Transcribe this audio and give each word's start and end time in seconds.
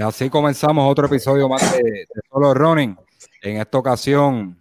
Y 0.00 0.02
así 0.02 0.30
comenzamos 0.30 0.90
otro 0.90 1.08
episodio 1.08 1.46
más 1.46 1.76
de, 1.76 2.06
Solo 2.32 2.54
Running. 2.54 2.96
En 3.42 3.58
esta 3.58 3.76
ocasión 3.76 4.58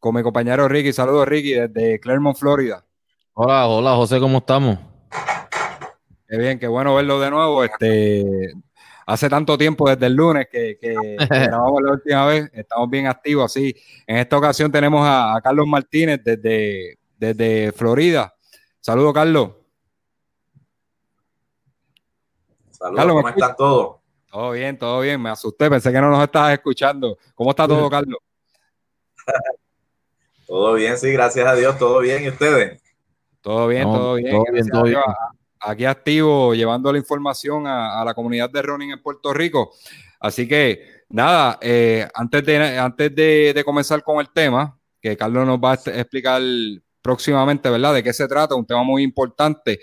con 0.00 0.16
mi 0.16 0.20
compañero 0.24 0.66
Ricky. 0.66 0.92
Saludos, 0.92 1.28
Ricky, 1.28 1.52
desde 1.52 2.00
Claremont, 2.00 2.36
Florida. 2.36 2.84
Hola, 3.34 3.68
hola, 3.68 3.94
José, 3.94 4.18
¿cómo 4.18 4.38
estamos? 4.38 4.76
Qué 6.26 6.38
bien, 6.38 6.58
qué 6.58 6.66
bueno 6.66 6.92
verlo 6.92 7.20
de 7.20 7.30
nuevo. 7.30 7.62
Este, 7.62 8.52
hace 9.06 9.28
tanto 9.28 9.56
tiempo 9.56 9.88
desde 9.88 10.06
el 10.06 10.14
lunes 10.14 10.48
que, 10.50 10.76
grabamos 11.30 11.80
la 11.80 11.92
última 11.92 12.26
vez. 12.26 12.50
Estamos 12.52 12.90
bien 12.90 13.06
activos, 13.06 13.44
así. 13.44 13.72
En 14.08 14.16
esta 14.16 14.36
ocasión 14.36 14.72
tenemos 14.72 15.06
a, 15.08 15.40
Carlos 15.40 15.68
Martínez 15.68 16.20
desde, 16.24 16.98
desde 17.16 17.70
Florida. 17.70 18.34
Saludos, 18.80 19.14
Carlos. 19.14 19.50
Saludos, 22.72 23.06
¿cómo 23.06 23.28
están 23.28 23.54
todos? 23.56 24.03
Todo 24.34 24.50
bien, 24.50 24.76
todo 24.76 25.00
bien. 25.00 25.22
Me 25.22 25.30
asusté, 25.30 25.70
pensé 25.70 25.92
que 25.92 26.00
no 26.00 26.10
nos 26.10 26.24
estabas 26.24 26.54
escuchando. 26.54 27.16
¿Cómo 27.36 27.50
está 27.50 27.68
todo, 27.68 27.88
Carlos? 27.90 28.18
todo 30.44 30.74
bien, 30.74 30.98
sí, 30.98 31.12
gracias 31.12 31.46
a 31.46 31.54
Dios, 31.54 31.78
todo 31.78 32.00
bien. 32.00 32.24
¿Y 32.24 32.30
ustedes? 32.30 32.82
Todo 33.40 33.68
bien, 33.68 33.84
todo 33.84 34.14
bien. 34.16 34.32
Todo 34.32 34.52
bien, 34.52 34.66
todo 34.66 34.82
bien. 34.82 34.98
Aquí 35.60 35.84
activo, 35.84 36.52
llevando 36.52 36.90
la 36.90 36.98
información 36.98 37.64
a, 37.68 38.04
la 38.04 38.12
comunidad 38.12 38.50
de 38.50 38.60
running 38.60 38.90
en 38.90 39.00
Puerto 39.00 39.32
Rico. 39.32 39.70
Así 40.18 40.48
que, 40.48 41.04
nada, 41.10 41.56
eh, 41.62 42.08
antes, 42.12 42.44
de, 42.44 42.76
antes 42.76 43.14
de, 43.14 43.62
comenzar 43.64 44.02
con 44.02 44.18
el 44.18 44.30
tema, 44.32 44.76
que 45.00 45.16
Carlos 45.16 45.46
nos 45.46 45.60
va 45.60 45.70
a 45.70 45.74
explicar 45.74 46.42
próximamente, 47.00 47.70
¿verdad? 47.70 47.94
De 47.94 48.02
qué 48.02 48.12
se 48.12 48.26
trata, 48.26 48.56
un 48.56 48.66
tema 48.66 48.82
muy 48.82 49.04
importante. 49.04 49.78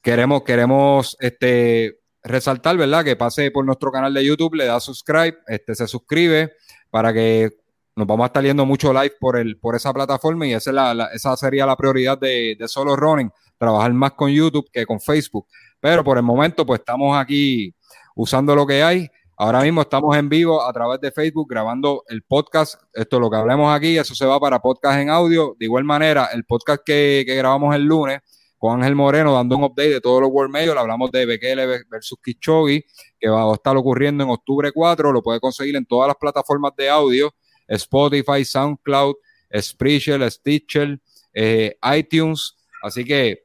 Queremos, 0.00 0.42
queremos 0.44 1.14
este, 1.20 2.03
resaltar, 2.24 2.76
¿verdad? 2.76 3.04
Que 3.04 3.16
pase 3.16 3.50
por 3.50 3.64
nuestro 3.64 3.92
canal 3.92 4.12
de 4.12 4.24
YouTube, 4.24 4.54
le 4.54 4.64
da 4.64 4.80
subscribe, 4.80 5.38
este, 5.46 5.74
se 5.74 5.86
suscribe 5.86 6.54
para 6.90 7.12
que 7.12 7.50
nos 7.94 8.06
vamos 8.06 8.24
a 8.24 8.26
estar 8.26 8.42
yendo 8.42 8.66
mucho 8.66 8.92
live 8.92 9.14
por, 9.20 9.36
el, 9.36 9.58
por 9.58 9.76
esa 9.76 9.92
plataforma 9.92 10.46
y 10.46 10.54
esa, 10.54 10.72
la, 10.72 11.10
esa 11.12 11.36
sería 11.36 11.66
la 11.66 11.76
prioridad 11.76 12.18
de, 12.18 12.56
Solo 12.66 12.96
Running, 12.96 13.30
trabajar 13.58 13.92
más 13.92 14.12
con 14.12 14.30
YouTube 14.30 14.68
que 14.72 14.84
con 14.86 15.00
Facebook. 15.00 15.46
Pero 15.78 16.02
por 16.02 16.16
el 16.16 16.24
momento, 16.24 16.66
pues 16.66 16.80
estamos 16.80 17.16
aquí 17.16 17.72
usando 18.16 18.56
lo 18.56 18.66
que 18.66 18.82
hay. 18.82 19.08
Ahora 19.36 19.62
mismo 19.62 19.82
estamos 19.82 20.16
en 20.16 20.28
vivo 20.28 20.62
a 20.62 20.72
través 20.72 21.00
de 21.00 21.12
Facebook 21.12 21.48
grabando 21.48 22.04
el 22.08 22.22
podcast. 22.22 22.80
Esto 22.92 23.16
es 23.16 23.20
lo 23.20 23.30
que 23.30 23.36
hablemos 23.36 23.74
aquí, 23.74 23.98
eso 23.98 24.14
se 24.14 24.24
va 24.24 24.40
para 24.40 24.60
podcast 24.60 24.98
en 24.98 25.10
audio. 25.10 25.56
De 25.58 25.66
igual 25.66 25.84
manera, 25.84 26.30
el 26.32 26.44
podcast 26.44 26.82
que, 26.84 27.24
que 27.26 27.34
grabamos 27.34 27.74
el 27.74 27.82
lunes 27.82 28.20
con 28.64 28.80
Ángel 28.80 28.94
Moreno 28.94 29.34
dando 29.34 29.58
un 29.58 29.64
update 29.64 29.90
de 29.90 30.00
todos 30.00 30.22
los 30.22 30.30
World 30.32 30.50
Majors. 30.50 30.80
Hablamos 30.80 31.10
de 31.10 31.26
Bekele 31.26 31.84
versus 31.90 32.18
Kichogi, 32.24 32.82
que 33.20 33.28
va 33.28 33.50
a 33.50 33.52
estar 33.52 33.76
ocurriendo 33.76 34.24
en 34.24 34.30
octubre 34.30 34.72
4. 34.72 35.12
Lo 35.12 35.22
puede 35.22 35.38
conseguir 35.38 35.76
en 35.76 35.84
todas 35.84 36.08
las 36.08 36.16
plataformas 36.16 36.72
de 36.74 36.88
audio: 36.88 37.34
Spotify, 37.68 38.42
SoundCloud, 38.42 39.16
Spreaker, 39.54 40.30
Stitcher, 40.30 40.98
eh, 41.34 41.76
iTunes. 41.94 42.56
Así 42.82 43.04
que 43.04 43.44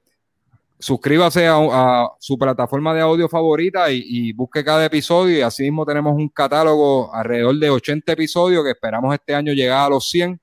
suscríbase 0.80 1.48
a, 1.50 2.08
su 2.18 2.38
plataforma 2.38 2.94
de 2.94 3.02
audio 3.02 3.28
favorita 3.28 3.92
y, 3.92 4.32
busque 4.32 4.64
cada 4.64 4.86
episodio. 4.86 5.40
Y 5.40 5.42
así 5.42 5.64
mismo 5.64 5.86
tenemos 5.86 6.14
un 6.14 6.30
catálogo 6.30 7.14
alrededor 7.14 7.60
de 7.60 7.70
80 7.70 8.14
episodios 8.14 8.64
que 8.64 8.72
esperamos 8.72 9.14
este 9.14 9.36
año 9.36 9.52
llegar 9.52 9.88
a 9.88 9.90
los 9.90 10.08
100 10.08 10.40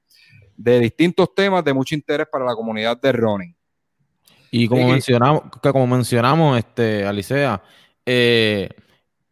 de 0.55 0.81
distintos 0.81 1.35
temas 1.35 1.65
de 1.65 1.73
mucho 1.73 1.95
interés 1.95 2.27
para 2.31 2.45
la 2.45 2.55
comunidad 2.55 3.01
de 3.01 3.13
running. 3.13 3.56
Y 4.63 4.69
como 4.69 4.89
mencionamos, 4.89 5.43
como 5.61 5.87
mencionamos, 5.87 6.59
este, 6.59 7.05
Alicea, 7.05 7.63
eh, 8.05 8.69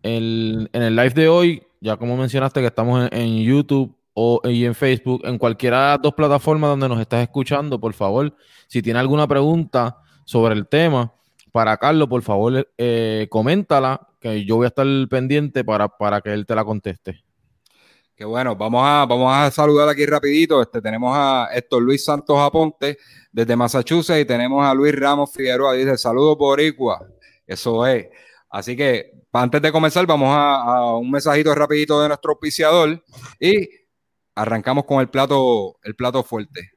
en 0.02 0.68
el 0.72 0.96
live 0.96 1.10
de 1.10 1.28
hoy, 1.28 1.62
ya 1.80 1.96
como 1.96 2.16
mencionaste 2.16 2.60
que 2.60 2.66
estamos 2.66 3.08
en, 3.10 3.42
YouTube 3.42 3.96
o, 4.12 4.40
y 4.44 4.66
en 4.66 4.74
Facebook, 4.74 5.22
en 5.24 5.38
cualquiera 5.38 5.78
de 5.78 5.88
las 5.92 6.02
dos 6.02 6.14
plataformas 6.14 6.70
donde 6.70 6.88
nos 6.88 7.00
estás 7.00 7.22
escuchando, 7.22 7.80
por 7.80 7.94
favor, 7.94 8.36
si 8.66 8.82
tiene 8.82 8.98
alguna 8.98 9.26
pregunta 9.26 9.98
sobre 10.24 10.54
el 10.54 10.66
tema 10.66 11.12
para 11.52 11.76
Carlos, 11.78 12.08
por 12.08 12.22
favor, 12.22 12.68
eh, 12.76 13.26
coméntala, 13.30 14.08
que 14.20 14.44
yo 14.44 14.56
voy 14.56 14.64
a 14.64 14.68
estar 14.68 14.86
pendiente 15.08 15.64
para, 15.64 15.88
para 15.88 16.20
que 16.20 16.32
él 16.32 16.44
te 16.44 16.54
la 16.54 16.64
conteste. 16.64 17.24
Qué 18.16 18.24
bueno, 18.24 18.54
vamos 18.54 18.80
a, 18.84 19.04
vamos 19.06 19.34
a 19.34 19.50
saludar 19.50 19.88
aquí 19.88 20.06
rapidito. 20.06 20.62
Este, 20.62 20.80
tenemos 20.80 21.12
a 21.16 21.48
Héctor 21.52 21.82
Luis 21.82 22.04
Santos 22.04 22.38
Aponte 22.38 22.96
desde 23.32 23.56
Massachusetts 23.56 24.20
y 24.20 24.24
tenemos 24.24 24.64
a 24.64 24.72
Luis 24.72 24.94
Ramos 24.94 25.32
Figueroa. 25.32 25.74
Dice, 25.74 25.98
saludos 25.98 26.38
Boricua. 26.38 27.04
Eso 27.44 27.84
es. 27.86 28.06
Así 28.48 28.76
que 28.76 29.10
antes 29.32 29.60
de 29.60 29.72
comenzar, 29.72 30.06
vamos 30.06 30.28
a, 30.30 30.62
a, 30.62 30.96
un 30.96 31.10
mensajito 31.10 31.52
rapidito 31.56 32.00
de 32.00 32.06
nuestro 32.06 32.32
auspiciador 32.32 33.02
y 33.40 33.68
arrancamos 34.36 34.84
con 34.84 35.00
el 35.00 35.08
plato, 35.08 35.76
el 35.82 35.96
plato 35.96 36.22
fuerte. 36.22 36.73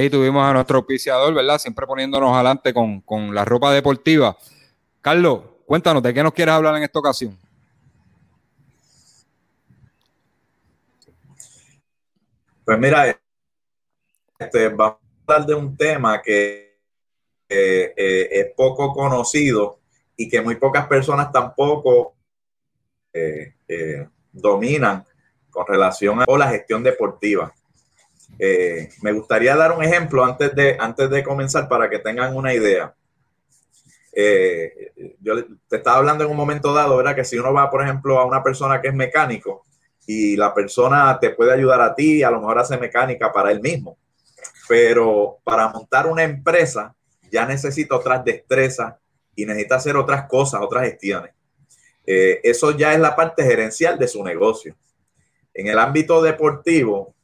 Ahí 0.00 0.08
tuvimos 0.08 0.42
a 0.42 0.54
nuestro 0.54 0.78
auspiciador, 0.78 1.34
¿verdad? 1.34 1.58
Siempre 1.58 1.86
poniéndonos 1.86 2.32
adelante 2.32 2.72
con, 2.72 3.34
la 3.34 3.44
ropa 3.44 3.70
deportiva. 3.70 4.34
Carlos, 5.02 5.42
cuéntanos, 5.66 6.02
¿de 6.02 6.14
qué 6.14 6.22
nos 6.22 6.32
quieres 6.32 6.54
hablar 6.54 6.74
en 6.76 6.84
esta 6.84 6.98
ocasión? 6.98 7.38
Pues 12.64 12.78
mira, 12.78 13.14
este, 14.38 14.68
vamos 14.70 14.96
a 15.26 15.32
hablar 15.34 15.46
de 15.46 15.54
un 15.54 15.76
tema 15.76 16.22
que 16.22 16.78
eh, 17.46 17.94
es 18.30 18.54
poco 18.56 18.94
conocido 18.94 19.80
y 20.16 20.30
que 20.30 20.40
muy 20.40 20.54
pocas 20.54 20.86
personas 20.86 21.30
tampoco 21.30 22.14
eh, 23.12 23.52
eh, 23.68 24.08
dominan 24.32 25.04
con 25.50 25.66
relación 25.66 26.22
a 26.22 26.38
la 26.38 26.48
gestión 26.48 26.82
deportiva. 26.82 27.52
Eh, 28.42 28.88
me 29.02 29.12
gustaría 29.12 29.54
dar 29.54 29.72
un 29.72 29.84
ejemplo 29.84 30.24
antes 30.24 30.54
de, 30.54 30.74
antes 30.80 31.10
de 31.10 31.22
comenzar 31.22 31.68
para 31.68 31.90
que 31.90 31.98
tengan 31.98 32.34
una 32.34 32.54
idea. 32.54 32.94
Eh, 34.12 34.92
yo 35.20 35.44
te 35.68 35.76
estaba 35.76 35.98
hablando 35.98 36.24
en 36.24 36.30
un 36.30 36.38
momento 36.38 36.72
dado, 36.72 36.96
¿verdad? 36.96 37.14
Que 37.14 37.24
si 37.24 37.38
uno 37.38 37.52
va, 37.52 37.70
por 37.70 37.82
ejemplo, 37.82 38.18
a 38.18 38.24
una 38.24 38.42
persona 38.42 38.80
que 38.80 38.88
es 38.88 38.94
mecánico 38.94 39.66
y 40.06 40.36
la 40.36 40.54
persona 40.54 41.18
te 41.20 41.30
puede 41.30 41.52
ayudar 41.52 41.82
a 41.82 41.94
ti, 41.94 42.22
a 42.22 42.30
lo 42.30 42.40
mejor 42.40 42.58
hace 42.58 42.78
mecánica 42.78 43.30
para 43.30 43.52
él 43.52 43.60
mismo, 43.60 43.98
pero 44.66 45.38
para 45.44 45.68
montar 45.68 46.06
una 46.06 46.22
empresa 46.22 46.94
ya 47.30 47.44
necesita 47.44 47.94
otras 47.94 48.24
destrezas 48.24 48.94
y 49.36 49.44
necesita 49.44 49.76
hacer 49.76 49.98
otras 49.98 50.26
cosas, 50.26 50.62
otras 50.62 50.84
gestiones. 50.84 51.32
Eh, 52.06 52.40
eso 52.42 52.70
ya 52.70 52.94
es 52.94 53.00
la 53.00 53.14
parte 53.14 53.44
gerencial 53.44 53.98
de 53.98 54.08
su 54.08 54.24
negocio. 54.24 54.74
En 55.52 55.66
el 55.66 55.78
ámbito 55.78 56.22
deportivo, 56.22 57.14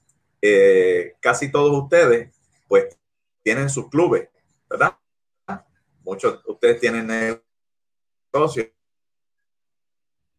eh, 0.42 1.14
casi 1.20 1.50
todos 1.50 1.82
ustedes 1.82 2.34
pues 2.68 2.96
tienen 3.42 3.70
sus 3.70 3.88
clubes 3.88 4.28
¿verdad? 4.68 4.96
Muchos 6.02 6.42
de 6.44 6.52
ustedes 6.52 6.80
tienen 6.80 7.06
negocios. 8.32 8.68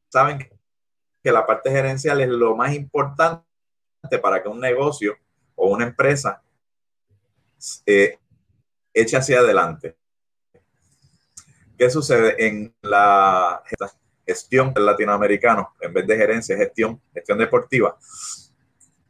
Saben 0.10 0.50
que 1.22 1.32
la 1.32 1.46
parte 1.46 1.70
gerencial 1.70 2.22
es 2.22 2.30
lo 2.30 2.56
más 2.56 2.74
importante 2.74 3.44
para 4.22 4.42
que 4.42 4.50
un 4.50 4.60
negocio 4.60 5.18
o 5.56 5.70
una 5.70 5.86
empresa 5.86 6.42
eh, 7.86 8.18
eche 8.94 9.18
hacia 9.18 9.40
adelante. 9.40 9.98
¿Qué 11.78 11.90
sucede 11.90 12.48
en 12.48 12.74
la 12.82 13.62
gestión 14.26 14.74
del 14.74 14.86
latinoamericano? 14.86 15.76
En 15.82 15.94
vez 15.94 16.08
de 16.08 16.18
gerencia, 16.18 16.58
gestión, 16.58 17.02
gestión 17.14 17.38
deportiva. 17.38 17.98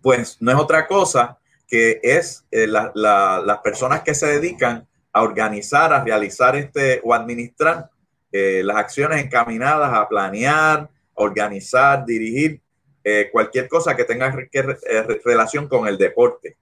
Pues 0.07 0.37
no 0.39 0.51
es 0.51 0.57
otra 0.57 0.87
cosa 0.87 1.37
que 1.67 1.99
es 2.01 2.45
eh, 2.49 2.65
las 2.65 3.57
personas 3.61 4.03
que 4.03 4.15
se 4.15 4.27
dedican 4.27 4.87
a 5.11 5.21
organizar, 5.21 5.91
a 5.91 6.01
realizar 6.01 6.55
este 6.55 7.01
o 7.03 7.13
administrar 7.13 7.89
eh, 8.31 8.61
las 8.63 8.77
acciones 8.77 9.21
encaminadas 9.21 9.93
a 9.93 10.07
planear, 10.07 10.89
organizar, 11.15 12.05
dirigir 12.05 12.61
eh, 13.03 13.27
cualquier 13.29 13.67
cosa 13.67 13.97
que 13.97 14.05
tenga 14.05 14.33
relación 15.25 15.67
con 15.67 15.89
el 15.89 15.97
deporte. 15.97 16.55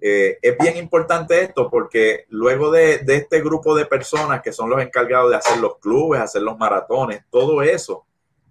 es 0.00 0.56
bien 0.60 0.76
importante 0.76 1.42
esto 1.42 1.68
porque 1.68 2.26
luego 2.28 2.70
de, 2.70 2.98
de, 2.98 3.16
este 3.16 3.40
grupo 3.40 3.74
de 3.74 3.86
personas 3.86 4.42
que 4.42 4.52
son 4.52 4.70
los 4.70 4.80
encargados 4.80 5.28
de 5.28 5.38
hacer 5.38 5.58
los 5.58 5.78
clubes, 5.80 6.20
hacer 6.20 6.42
los 6.42 6.56
maratones, 6.56 7.24
todo 7.30 7.62
eso 7.62 8.06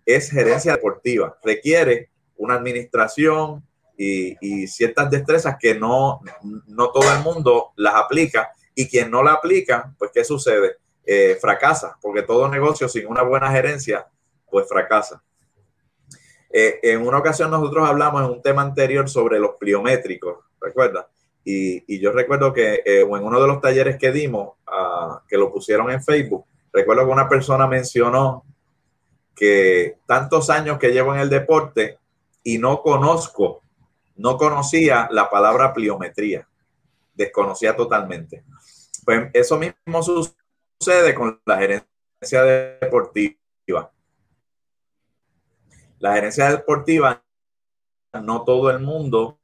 es 0.06 0.30
gerencia 0.30 0.74
deportiva. 0.74 1.38
Requiere 1.42 2.10
una 2.36 2.56
administración, 2.56 3.64
y, 3.98 4.68
ciertas 4.68 5.10
destrezas 5.10 5.58
que 5.60 5.76
no, 5.76 6.22
no 6.68 6.92
todo 6.92 7.12
el 7.14 7.24
mundo 7.24 7.72
las 7.76 7.96
aplica 7.96 8.52
y 8.76 8.88
quien 8.88 9.12
no 9.12 9.24
la 9.24 9.34
aplica, 9.34 9.94
pues 9.98 10.12
¿qué 10.14 10.24
sucede? 10.24 10.78
Eh, 11.06 11.38
fracasa, 11.40 11.98
porque 12.02 12.22
todo 12.22 12.48
negocio 12.50 12.88
sin 12.88 13.08
una 13.08 13.24
buena 13.24 13.52
gerencia, 13.52 14.08
pues 14.50 14.68
fracasa. 14.68 15.22
Eh, 16.50 16.80
en 16.84 17.06
una 17.06 17.18
ocasión 17.18 17.52
nosotros 17.52 17.88
hablamos 17.88 18.24
en 18.24 18.32
un 18.32 18.42
tema 18.42 18.62
anterior 18.62 19.10
sobre 19.10 19.40
los 19.40 19.56
pliométricos, 19.60 20.38
¿recuerda? 20.62 21.10
Y, 21.44 21.84
y, 21.94 22.00
yo 22.00 22.12
recuerdo 22.12 22.54
que 22.54 22.84
eh, 22.86 23.02
en 23.02 23.12
uno 23.12 23.42
de 23.42 23.48
los 23.48 23.60
talleres 23.60 23.98
que 23.98 24.12
dimos, 24.12 24.54
ah, 24.68 25.22
que 25.28 25.38
lo 25.38 25.52
pusieron 25.52 25.92
en 25.92 26.02
Facebook, 26.02 26.46
recuerdo 26.72 27.06
que 27.06 27.12
una 27.12 27.28
persona 27.28 27.68
mencionó 27.68 28.46
que 29.36 29.98
tantos 30.06 30.50
años 30.50 30.78
que 30.78 30.92
llevo 30.92 31.14
en 31.14 31.22
el 31.22 31.30
deporte 31.30 31.98
y 32.44 32.60
no 32.60 32.82
conozco 32.82 33.63
no 34.16 34.38
conocía 34.38 35.08
la 35.12 35.30
palabra 35.30 35.74
pliometría, 35.74 36.48
desconocía 37.14 37.76
totalmente. 37.76 38.44
Pues 39.04 39.30
eso 39.34 39.58
mismo 39.58 40.04
sucede 40.04 41.14
con 41.16 41.42
la 41.46 41.58
gerencia 41.58 42.44
deportiva. 42.44 43.92
La 46.00 46.14
gerencia 46.14 46.50
deportiva, 46.50 47.24
no 48.22 48.44
todo 48.44 48.70
el 48.70 48.80
mundo 48.80 49.40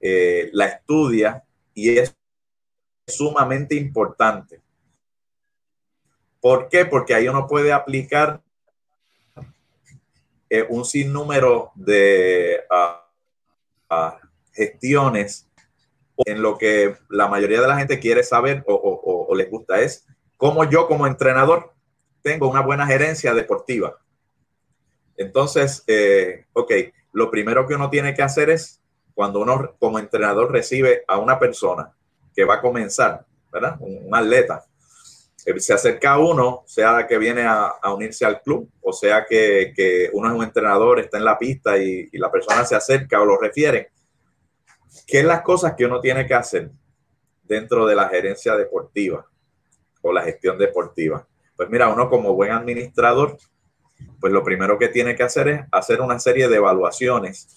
eh, 0.00 0.50
la 0.52 0.66
estudia 0.66 1.44
y 1.74 1.98
es 1.98 2.16
sumamente 3.06 3.74
importante. 3.74 4.60
¿Por 6.40 6.68
qué? 6.68 6.84
Porque 6.84 7.14
ahí 7.14 7.28
uno 7.28 7.46
puede 7.46 7.72
aplicar 7.72 8.40
eh, 10.48 10.66
un 10.68 10.84
sinnúmero 10.84 11.72
de... 11.74 12.60
Ah, 12.70 13.07
gestiones 14.52 15.48
en 16.16 16.42
lo 16.42 16.58
que 16.58 16.96
la 17.08 17.28
mayoría 17.28 17.60
de 17.60 17.68
la 17.68 17.78
gente 17.78 18.00
quiere 18.00 18.22
saber 18.22 18.64
o, 18.66 19.32
les 19.36 19.50
gusta 19.50 19.80
es 19.80 20.06
cómo 20.36 20.64
yo 20.64 20.88
como 20.88 21.06
entrenador 21.06 21.72
tengo 22.22 22.48
una 22.48 22.60
buena 22.60 22.86
gerencia 22.86 23.34
deportiva. 23.34 23.98
Entonces, 25.16 25.84
eh, 25.86 26.46
ok, 26.52 26.72
lo 27.12 27.30
primero 27.30 27.66
que 27.66 27.74
uno 27.74 27.90
tiene 27.90 28.14
que 28.14 28.22
hacer 28.22 28.50
es 28.50 28.80
cuando 29.14 29.40
uno 29.40 29.74
como 29.78 29.98
entrenador 29.98 30.52
recibe 30.52 31.04
a 31.08 31.18
una 31.18 31.38
persona 31.38 31.92
que 32.34 32.44
va 32.44 32.54
a 32.54 32.60
comenzar, 32.60 33.26
¿verdad? 33.52 33.76
Un, 33.80 34.14
atleta, 34.14 34.64
eh, 34.64 34.67
se 35.58 35.72
acerca 35.72 36.12
a 36.12 36.18
uno, 36.18 36.64
sea 36.66 37.06
que 37.06 37.16
viene 37.16 37.44
a, 37.46 37.78
unirse 37.94 38.24
al 38.24 38.42
club, 38.42 38.70
o 38.82 38.92
sea 38.92 39.24
que, 39.28 40.10
uno 40.12 40.28
es 40.28 40.34
un 40.34 40.44
entrenador, 40.44 41.00
está 41.00 41.18
en 41.18 41.24
la 41.24 41.38
pista 41.38 41.78
y, 41.78 42.08
y 42.12 42.18
la 42.18 42.30
persona 42.30 42.64
se 42.64 42.74
acerca 42.74 43.20
o 43.20 43.24
lo 43.24 43.38
refiere 43.38 43.90
¿Qué 45.08 45.20
es 45.20 45.24
las 45.24 45.40
cosas 45.40 45.74
que 45.74 45.86
uno 45.86 46.00
tiene 46.00 46.26
que 46.26 46.34
hacer 46.34 46.70
dentro 47.42 47.86
de 47.86 47.96
la 47.96 48.10
gerencia 48.10 48.54
deportiva 48.56 49.26
o 50.02 50.12
la 50.12 50.22
gestión 50.22 50.58
deportiva? 50.58 51.26
Pues 51.56 51.70
mira, 51.70 51.88
uno 51.88 52.10
como 52.10 52.34
buen 52.34 52.52
administrador, 52.52 53.38
pues 54.20 54.32
lo 54.32 54.44
primero 54.44 54.78
que 54.78 54.88
tiene 54.88 55.16
que 55.16 55.22
hacer 55.22 55.48
es 55.48 55.60
hacer 55.72 56.02
una 56.02 56.18
serie 56.18 56.46
de 56.46 56.56
evaluaciones. 56.56 57.48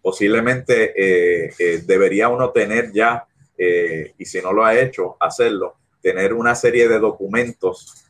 Posiblemente 0.00 0.94
eh, 0.96 1.54
eh, 1.58 1.82
debería 1.84 2.30
uno 2.30 2.50
tener 2.50 2.90
ya, 2.90 3.26
eh, 3.58 4.14
y 4.16 4.24
si 4.24 4.40
no 4.40 4.52
lo 4.54 4.64
ha 4.64 4.74
hecho, 4.74 5.18
hacerlo, 5.20 5.76
tener 6.02 6.34
una 6.34 6.54
serie 6.54 6.88
de 6.88 6.98
documentos 6.98 8.04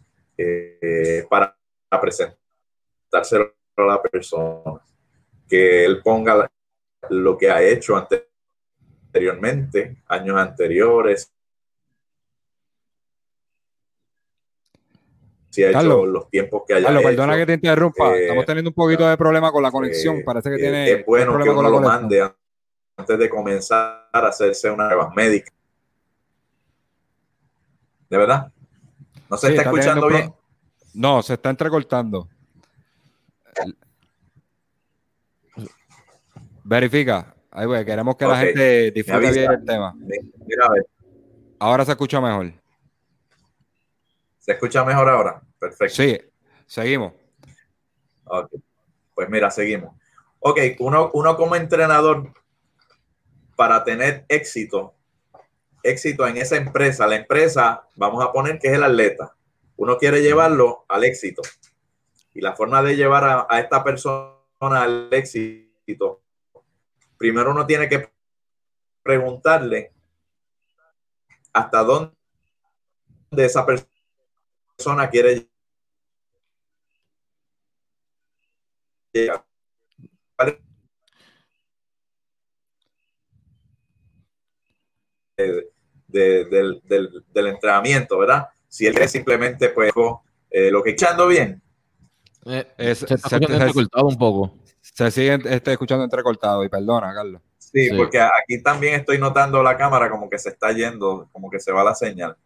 para 1.29 1.57
presentárselo 2.01 3.55
a 3.77 3.83
la 3.83 4.03
persona, 4.03 4.81
que 5.49 5.85
él 5.85 6.01
ponga 6.03 6.51
lo 7.11 7.37
que 7.37 7.51
ha 7.51 7.63
hecho 7.63 7.97
anteriormente, 7.97 10.03
años 10.07 10.39
anteriores. 10.39 11.31
Si 15.51 15.63
ha 15.63 15.71
hecho 15.71 16.07
los 16.07 16.31
tiempos 16.31 16.63
que 16.67 16.75
haya 16.75 16.87
Carlos, 16.87 17.03
perdona 17.03 17.37
que 17.37 17.47
te 17.47 17.53
interrumpa. 17.53 18.17
Eh, 18.17 18.23
Estamos 18.23 18.47
teniendo 18.47 18.71
un 18.71 18.75
poquito 18.75 19.07
de 19.07 19.19
problema 19.19 19.53
con 19.53 19.63
la 19.63 19.71
conexión. 19.71 20.17
Eh, 20.17 20.23
Parece 20.25 20.51
que 20.51 20.57
tiene. 20.57 20.91
Es 20.91 21.05
bueno 21.05 21.39
que 21.39 21.51
uno 21.51 21.69
lo 21.69 21.81
mande 21.81 22.27
antes 22.97 23.19
de 23.19 23.29
comenzar 23.29 24.09
a 24.11 24.29
hacerse 24.29 24.71
una 24.71 24.89
prueba 24.89 25.13
médica. 25.15 25.53
¿De 28.13 28.19
verdad? 28.19 28.53
¿No 29.31 29.39
se 29.39 29.49
está, 29.49 29.63
escuchando 29.63 30.07
bien? 30.07 30.35
No, 30.93 31.23
se 31.23 31.33
está 31.33 31.49
entrecortando. 31.49 32.29
Verifica. 36.63 37.35
Ahí, 37.51 37.65
güey, 37.65 37.87
queremos 37.87 38.15
que 38.17 38.27
la 38.27 38.37
gente 38.37 38.91
disfrute 38.91 39.33
bien 39.33 39.51
el 39.51 39.65
tema. 39.65 39.95
Mira, 39.95 40.67
a 40.67 40.73
ver. 40.73 40.87
Ahora 41.59 41.87
se 41.87 41.93
escucha 41.93 42.21
mejor. 42.21 42.53
¿Se 44.41 44.53
escucha 44.53 44.85
mejor 44.85 45.09
ahora? 45.09 45.41
Perfecto. 45.59 45.95
Sí, 45.95 46.21
seguimos. 46.67 47.15
Ok. 48.25 48.53
Pues 49.15 49.31
mira, 49.31 49.51
seguimos. 49.51 49.97
Ok, 50.41 50.59
uno, 50.81 51.11
uno 51.15 51.35
como 51.39 51.57
entrenador, 51.57 52.31
para 53.57 53.83
tener 53.85 54.27
éxito, 54.29 54.97
éxito 55.83 56.27
en 56.27 56.37
esa 56.37 56.57
empresa, 56.57 57.07
la 57.07 57.17
empresa, 57.17 57.89
vamos 57.97 58.25
a 58.25 58.33
poner 58.33 58.59
que 58.59 58.69
es 58.69 58.75
el 58.75 58.85
atleta. 58.85 59.35
Uno 59.77 59.97
quiere 59.97 60.23
llevarlo 60.23 60.85
al 60.89 61.05
éxito. 61.05 61.43
Y 62.35 62.41
la 62.41 62.55
forma 62.55 62.83
de 62.83 62.97
llevar 62.97 63.47
a, 63.49 63.61
esta 63.61 63.85
persona 63.85 64.83
al 64.83 65.09
éxito 65.11 66.23
primero 67.23 67.53
uno 67.53 67.65
tiene 67.65 67.89
que 67.89 68.11
preguntarle 69.01 69.93
hasta 71.53 71.85
dónde 71.85 72.17
esa 73.37 73.65
persona 73.65 75.09
quiere 75.09 75.49
llegar. 79.13 79.45
Del, 86.13 86.83
entrenamiento, 87.35 88.19
¿verdad? 88.19 88.49
Si 88.69 88.87
él 88.87 88.97
es 88.99 89.11
simplemente, 89.11 89.71
pues, 89.71 89.93
eh, 90.51 90.71
lo 90.71 90.83
que 90.83 90.91
echando 90.91 91.27
bien. 91.27 91.61
Eh, 92.45 92.95
se, 92.95 93.15
está 93.15 93.29
se, 93.29 93.37
un 93.37 94.19
poco. 94.19 94.59
Se 94.81 95.11
sigue 95.11 95.39
este, 95.45 95.73
escuchando 95.73 96.05
entrecortado 96.05 96.65
y 96.65 96.69
perdona, 96.69 97.15
Carlos. 97.15 97.41
Sí, 97.59 97.89
porque 97.97 98.21
aquí 98.21 98.63
también 98.63 98.95
estoy 98.95 99.19
notando 99.19 99.63
la 99.63 99.77
cámara 99.79 100.11
como 100.11 100.29
que 100.29 100.39
se 100.39 100.51
está 100.51 100.73
yendo, 100.73 101.29
como 101.33 101.49
que 101.49 101.59
se 101.59 101.73
va 101.73 101.83
la 101.83 101.95
señal. 101.95 102.37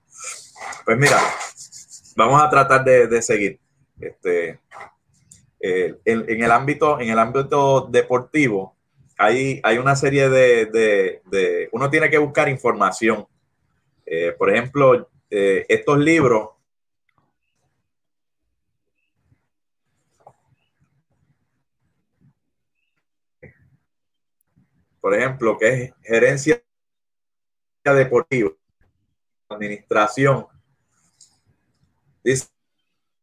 Pues 0.85 0.96
mira, 0.99 1.18
vamos 2.14 2.40
a 2.40 2.49
tratar 2.49 2.85
de, 2.85 3.23
seguir. 3.23 3.58
Este, 3.99 4.61
eh, 5.61 5.96
en, 6.04 6.42
el 6.42 6.50
ámbito, 6.52 7.00
en 7.00 7.08
el 7.08 7.18
ámbito 7.18 7.88
deportivo, 7.90 8.76
hay, 9.18 9.61
hay 9.64 9.78
una 9.78 9.96
serie 9.96 10.28
de, 10.28 11.68
Uno 11.73 11.90
tiene 11.90 12.11
que 12.11 12.18
buscar 12.18 12.49
información. 12.49 13.26
Eh, 14.06 14.32
por 14.38 14.50
ejemplo, 14.50 15.10
eh, 15.28 15.66
estos 15.68 15.98
libros 15.98 16.50
por 25.06 25.14
ejemplo, 25.14 25.56
que 25.56 25.68
es 25.68 25.94
gerencia 26.02 26.60
deportiva. 27.84 28.50
administración. 29.48 30.48
Dice 32.25 32.48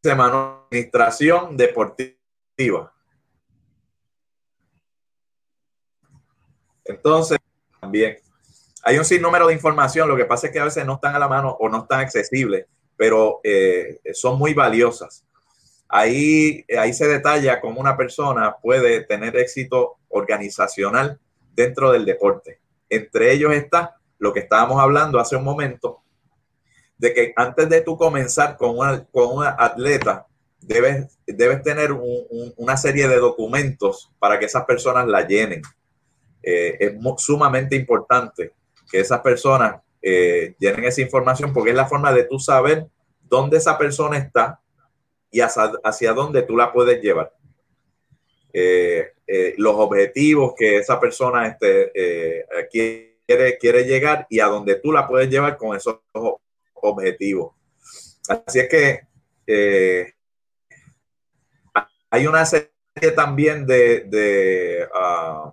administración 0.06 1.58
deportiva. 1.58 2.94
Entonces, 6.86 7.38
también 7.82 8.18
hay 8.84 8.98
un 8.98 9.06
sinnúmero 9.06 9.48
de 9.48 9.54
información, 9.54 10.10
lo 10.10 10.18
que 10.18 10.26
pasa 10.26 10.48
es 10.48 10.54
que 10.54 10.60
a 10.60 10.66
veces 10.66 10.86
no 10.86 10.96
están 10.96 11.16
a 11.16 11.20
la 11.20 11.30
mano 11.30 11.56
o 11.58 11.70
no 11.70 11.84
están 11.84 12.02
accesibles, 12.02 12.66
pero 12.98 13.40
eh, 13.44 14.02
son 14.14 14.38
muy 14.38 14.54
valiosas. 14.54 15.26
Ahí, 15.88 16.66
ahí 16.78 16.94
se 16.94 17.08
detalla 17.08 17.62
cómo 17.62 17.80
una 17.80 17.96
persona 17.96 18.58
puede 18.62 19.02
tener 19.02 19.38
éxito 19.38 19.96
organizacional 20.10 21.18
dentro 21.56 21.92
del 21.92 22.04
deporte. 22.04 22.60
Entre 22.90 23.32
ellos 23.32 23.54
está 23.54 23.96
lo 24.20 24.34
que 24.34 24.42
estábamos 24.42 24.82
hablando 24.82 25.18
hace 25.18 25.38
un 25.38 25.46
momento, 25.46 26.02
de 26.98 27.14
que 27.14 27.34
antes 27.38 27.70
de 27.70 27.82
tú 27.82 27.98
comenzar 27.98 28.58
con 28.58 28.78
una, 28.78 29.06
con 29.06 29.38
una 29.38 29.56
atleta, 29.58 30.28
debes, 30.60 31.18
debes 31.26 31.62
tener 31.64 31.92
una 32.58 32.76
serie 32.76 33.08
de 33.08 33.18
documentos 33.18 34.12
para 34.20 34.40
que 34.40 34.46
esas 34.46 34.66
personas 34.66 35.08
la 35.08 35.26
llenen. 35.26 35.62
Eh, 36.42 36.78
es 36.80 36.94
sumamente 37.18 37.78
importante 37.78 38.52
que 38.94 39.00
esas 39.00 39.22
personas 39.22 39.82
eh, 40.00 40.56
esa 40.60 41.02
información 41.02 41.52
porque 41.52 41.72
es 41.72 41.76
la 41.76 41.88
forma 41.88 42.14
de 42.14 42.26
tú 42.26 42.38
saber 42.38 42.86
dónde 43.22 43.58
esa 43.58 43.76
persona 43.78 44.18
está 44.18 44.62
y 45.32 45.40
hacia, 45.40 46.14
dónde 46.14 46.44
tú 46.44 46.56
la 46.56 46.72
puedes 46.72 47.02
llevar. 47.02 47.34
Eh, 48.54 49.14
los 49.58 49.74
objetivos 49.76 50.54
que 50.56 50.78
esa 50.78 51.00
persona 51.00 51.48
este, 51.48 51.92
quiere, 52.70 53.58
quiere 53.58 53.84
llegar 53.86 54.28
y 54.30 54.40
a 54.40 54.46
dónde 54.46 54.76
tú 54.76 54.92
la 54.92 55.08
puedes 55.08 55.28
llevar 55.28 55.58
con 55.58 55.76
esos 55.76 56.02
objetivos. 56.74 57.56
Así 58.30 58.60
es 58.60 58.70
que 58.70 60.14
hay 62.12 62.28
una 62.28 62.46
serie 62.46 62.70
también 63.16 63.66
de, 63.66 64.88
ah, 64.94 65.52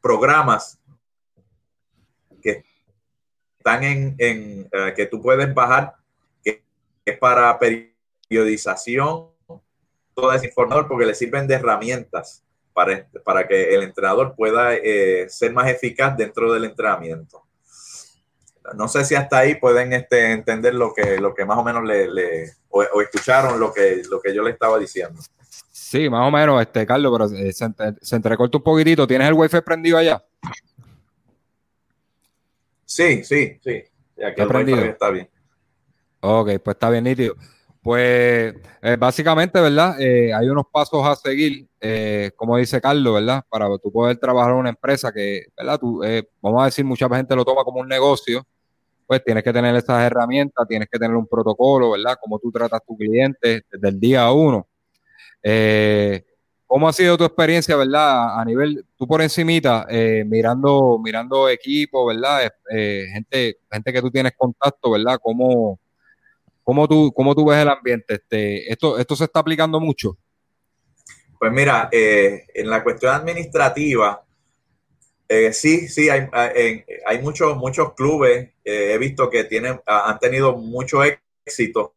programas 0.00 0.81
están 3.62 3.84
en, 3.84 4.16
eh, 4.18 4.92
que 4.96 5.06
tú 5.06 5.22
puedes 5.22 5.54
bajar, 5.54 5.94
que, 6.42 6.64
es 7.04 7.18
para 7.18 7.56
periodización, 7.58 9.28
todo 10.14 10.32
ese 10.32 10.46
informador, 10.46 10.88
porque 10.88 11.06
le 11.06 11.14
sirven 11.14 11.46
de 11.46 11.54
herramientas 11.54 12.42
para, 12.72 13.06
para 13.24 13.46
que 13.46 13.74
el 13.74 13.84
entrenador 13.84 14.34
pueda 14.34 14.74
eh, 14.74 15.26
ser 15.28 15.52
más 15.52 15.70
eficaz 15.70 16.16
dentro 16.16 16.52
del 16.52 16.64
entrenamiento. 16.64 17.42
No 18.74 18.88
sé 18.88 19.04
si 19.04 19.14
hasta 19.14 19.38
ahí 19.38 19.54
pueden 19.54 19.92
este, 19.92 20.32
entender 20.32 20.74
lo 20.74 20.92
que, 20.92 21.18
lo 21.18 21.34
que 21.34 21.44
más 21.44 21.58
o 21.58 21.64
menos 21.64 21.84
le, 21.84 22.52
o, 22.68 22.82
escucharon 23.00 23.58
lo 23.60 23.72
que, 23.72 24.02
lo 24.10 24.20
que 24.20 24.34
yo 24.34 24.42
le 24.42 24.50
estaba 24.50 24.78
diciendo. 24.78 25.20
Sí, 25.70 26.08
más 26.10 26.26
o 26.26 26.30
menos, 26.30 26.60
este, 26.60 26.84
Carlos, 26.84 27.12
pero 27.12 27.38
eh, 27.38 27.52
se, 27.52 27.66
se, 28.00 28.16
entrecorta 28.16 28.58
un 28.58 28.64
poquitito. 28.64 29.06
¿Tienes 29.06 29.28
el 29.28 29.34
wifi 29.34 29.60
prendido 29.60 29.98
allá? 29.98 30.22
Sí, 32.92 33.24
sí, 33.24 33.58
sí. 33.64 33.82
¿Está 34.16 34.46
prendido? 34.46 34.84
está 34.84 35.08
bien. 35.08 35.28
Ok, 36.20 36.50
pues 36.62 36.74
está 36.74 36.90
bien 36.90 37.04
nítido. 37.04 37.34
Pues 37.82 38.54
eh, 38.82 38.96
básicamente, 38.98 39.58
¿verdad? 39.60 39.98
Eh, 39.98 40.32
hay 40.32 40.48
unos 40.48 40.66
pasos 40.70 41.04
a 41.06 41.16
seguir, 41.16 41.66
como 42.36 42.58
dice 42.58 42.80
Carlos, 42.80 43.14
¿verdad? 43.14 43.42
Para 43.48 43.66
tú 43.78 43.90
poder 43.90 44.18
trabajar 44.18 44.52
en 44.52 44.58
una 44.58 44.68
empresa 44.68 45.10
que, 45.10 45.46
¿verdad? 45.56 45.80
Tú, 45.80 46.02
vamos 46.42 46.62
a 46.62 46.66
decir, 46.66 46.84
mucha 46.84 47.08
gente 47.08 47.34
lo 47.34 47.44
toma 47.44 47.64
como 47.64 47.80
un 47.80 47.88
negocio, 47.88 48.46
pues 49.06 49.24
tienes 49.24 49.42
que 49.42 49.52
tener 49.52 49.74
esas 49.74 50.02
herramientas, 50.02 50.68
tienes 50.68 50.88
que 50.88 50.98
tener 50.98 51.16
un 51.16 51.26
protocolo, 51.26 51.92
¿verdad? 51.92 52.18
Cómo 52.20 52.38
tú 52.38 52.52
tratas 52.52 52.80
a 52.80 52.84
tu 52.84 52.96
cliente 52.96 53.62
desde 53.70 53.88
el 53.88 53.98
día 53.98 54.30
uno. 54.30 54.68
Eh, 55.42 56.24
¿Cómo 56.72 56.88
ha 56.88 56.92
sido 56.94 57.18
tu 57.18 57.24
experiencia, 57.24 57.76
verdad? 57.76 58.40
A 58.40 58.42
nivel, 58.46 58.86
tú 58.96 59.06
por 59.06 59.20
encimita, 59.20 59.86
eh, 59.90 60.24
mirando, 60.26 60.98
mirando 61.04 61.46
equipo, 61.46 62.06
¿verdad? 62.06 62.50
Eh, 62.70 63.08
gente, 63.12 63.58
gente 63.70 63.92
que 63.92 64.00
tú 64.00 64.10
tienes 64.10 64.32
contacto, 64.34 64.92
¿verdad? 64.92 65.18
¿Cómo, 65.22 65.78
cómo, 66.64 66.88
tú, 66.88 67.12
cómo 67.14 67.34
tú 67.34 67.44
ves 67.44 67.58
el 67.58 67.68
ambiente? 67.68 68.14
Este, 68.14 68.72
esto, 68.72 68.98
¿Esto 68.98 69.14
se 69.14 69.24
está 69.24 69.40
aplicando 69.40 69.80
mucho? 69.80 70.16
Pues 71.38 71.52
mira, 71.52 71.90
en 71.92 72.70
la 72.70 72.82
cuestión 72.82 73.12
administrativa, 73.16 74.24
sí, 75.50 75.88
sí, 75.88 76.08
hay, 76.08 76.26
hay, 76.32 77.18
muchos, 77.20 77.54
muchos 77.58 77.92
clubes, 77.92 78.48
he 78.64 78.96
visto 78.96 79.28
que 79.28 79.44
tienen, 79.44 79.78
han 79.84 80.18
tenido 80.18 80.56
mucho 80.56 81.02
éxito. 81.04 81.92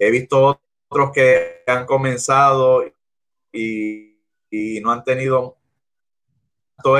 He 0.00 0.10
visto 0.10 0.60
otros 0.90 1.12
que 1.12 1.62
han 1.68 1.86
comenzado 1.86 2.84
y, 3.52 4.16
no 4.82 4.90
han 4.90 5.04
tenido 5.04 5.56
todo 6.82 6.98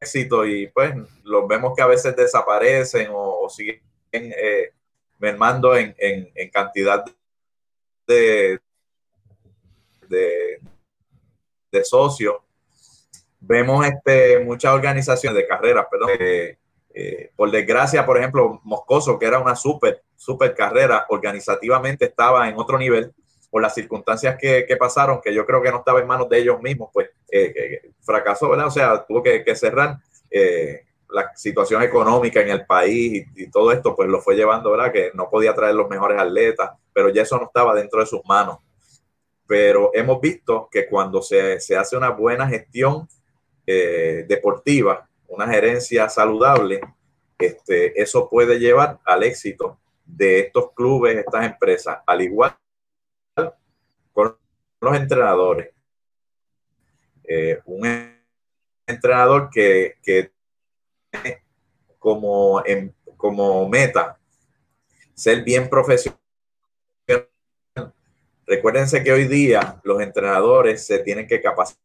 éxito 0.00 0.46
y 0.46 0.68
pues 0.68 0.94
los 1.24 1.48
vemos 1.48 1.74
que 1.74 1.82
a 1.82 1.86
veces 1.86 2.14
desaparecen 2.14 3.08
o, 3.12 3.48
siguen 3.48 3.82
eh, 4.12 4.72
mermando 5.18 5.76
en, 5.76 5.96
cantidad 6.52 7.04
de, 8.06 8.60
socios. 11.82 12.36
Vemos 13.40 13.86
este, 13.86 14.38
muchas 14.40 14.72
organizaciones 14.72 15.36
de 15.36 15.46
carreras, 15.46 15.86
perdón, 15.90 16.10
eh, 16.18 16.58
eh, 16.94 17.32
por 17.36 17.50
desgracia, 17.50 18.06
por 18.06 18.16
ejemplo, 18.18 18.60
Moscoso, 18.64 19.18
que 19.18 19.26
era 19.26 19.38
una 19.38 19.54
súper, 19.54 20.02
súper 20.16 20.54
carrera, 20.54 21.06
organizativamente 21.08 22.06
estaba 22.06 22.48
en 22.48 22.56
otro 22.58 22.78
nivel 22.78 23.12
por 23.50 23.62
las 23.62 23.74
circunstancias 23.74 24.36
que, 24.38 24.76
pasaron, 24.78 25.20
que 25.22 25.32
yo 25.32 25.46
creo 25.46 25.62
que 25.62 25.70
no 25.70 25.78
estaba 25.78 26.00
en 26.00 26.06
manos 26.06 26.28
de 26.28 26.38
ellos 26.38 26.60
mismos, 26.60 26.90
pues 26.92 27.08
eh, 27.30 27.52
eh, 27.56 27.90
fracasó, 28.02 28.50
¿verdad? 28.50 28.66
O 28.66 28.70
sea, 28.70 29.04
tuvo 29.06 29.22
que, 29.22 29.44
cerrar. 29.54 29.98
la 31.08 31.30
situación 31.36 31.82
económica 31.82 32.40
en 32.40 32.50
el 32.50 32.66
país 32.66 33.26
y, 33.36 33.50
todo 33.50 33.72
esto, 33.72 33.94
pues 33.94 34.08
lo 34.08 34.20
fue 34.20 34.34
llevando, 34.34 34.72
¿verdad? 34.72 34.92
Que 34.92 35.10
no 35.14 35.30
podía 35.30 35.54
traer 35.54 35.74
los 35.74 35.88
mejores 35.88 36.20
atletas, 36.20 36.72
pero 36.92 37.08
ya 37.08 37.22
eso 37.22 37.38
no 37.38 37.46
estaba 37.46 37.74
dentro 37.74 38.00
de 38.00 38.06
sus 38.06 38.20
manos. 38.26 38.58
Pero 39.46 39.92
hemos 39.94 40.20
visto 40.20 40.68
que 40.70 40.88
cuando 40.88 41.22
se, 41.22 41.60
se 41.60 41.76
hace 41.76 41.96
una 41.96 42.10
buena 42.10 42.48
gestión 42.48 43.08
deportiva, 43.64 45.08
una 45.28 45.48
gerencia 45.48 46.08
saludable, 46.08 46.80
este, 47.38 48.00
eso 48.00 48.28
puede 48.28 48.58
llevar 48.58 48.98
al 49.04 49.22
éxito 49.22 49.78
de 50.06 50.40
estos 50.40 50.72
clubes, 50.72 51.18
estas 51.18 51.44
empresas, 51.44 51.98
al 52.06 52.22
igual 52.22 52.56
con 54.12 54.38
los 54.80 54.96
entrenadores. 54.96 55.74
Eh, 57.24 57.60
un 57.66 58.16
entrenador 58.86 59.50
que, 59.50 59.96
que 60.02 60.32
tiene 61.10 61.42
como, 61.98 62.62
como 63.16 63.68
meta 63.68 64.18
ser 65.12 65.42
bien 65.42 65.68
profesional. 65.68 66.18
Recuérdense 68.46 69.02
que 69.02 69.12
hoy 69.12 69.26
día 69.26 69.80
los 69.82 70.00
entrenadores 70.00 70.86
se 70.86 71.00
tienen 71.00 71.26
que 71.26 71.42
capacitar, 71.42 71.82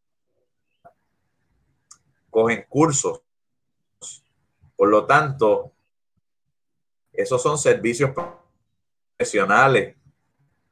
cogen 2.30 2.66
cursos 2.70 3.24
por 4.82 4.90
lo 4.90 5.06
tanto, 5.06 5.74
esos 7.14 7.42
son 7.42 7.58
servicios 7.58 8.12
profesionales. 9.18 9.96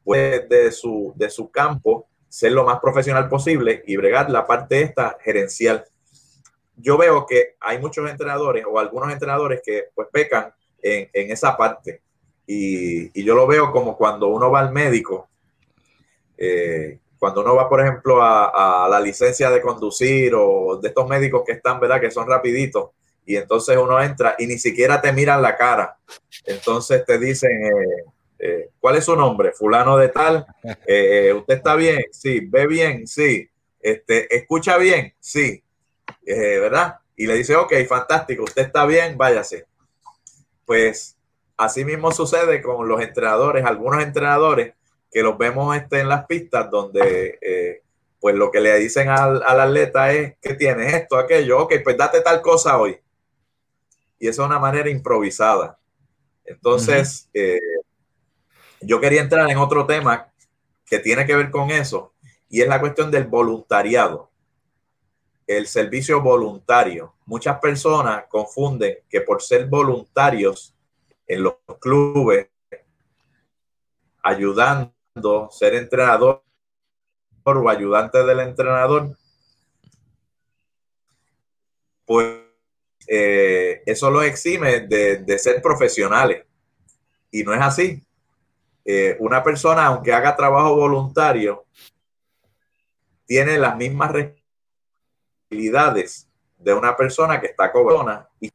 Puede 0.04 0.48
de 0.48 0.72
su, 0.72 1.14
de 1.16 1.30
su 1.30 1.52
campo 1.52 2.08
ser 2.28 2.52
lo 2.52 2.64
más 2.64 2.80
profesional 2.80 3.28
posible 3.28 3.84
y 3.86 3.98
bregar 3.98 4.30
la 4.30 4.46
parte 4.46 4.82
esta 4.82 5.18
gerencial. 5.22 5.86
Yo 6.76 6.98
veo 6.98 7.26
que 7.26 7.56
hay 7.60 7.80
muchos 7.80 8.10
entrenadores 8.10 8.66
o 8.68 8.80
algunos 8.80 9.12
entrenadores 9.12 9.62
que 9.64 9.86
pues 9.94 10.08
pecan 10.12 10.54
en, 10.82 11.32
esa 11.32 11.58
parte. 11.58 12.02
Y, 12.46 13.24
yo 13.24 13.36
lo 13.36 13.46
veo 13.46 13.72
como 13.72 13.98
cuando 13.98 14.28
uno 14.28 14.50
va 14.50 14.62
al 14.62 14.72
médico, 14.72 15.28
eh, 16.38 17.00
cuando 17.18 17.42
uno 17.42 17.56
va, 17.56 17.68
por 17.68 17.82
ejemplo, 17.82 18.22
a, 18.22 18.86
a, 18.86 18.90
la 18.90 19.00
licencia 19.00 19.50
de 19.50 19.62
conducir 19.62 20.34
o 20.36 20.80
de 20.82 20.88
estos 20.88 21.08
médicos 21.08 21.44
que 21.46 21.52
están, 21.52 21.80
¿verdad? 21.80 22.00
Que 22.00 22.10
son 22.10 22.28
rapiditos 22.28 22.92
y 23.30 23.38
entonces 23.38 23.78
uno 23.78 24.02
entra 24.02 24.36
y 24.40 24.48
ni 24.48 24.58
siquiera 24.58 25.00
te 25.00 25.14
miran 25.14 25.40
la 25.44 25.56
cara. 25.56 26.00
Entonces 26.46 27.06
te 27.06 27.20
dicen, 27.20 27.64
eh, 27.64 28.04
eh, 28.40 28.70
¿cuál 28.80 28.96
es 28.96 29.06
su 29.06 29.16
nombre? 29.16 29.52
Fulano 29.52 29.98
de 29.98 30.10
tal. 30.10 30.48
Eh, 30.88 31.32
¿Usted 31.34 31.54
está 31.54 31.76
bien? 31.76 32.06
Sí. 32.12 32.40
¿Ve 32.50 32.66
bien? 32.66 33.06
Sí. 33.06 33.48
Este, 33.80 34.36
¿Escucha 34.36 34.78
bien? 34.80 35.14
Sí. 35.20 35.64
¿Verdad? 36.26 36.96
Y 37.16 37.28
le 37.28 37.36
dice, 37.36 37.56
ok, 37.56 37.72
fantástico, 37.88 38.46
usted 38.46 38.64
está 38.64 38.88
bien, 38.88 39.16
váyase. 39.16 39.68
Pues 40.66 41.16
así 41.56 41.86
mismo 41.86 42.12
sucede 42.12 42.64
con 42.64 42.88
los 42.88 43.00
entrenadores, 43.00 43.64
algunos 43.64 44.02
entrenadores 44.02 44.74
que 45.12 45.22
los 45.22 45.38
vemos 45.38 45.78
este, 45.78 46.00
en 46.00 46.10
las 46.10 46.26
pistas 46.26 46.72
donde 46.72 47.84
pues 48.20 48.36
lo 48.36 48.50
que 48.50 48.60
le 48.60 48.78
dicen 48.80 49.10
al, 49.10 49.44
al, 49.44 49.60
atleta 49.60 50.12
es 50.14 50.36
que 50.42 50.56
tienes 50.56 50.94
esto, 50.94 51.18
aquello, 51.18 51.60
ok, 51.60 51.76
pues 51.84 51.96
date 51.96 52.22
tal 52.22 52.42
cosa 52.42 52.78
hoy 52.80 53.00
y 54.20 54.28
eso 54.28 54.44
es 54.44 54.48
una 54.48 54.60
manera 54.60 54.90
improvisada. 54.90 55.80
Entonces, 56.44 57.30
eh, 57.34 57.60
yo 58.82 59.00
quería 59.00 59.22
entrar 59.22 59.50
en 59.50 59.58
otro 59.58 59.86
tema 59.86 60.32
que 60.86 61.00
tiene 61.00 61.26
que 61.26 61.36
ver 61.36 61.50
con 61.52 61.70
eso, 61.70 62.14
y 62.50 62.62
es 62.62 62.68
la 62.68 62.80
cuestión 62.80 63.12
del 63.12 63.26
voluntariado, 63.26 64.30
el 65.48 65.68
servicio 65.68 66.22
voluntario. 66.22 67.16
Muchas 67.26 67.60
personas 67.60 68.26
confunden 68.28 68.98
que 69.10 69.22
por 69.22 69.42
ser 69.42 69.68
voluntarios 69.68 70.76
en 71.28 71.44
los 71.44 71.56
clubes, 71.80 72.50
ayudando, 74.24 75.50
ser 75.52 75.76
entrenador 75.76 76.44
o 77.44 77.70
ayudante 77.70 78.24
del 78.24 78.40
entrenador, 78.42 79.16
pues 82.06 82.49
eh, 83.12 83.82
eso 83.88 84.12
lo 84.12 84.22
exime 84.22 84.82
de, 84.82 85.40
ser 85.40 85.64
profesionales. 85.64 86.46
Y 87.32 87.44
no 87.44 87.56
es 87.56 87.62
así. 87.62 88.04
Eh, 88.86 89.18
una 89.20 89.44
persona, 89.44 89.88
aunque 89.88 90.14
haga 90.14 90.36
trabajo 90.36 90.76
voluntario, 90.76 91.66
tiene 93.26 93.58
las 93.58 93.76
mismas 93.76 94.12
responsabilidades 94.12 96.28
de 96.58 96.74
una 96.74 96.96
persona 96.96 97.42
que 97.42 97.48
está 97.48 97.72
cobrona. 97.72 98.30
Y 98.40 98.52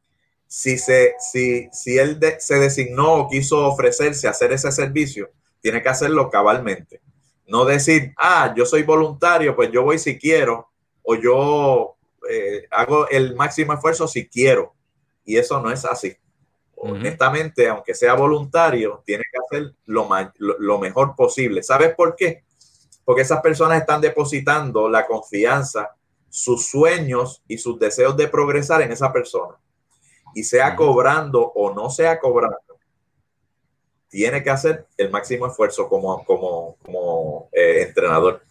si, 0.47 0.77
se, 0.77 1.15
si, 1.19 1.67
si 1.73 1.97
él 1.97 2.17
se 2.39 2.55
designó 2.55 3.13
o 3.13 3.29
quiso 3.29 3.67
ofrecerse 3.67 4.27
a 4.27 4.31
hacer 4.31 4.53
ese 4.53 4.71
servicio, 4.71 5.31
tiene 5.59 5.81
que 5.81 5.89
hacerlo 5.89 6.29
cabalmente. 6.29 7.01
No 7.47 7.65
decir, 7.65 8.13
ah, 8.17 8.53
yo 8.55 8.65
soy 8.65 8.83
voluntario, 8.83 9.53
pues 9.53 9.69
yo 9.71 9.83
voy 9.83 9.99
si 9.99 10.17
quiero, 10.17 10.69
o 11.03 11.15
yo 11.15 11.97
eh, 12.29 12.67
hago 12.71 13.07
el 13.09 13.35
máximo 13.35 13.73
esfuerzo 13.73 14.07
si 14.07 14.27
quiero. 14.27 14.73
Y 15.23 15.37
eso 15.37 15.59
no 15.61 15.71
es 15.71 15.85
así. 15.85 16.15
Honestamente, 16.77 17.67
aunque 17.67 17.95
sea 17.95 18.13
voluntario, 18.13 19.01
tiene 19.05 19.23
que 19.31 19.39
hacer 19.39 19.75
lo, 19.85 20.07
lo, 20.37 20.77
mejor 20.77 21.15
posible. 21.15 21.63
¿Sabes 21.63 21.95
por 21.95 22.15
qué? 22.15 22.43
Porque 23.03 23.21
esas 23.21 23.41
personas 23.41 23.79
están 23.79 24.01
depositando 24.01 24.89
la 24.89 25.07
confianza, 25.07 25.95
sus 26.29 26.67
sueños 26.67 27.41
y 27.47 27.57
sus 27.57 27.79
deseos 27.79 28.15
de 28.17 28.27
progresar 28.27 28.81
en 28.81 28.91
esa 28.91 29.11
persona. 29.11 29.55
Y 30.35 30.43
sea 30.43 30.75
cobrando 30.75 31.51
o 31.55 31.73
no 31.73 31.89
sea 31.89 32.19
cobrando, 32.19 32.59
tiene 34.09 34.43
que 34.43 34.49
hacer 34.49 34.87
el 34.97 35.09
máximo 35.09 35.47
esfuerzo 35.47 35.89
como, 35.89 36.23
como, 36.23 36.77
como 36.83 37.49
eh, 37.51 37.83
entrenador. 37.87 38.44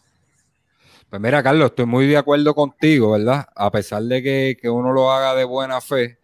Pues 1.15 1.23
mira, 1.23 1.45
Carlos, 1.45 1.67
estoy 1.67 1.87
muy 1.87 2.09
de 2.09 2.17
acuerdo 2.17 2.57
contigo, 2.57 3.13
¿verdad? 3.13 3.47
A 3.55 3.71
pesar 3.71 4.03
de 4.03 4.21
que, 4.61 4.69
uno 4.69 4.93
lo 4.93 5.13
haga 5.13 5.37
de 5.37 5.45
buena 5.45 5.81
fe, 5.81 6.19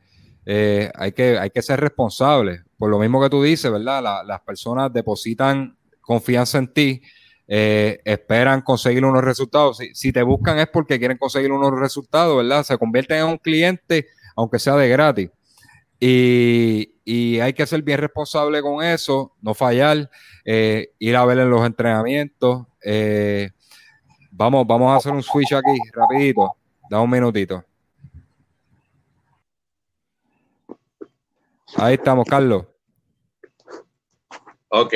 eh, 0.44 0.90
hay, 0.96 1.12
que, 1.12 1.38
hay 1.38 1.50
que 1.50 1.62
ser 1.62 1.78
responsable. 1.78 2.64
Por 2.76 2.90
lo 2.90 2.98
mismo 2.98 3.22
que 3.22 3.30
tú 3.30 3.40
dices, 3.40 3.70
¿verdad? 3.70 4.02
las 4.26 4.40
personas 4.40 4.92
depositan 4.92 5.78
confianza 6.00 6.58
en 6.58 6.72
ti, 6.72 7.02
eh, 7.46 8.00
esperan 8.04 8.62
conseguir 8.62 9.04
unos 9.04 9.22
resultados. 9.22 9.78
Si, 9.92 10.12
te 10.12 10.24
buscan 10.24 10.58
es 10.58 10.66
porque 10.66 10.98
quieren 10.98 11.18
conseguir 11.18 11.52
unos 11.52 11.70
resultados, 11.78 12.38
¿verdad? 12.38 12.64
Se 12.64 12.76
convierten 12.76 13.18
en 13.18 13.26
un 13.26 13.38
cliente, 13.38 14.08
aunque 14.34 14.58
sea 14.58 14.74
de 14.74 14.88
gratis. 14.88 15.30
Y, 16.00 17.38
hay 17.38 17.52
que 17.52 17.64
ser 17.64 17.82
bien 17.82 17.98
responsable 17.98 18.60
con 18.60 18.82
eso, 18.84 19.36
no 19.40 19.54
fallar, 19.54 20.10
eh, 20.44 20.94
ir 20.98 21.14
a 21.14 21.24
ver 21.24 21.38
en 21.38 21.50
los 21.50 21.64
entrenamientos. 21.64 22.66
Vamos, 24.40 24.66
vamos 24.66 24.90
a 24.90 24.96
hacer 24.96 25.12
un 25.12 25.22
switch 25.22 25.52
aquí, 25.52 25.78
rapidito. 25.92 26.56
Da 26.88 26.98
un 26.98 27.10
minutito. 27.10 27.62
Ahí 31.76 31.92
estamos, 31.96 32.24
Carlos. 32.26 32.64
Ok. 34.68 34.94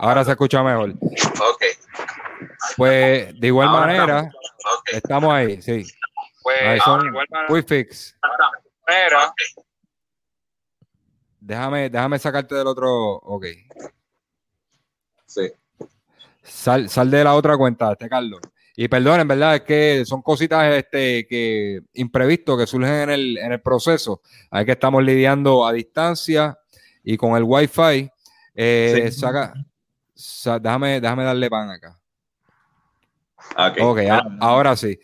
Ahora 0.00 0.24
se 0.24 0.30
escucha 0.30 0.62
mejor. 0.62 0.92
Ok. 0.92 1.64
Pues 2.78 3.38
de 3.38 3.46
igual 3.46 3.68
manera, 3.68 4.30
estamos. 4.90 5.30
ahí, 5.30 5.60
sí. 5.60 5.84
Pues, 6.42 6.62
ahí 6.62 6.80
son 6.80 7.06
igual 7.06 7.64
fix. 7.68 8.16
Déjame, 11.40 11.90
déjame 11.90 12.18
sacarte 12.18 12.54
del 12.54 12.68
otro. 12.68 13.16
Ok. 13.16 13.44
Sí. 15.26 15.52
Sal, 16.44 16.88
sal 16.90 17.10
de 17.10 17.24
la 17.24 17.34
otra 17.34 17.56
cuenta, 17.56 17.92
este 17.92 18.08
Carlos. 18.08 18.40
Y 18.76 18.88
perdonen, 18.88 19.26
¿verdad? 19.26 19.54
Es 19.56 19.62
que 19.62 20.04
son 20.04 20.20
cositas 20.20 20.74
este, 20.74 21.26
que 21.26 21.80
imprevistos 21.94 22.58
que 22.58 22.66
surgen 22.66 22.92
en 22.92 23.10
el, 23.10 23.38
en 23.38 23.52
el 23.52 23.60
proceso. 23.60 24.20
Hay 24.50 24.64
que 24.64 24.72
estamos 24.72 25.02
lidiando 25.02 25.66
a 25.66 25.72
distancia 25.72 26.58
y 27.02 27.16
con 27.16 27.36
el 27.36 27.44
Wi-Fi. 27.44 28.10
Eh, 28.54 29.10
saca, 29.12 29.54
déjame, 30.60 31.00
déjame 31.00 31.24
darle 31.24 31.48
pan 31.48 31.70
acá. 31.70 31.98
Ok, 33.80 33.98
ahora 34.40 34.76
sí. 34.76 34.98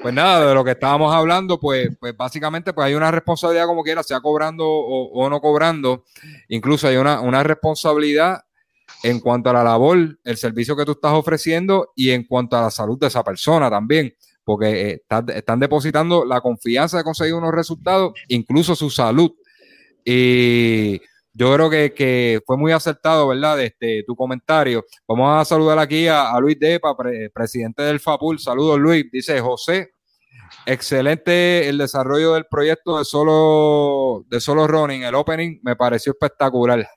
Pues 0.00 0.12
nada, 0.12 0.48
de 0.48 0.54
lo 0.54 0.64
que 0.64 0.72
estábamos 0.72 1.14
hablando, 1.14 1.60
pues, 1.60 1.90
pues 2.00 2.16
básicamente 2.16 2.72
pues 2.72 2.86
hay 2.86 2.94
una 2.94 3.10
responsabilidad 3.10 3.66
como 3.66 3.84
quiera, 3.84 4.02
sea 4.02 4.20
cobrando 4.20 4.66
o, 4.66 5.12
o 5.12 5.30
no 5.30 5.40
cobrando. 5.40 6.04
Incluso 6.48 6.88
hay 6.88 6.96
una, 6.96 7.20
una 7.20 7.42
responsabilidad 7.44 8.42
en 9.02 9.20
cuanto 9.20 9.50
a 9.50 9.52
la 9.52 9.64
labor, 9.64 10.18
el 10.24 10.36
servicio 10.36 10.76
que 10.76 10.84
tú 10.84 10.92
estás 10.92 11.12
ofreciendo 11.12 11.92
y 11.96 12.10
en 12.10 12.24
cuanto 12.24 12.56
a 12.56 12.62
la 12.62 12.70
salud 12.70 12.98
de 12.98 13.08
esa 13.08 13.24
persona 13.24 13.68
también, 13.68 14.14
porque 14.44 14.90
eh, 14.90 15.02
están 15.34 15.60
depositando 15.60 16.24
la 16.24 16.40
confianza 16.40 16.98
de 16.98 17.04
conseguir 17.04 17.34
unos 17.34 17.52
resultados, 17.52 18.12
incluso 18.28 18.74
su 18.76 18.90
salud. 18.90 19.32
Y 20.04 21.00
yo 21.34 21.54
creo 21.54 21.70
que, 21.70 22.40
fue 22.46 22.56
muy 22.56 22.72
acertado, 22.72 23.28
¿verdad? 23.28 23.60
Este, 23.62 24.04
tu 24.06 24.14
comentario. 24.14 24.84
Vamos 25.06 25.40
a 25.40 25.44
saludar 25.44 25.78
aquí 25.78 26.06
a, 26.06 26.38
Luis 26.40 26.58
Depa, 26.58 26.96
presidente 27.32 27.82
del 27.82 28.00
FAPUL. 28.00 28.38
Saludos, 28.38 28.78
Luis. 28.78 29.06
Dice 29.10 29.40
José, 29.40 29.91
excelente 30.66 31.68
el 31.68 31.78
desarrollo 31.78 32.34
del 32.34 32.46
proyecto 32.46 32.98
de 32.98 33.04
solo, 33.04 34.24
de 34.28 34.40
solo 34.40 34.66
running. 34.66 35.02
El 35.02 35.14
opening 35.14 35.60
me 35.62 35.76
pareció 35.76 36.12
espectacular. 36.12 36.86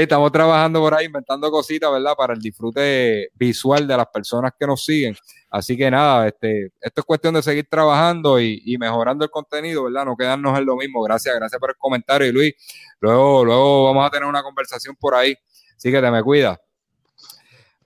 estamos 0.00 0.32
trabajando 0.32 0.80
por 0.80 0.94
ahí, 0.94 1.06
inventando 1.06 1.50
cositas, 1.50 1.92
¿verdad? 1.92 2.14
Para 2.16 2.32
el 2.32 2.40
disfrute 2.40 3.28
visual 3.34 3.86
de 3.86 3.96
las 3.96 4.06
personas 4.06 4.52
que 4.58 4.66
nos 4.66 4.84
siguen. 4.84 5.14
Así 5.50 5.76
que 5.76 5.90
nada, 5.90 6.28
este, 6.28 6.72
esto 6.80 7.02
es 7.02 7.04
cuestión 7.04 7.34
de 7.34 7.42
seguir 7.42 7.66
trabajando 7.68 8.40
y, 8.40 8.76
mejorando 8.78 9.24
el 9.24 9.30
contenido, 9.30 9.84
¿verdad? 9.84 10.06
No 10.06 10.16
quedarnos 10.16 10.58
en 10.58 10.64
lo 10.64 10.76
mismo. 10.76 11.02
Gracias, 11.02 11.34
gracias 11.34 11.60
por 11.60 11.70
el 11.70 11.76
comentario, 11.76 12.26
y 12.26 12.32
Luis. 12.32 12.54
Luego, 13.00 13.44
luego 13.44 13.84
vamos 13.84 14.06
a 14.06 14.10
tener 14.10 14.26
una 14.26 14.42
conversación 14.42 14.96
por 14.96 15.14
ahí. 15.14 15.36
Así 15.76 15.90
que 15.90 16.00
te 16.00 16.10
me 16.10 16.22
cuida. 16.22 16.58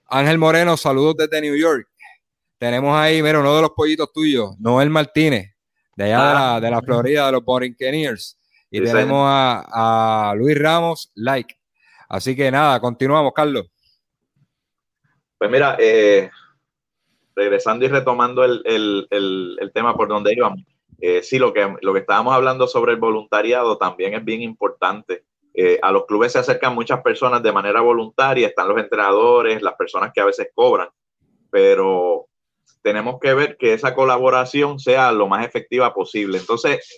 Ángel 0.05 0.37
Moreno, 0.37 0.77
saludos 0.77 1.17
desde 1.17 1.41
New 1.41 1.57
York. 1.57 1.89
Tenemos 2.57 2.95
ahí, 2.95 3.21
mira, 3.21 3.39
uno 3.39 3.55
de 3.55 3.61
los 3.61 3.71
pollitos 3.71 4.11
tuyos, 4.11 4.59
Noel 4.59 4.89
Martínez, 4.89 5.55
de 5.95 6.03
allá 6.05 6.59
de, 6.59 6.71
la, 6.71 6.77
ah. 6.77 6.81
Florida, 6.81 7.25
de 7.27 7.31
los 7.33 7.43
Borinqueniers. 7.43 8.39
Y 8.69 8.81
tenemos 8.81 9.25
a, 9.27 10.29
a 10.31 10.35
Luis 10.35 10.57
Ramos, 10.59 11.11
like. 11.15 11.55
Así 12.09 12.35
que 12.35 12.49
nada, 12.49 12.79
continuamos, 12.79 13.33
Carlos. 13.33 13.67
Pues 15.37 15.51
mira, 15.51 15.75
eh, 15.79 16.29
regresando 17.35 17.85
y 17.85 17.89
retomando 17.89 18.43
el, 18.43 19.71
tema 19.73 19.95
por 19.95 20.07
donde 20.07 20.33
íbamos, 20.33 20.61
eh, 20.99 21.21
sí, 21.21 21.37
lo 21.37 21.53
que, 21.53 21.75
lo 21.81 21.93
que 21.93 21.99
estábamos 21.99 22.33
hablando 22.33 22.67
sobre 22.67 22.93
el 22.93 22.99
voluntariado 22.99 23.77
también 23.77 24.15
es 24.15 24.25
bien 24.25 24.41
importante. 24.41 25.25
Eh, 25.53 25.79
a 25.81 25.91
los 25.91 26.05
clubes 26.05 26.31
se 26.31 26.39
acercan 26.39 26.73
muchas 26.73 27.01
personas 27.01 27.43
de 27.43 27.51
manera 27.51 27.81
voluntaria, 27.81 28.47
están 28.47 28.67
los 28.67 28.79
entrenadores, 28.79 29.61
las 29.61 29.75
personas 29.75 30.11
que 30.13 30.21
a 30.21 30.25
veces 30.25 30.49
cobran, 30.53 30.89
pero 31.51 32.27
tenemos 32.81 33.19
que 33.19 33.33
ver 33.33 33.57
que 33.57 33.73
esa 33.73 33.93
colaboración 33.93 34.79
sea 34.79 35.11
lo 35.11 35.27
más 35.27 35.45
efectiva 35.45 35.93
posible. 35.93 36.37
Entonces, 36.37 36.97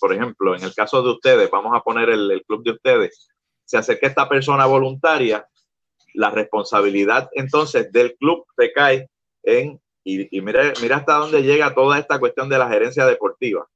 por 0.00 0.12
ejemplo, 0.12 0.56
en 0.56 0.62
el 0.62 0.74
caso 0.74 1.02
de 1.02 1.10
ustedes, 1.10 1.50
vamos 1.50 1.72
a 1.76 1.80
poner 1.80 2.10
el 2.10 2.42
club 2.46 2.64
de 2.64 2.72
ustedes, 2.72 3.28
se 3.64 3.76
acerca 3.76 4.06
esta 4.06 4.28
persona 4.28 4.64
voluntaria, 4.66 5.46
la 6.14 6.30
responsabilidad 6.30 7.28
entonces 7.32 7.92
del 7.92 8.16
club 8.16 8.46
recae 8.56 9.10
en, 9.42 9.80
y, 10.02 10.40
mira, 10.40 10.72
mira 10.80 10.96
hasta 10.96 11.14
dónde 11.14 11.42
llega 11.42 11.74
toda 11.74 11.98
esta 11.98 12.18
cuestión 12.18 12.48
de 12.48 12.58
la 12.58 12.68
gerencia 12.68 13.04
deportiva. 13.04 13.68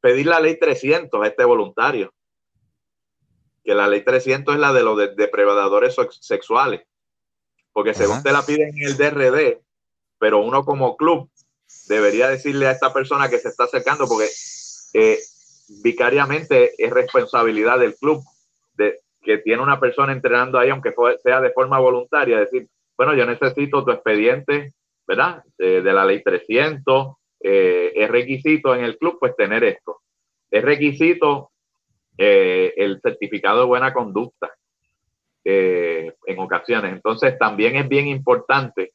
Pedir 0.00 0.26
la 0.26 0.40
ley 0.40 0.58
300 0.58 1.22
a 1.22 1.26
este 1.26 1.44
voluntario, 1.44 2.12
que 3.62 3.74
la 3.74 3.86
ley 3.86 4.02
300 4.02 4.54
es 4.54 4.60
la 4.60 4.72
de 4.72 4.82
los 4.82 4.98
depredadores 5.14 5.94
sexuales, 6.20 6.82
porque 7.72 7.94
según 7.94 8.22
te 8.22 8.32
la 8.32 8.42
piden 8.44 8.76
en 8.76 8.82
el 8.82 8.96
DRD, 8.96 9.60
pero 10.22 10.38
uno 10.38 10.64
como 10.64 10.96
club 10.96 11.28
debería 11.88 12.28
decirle 12.28 12.68
a 12.68 12.70
esta 12.70 12.92
persona 12.92 13.28
que 13.28 13.40
se 13.40 13.48
está 13.48 13.64
acercando, 13.64 14.06
porque 14.06 14.28
eh, 14.94 15.18
vicariamente 15.82 16.74
es 16.78 16.92
responsabilidad 16.92 17.80
del 17.80 17.96
club 17.96 18.22
de, 18.76 19.00
que 19.20 19.38
tiene 19.38 19.60
una 19.60 19.80
persona 19.80 20.12
entrenando 20.12 20.60
ahí, 20.60 20.70
aunque 20.70 20.94
sea 21.24 21.40
de 21.40 21.50
forma 21.50 21.80
voluntaria, 21.80 22.38
decir, 22.38 22.68
bueno, 22.96 23.14
yo 23.14 23.26
necesito 23.26 23.84
tu 23.84 23.90
expediente, 23.90 24.74
¿verdad? 25.08 25.42
De, 25.58 25.82
la 25.82 26.04
ley 26.04 26.22
300, 26.22 27.16
eh, 27.40 27.92
es 27.96 28.08
requisito 28.08 28.76
en 28.76 28.84
el 28.84 28.98
club, 28.98 29.16
pues 29.18 29.34
tener 29.34 29.64
esto. 29.64 30.02
es 30.52 30.62
requisito 30.62 31.50
eh, 32.16 32.72
el 32.76 33.00
certificado 33.00 33.62
de 33.62 33.66
buena 33.66 33.92
conducta 33.92 34.52
en 35.44 36.38
ocasiones. 36.38 36.92
Entonces, 36.92 37.36
también 37.36 37.74
es 37.74 37.88
bien 37.88 38.06
importante 38.06 38.92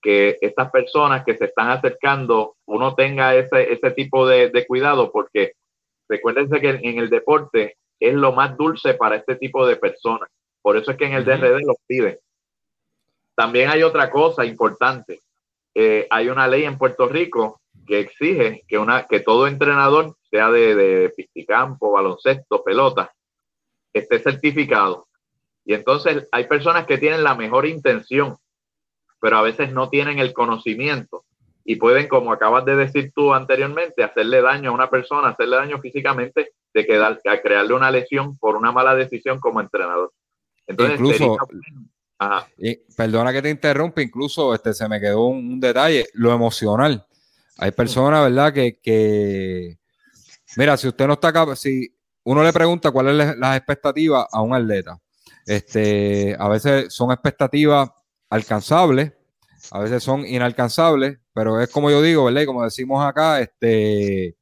que 0.00 0.36
estas 0.40 0.70
personas 0.70 1.24
que 1.24 1.36
se 1.36 1.46
están 1.46 1.70
acercando, 1.70 2.56
uno 2.66 2.94
tenga 2.94 3.34
ese, 3.34 3.72
ese 3.72 3.90
tipo 3.92 4.26
de, 4.26 4.64
cuidado, 4.66 5.10
porque 5.10 5.52
recuérdense 6.08 6.60
que 6.60 6.70
en 6.70 6.98
el 6.98 7.10
deporte 7.10 7.76
es 8.00 8.14
lo 8.14 8.32
más 8.32 8.56
dulce 8.56 8.94
para 8.94 9.16
este 9.16 9.36
tipo 9.36 9.66
de 9.66 9.76
personas. 9.76 10.28
Por 10.62 10.76
eso 10.76 10.92
es 10.92 10.96
que 10.96 11.06
en 11.06 11.14
el 11.14 11.24
DRD 11.24 11.60
los 11.64 11.76
piden. 11.86 12.18
También 13.34 13.70
hay 13.70 13.82
otra 13.82 14.10
cosa 14.10 14.44
importante. 14.44 15.20
Eh, 15.74 16.06
hay 16.10 16.28
una 16.28 16.48
ley 16.48 16.64
en 16.64 16.78
Puerto 16.78 17.08
Rico 17.08 17.60
que 17.86 18.00
exige 18.00 18.64
que, 18.68 18.78
una, 18.78 19.06
que 19.06 19.20
todo 19.20 19.46
entrenador, 19.46 20.16
sea 20.30 20.50
de, 20.50 20.74
de 20.74 21.08
pisticampo, 21.10 21.92
baloncesto, 21.92 22.62
pelota, 22.62 23.12
esté 23.92 24.18
certificado. 24.18 25.08
Y 25.64 25.74
entonces 25.74 26.28
hay 26.32 26.44
personas 26.44 26.86
que 26.86 26.98
tienen 26.98 27.24
la 27.24 27.34
mejor 27.34 27.66
intención, 27.66 28.38
pero 29.20 29.38
a 29.38 29.42
veces 29.42 29.72
no 29.72 29.88
tienen 29.88 30.18
el 30.18 30.32
conocimiento 30.32 31.24
y 31.64 31.76
pueden, 31.76 32.08
como 32.08 32.32
acabas 32.32 32.64
de 32.64 32.76
decir 32.76 33.12
tú 33.14 33.34
anteriormente, 33.34 34.02
hacerle 34.02 34.40
daño 34.40 34.70
a 34.70 34.74
una 34.74 34.88
persona, 34.88 35.28
hacerle 35.28 35.56
daño 35.56 35.78
físicamente, 35.80 36.52
de 36.72 36.86
quedar, 36.86 37.20
a 37.28 37.40
crearle 37.42 37.74
una 37.74 37.90
lesión 37.90 38.38
por 38.38 38.56
una 38.56 38.72
mala 38.72 38.94
decisión 38.94 39.38
como 39.38 39.60
entrenador. 39.60 40.12
Entonces, 40.66 40.98
incluso, 40.98 41.36
perdona 42.96 43.32
que 43.34 43.42
te 43.42 43.50
interrumpa, 43.50 44.00
incluso 44.00 44.54
este, 44.54 44.72
se 44.72 44.88
me 44.88 44.98
quedó 44.98 45.26
un 45.26 45.60
detalle, 45.60 46.06
lo 46.14 46.32
emocional. 46.32 47.06
Hay 47.58 47.72
personas, 47.72 48.24
¿verdad? 48.24 48.52
Que, 48.52 49.78
mira, 50.56 50.76
si 50.78 50.88
usted 50.88 51.06
no 51.06 51.14
está 51.14 51.28
acá, 51.28 51.54
si 51.54 51.94
uno 52.24 52.42
le 52.42 52.52
pregunta 52.52 52.90
cuáles 52.90 53.28
son 53.28 53.40
las 53.40 53.56
expectativas 53.56 54.26
a 54.32 54.40
un 54.40 54.54
atleta, 54.54 54.98
este, 55.44 56.34
a 56.38 56.48
veces 56.48 56.94
son 56.94 57.10
expectativas 57.10 57.90
alcanzables, 58.30 59.12
a 59.70 59.80
veces 59.80 60.02
son 60.02 60.26
inalcanzables, 60.26 61.18
pero 61.34 61.60
es 61.60 61.70
como 61.70 61.90
yo 61.90 62.02
digo, 62.02 62.24
¿verdad? 62.24 62.42
Y 62.42 62.46
como 62.46 62.64
decimos 62.64 63.04
acá, 63.04 63.40
este, 63.40 64.36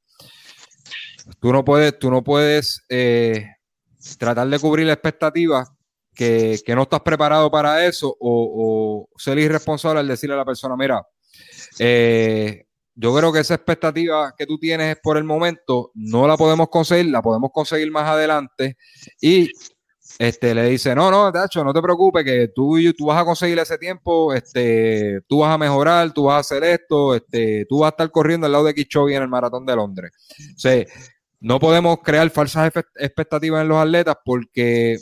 tú 1.40 1.52
no 1.52 1.64
puedes, 1.64 1.98
tú 1.98 2.10
no 2.10 2.22
puedes 2.22 2.84
eh, 2.88 3.46
tratar 4.18 4.48
de 4.48 4.58
cubrir 4.58 4.86
la 4.86 4.92
expectativa 4.92 5.64
que, 6.14 6.62
no 6.68 6.82
estás 6.82 7.00
preparado 7.00 7.50
para 7.50 7.86
eso 7.86 8.16
o, 8.20 9.06
o, 9.10 9.18
ser 9.18 9.38
irresponsable 9.38 10.00
al 10.00 10.08
decirle 10.08 10.34
a 10.34 10.38
la 10.38 10.44
persona, 10.44 10.76
mira, 10.76 11.02
eh, 11.78 12.66
yo 12.94 13.14
creo 13.14 13.32
que 13.32 13.40
esa 13.40 13.54
expectativa 13.54 14.34
que 14.36 14.46
tú 14.46 14.58
tienes 14.58 14.96
por 15.02 15.18
el 15.18 15.24
momento 15.24 15.90
no 15.94 16.26
la 16.26 16.36
podemos 16.36 16.68
conseguir, 16.70 17.12
la 17.12 17.20
podemos 17.20 17.50
conseguir 17.52 17.90
más 17.90 18.08
adelante. 18.08 18.78
Y 19.20 19.50
este, 20.18 20.54
le 20.54 20.64
dice, 20.64 20.94
no, 20.94 21.10
no, 21.10 21.30
Tacho, 21.30 21.62
no 21.62 21.74
te 21.74 21.82
preocupes, 21.82 22.24
que 22.24 22.48
tú, 22.48 22.78
tú 22.96 23.06
vas 23.06 23.20
a 23.20 23.24
conseguir 23.24 23.58
ese 23.58 23.76
tiempo, 23.76 24.32
este, 24.32 25.20
tú 25.28 25.40
vas 25.40 25.54
a 25.54 25.58
mejorar, 25.58 26.12
tú 26.12 26.24
vas 26.24 26.36
a 26.36 26.38
hacer 26.38 26.64
esto, 26.64 27.14
este, 27.14 27.66
tú 27.68 27.80
vas 27.80 27.88
a 27.88 27.90
estar 27.90 28.10
corriendo 28.10 28.46
al 28.46 28.52
lado 28.52 28.64
de 28.64 28.74
Kichogi 28.74 29.14
en 29.14 29.22
el 29.22 29.28
Maratón 29.28 29.66
de 29.66 29.76
Londres. 29.76 30.12
No 31.38 31.60
podemos 31.60 31.98
crear 32.02 32.28
falsas 32.30 32.72
expectativas 32.94 33.60
en 33.60 33.68
los 33.68 33.78
atletas 33.78 34.16
porque 34.24 34.98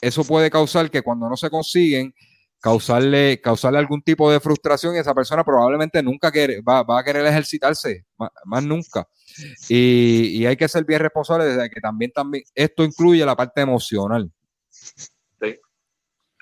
eso 0.00 0.24
puede 0.24 0.50
causar 0.50 0.90
que 0.90 1.02
cuando 1.02 1.28
no 1.28 1.36
se 1.36 1.48
consiguen, 1.48 2.12
causarle, 2.60 3.40
causarle 3.40 3.78
algún 3.78 4.02
tipo 4.02 4.30
de 4.30 4.40
frustración 4.40 4.94
y 4.94 4.98
esa 4.98 5.14
persona 5.14 5.44
probablemente 5.44 6.02
nunca 6.02 6.30
quiere, 6.30 6.60
va, 6.60 6.84
a 6.86 7.04
querer 7.04 7.24
ejercitarse, 7.24 8.04
más, 8.44 8.64
nunca. 8.64 9.08
Y, 9.68 10.44
hay 10.44 10.56
que 10.56 10.68
ser 10.68 10.84
bien 10.84 11.00
responsable 11.00 11.44
de 11.44 11.70
que 11.70 11.80
también, 11.80 12.10
también 12.10 12.44
esto 12.54 12.82
incluye 12.82 13.24
la 13.24 13.36
parte 13.36 13.60
emocional. 13.60 14.30
Sí, 14.96 15.58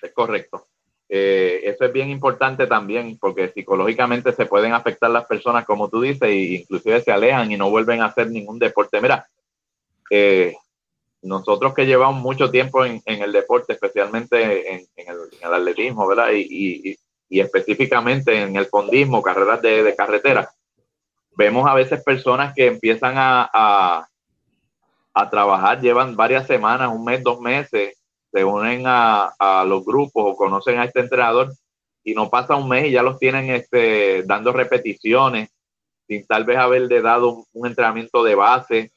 es 0.02 0.12
correcto. 0.12 0.66
Eh, 1.10 1.62
eso 1.64 1.86
es 1.86 1.92
bien 1.92 2.10
importante 2.10 2.66
también 2.66 3.16
porque 3.18 3.48
psicológicamente 3.48 4.32
se 4.32 4.44
pueden 4.44 4.74
afectar 4.74 5.10
las 5.10 5.26
personas, 5.26 5.64
como 5.64 5.88
tú 5.88 6.02
dices, 6.02 6.28
e 6.28 6.34
inclusive 6.34 7.00
se 7.00 7.12
alejan 7.12 7.50
y 7.50 7.56
no 7.56 7.70
vuelven 7.70 8.02
a 8.02 8.06
hacer 8.06 8.30
ningún 8.30 8.58
deporte. 8.58 9.00
Mira, 9.00 9.26
eh, 10.10 10.54
nosotros 11.22 11.74
que 11.74 11.86
llevamos 11.86 12.22
mucho 12.22 12.50
tiempo 12.50 12.84
en, 12.84 13.02
el 13.04 13.32
deporte, 13.32 13.72
especialmente 13.72 14.74
en, 14.74 14.86
el, 14.96 15.52
atletismo, 15.52 16.06
¿verdad? 16.06 16.28
Y, 16.32 16.96
específicamente 17.30 18.40
en 18.40 18.56
el 18.56 18.66
fondismo, 18.66 19.22
carreras 19.22 19.60
de, 19.60 19.94
carretera, 19.96 20.50
vemos 21.36 21.68
a 21.68 21.74
veces 21.74 22.02
personas 22.02 22.54
que 22.54 22.66
empiezan 22.66 23.14
a, 23.16 24.06
a, 25.12 25.30
trabajar, 25.30 25.80
llevan 25.80 26.16
varias 26.16 26.46
semanas, 26.46 26.90
un 26.92 27.04
mes, 27.04 27.22
dos 27.22 27.40
meses, 27.40 27.98
se 28.32 28.44
unen 28.44 28.84
a, 28.86 29.64
los 29.66 29.84
grupos 29.84 30.24
o 30.26 30.36
conocen 30.36 30.78
a 30.78 30.84
este 30.84 31.00
entrenador 31.00 31.52
y 32.04 32.14
no 32.14 32.30
pasa 32.30 32.56
un 32.56 32.68
mes 32.68 32.86
y 32.86 32.92
ya 32.92 33.02
los 33.02 33.18
tienen 33.18 33.50
este, 33.50 34.22
dando 34.24 34.52
repeticiones 34.52 35.50
sin 36.06 36.26
tal 36.26 36.44
vez 36.44 36.56
haberle 36.56 37.02
dado 37.02 37.44
un 37.52 37.66
entrenamiento 37.66 38.22
de 38.24 38.34
base 38.34 38.92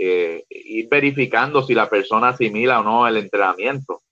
eh, 0.00 0.44
ir 0.48 0.88
verificando 0.88 1.62
si 1.62 1.74
la 1.74 1.90
persona 1.90 2.28
asimila 2.28 2.80
o 2.80 2.84
no 2.84 3.08
el 3.08 3.16
entrenamiento. 3.16 4.02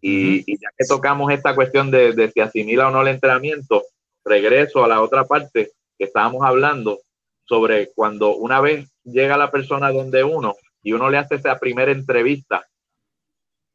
Y, 0.00 0.44
ya 0.46 0.68
que 0.78 0.86
tocamos 0.86 1.32
esta 1.32 1.56
cuestión 1.56 1.90
de, 1.90 2.30
si 2.32 2.40
asimila 2.40 2.86
o 2.86 2.90
no 2.92 3.02
el 3.02 3.08
entrenamiento, 3.08 3.82
regreso 4.24 4.84
a 4.84 4.88
la 4.88 5.02
otra 5.02 5.24
parte 5.24 5.72
que 5.98 6.04
estábamos 6.04 6.44
hablando 6.44 7.00
sobre 7.44 7.90
cuando 7.94 8.36
una 8.36 8.60
vez 8.60 8.88
llega 9.02 9.36
la 9.36 9.50
persona 9.50 9.90
donde 9.90 10.22
uno 10.22 10.54
y 10.82 10.92
uno 10.92 11.10
le 11.10 11.18
hace 11.18 11.34
esa 11.34 11.58
primera 11.58 11.90
entrevista. 11.90 12.64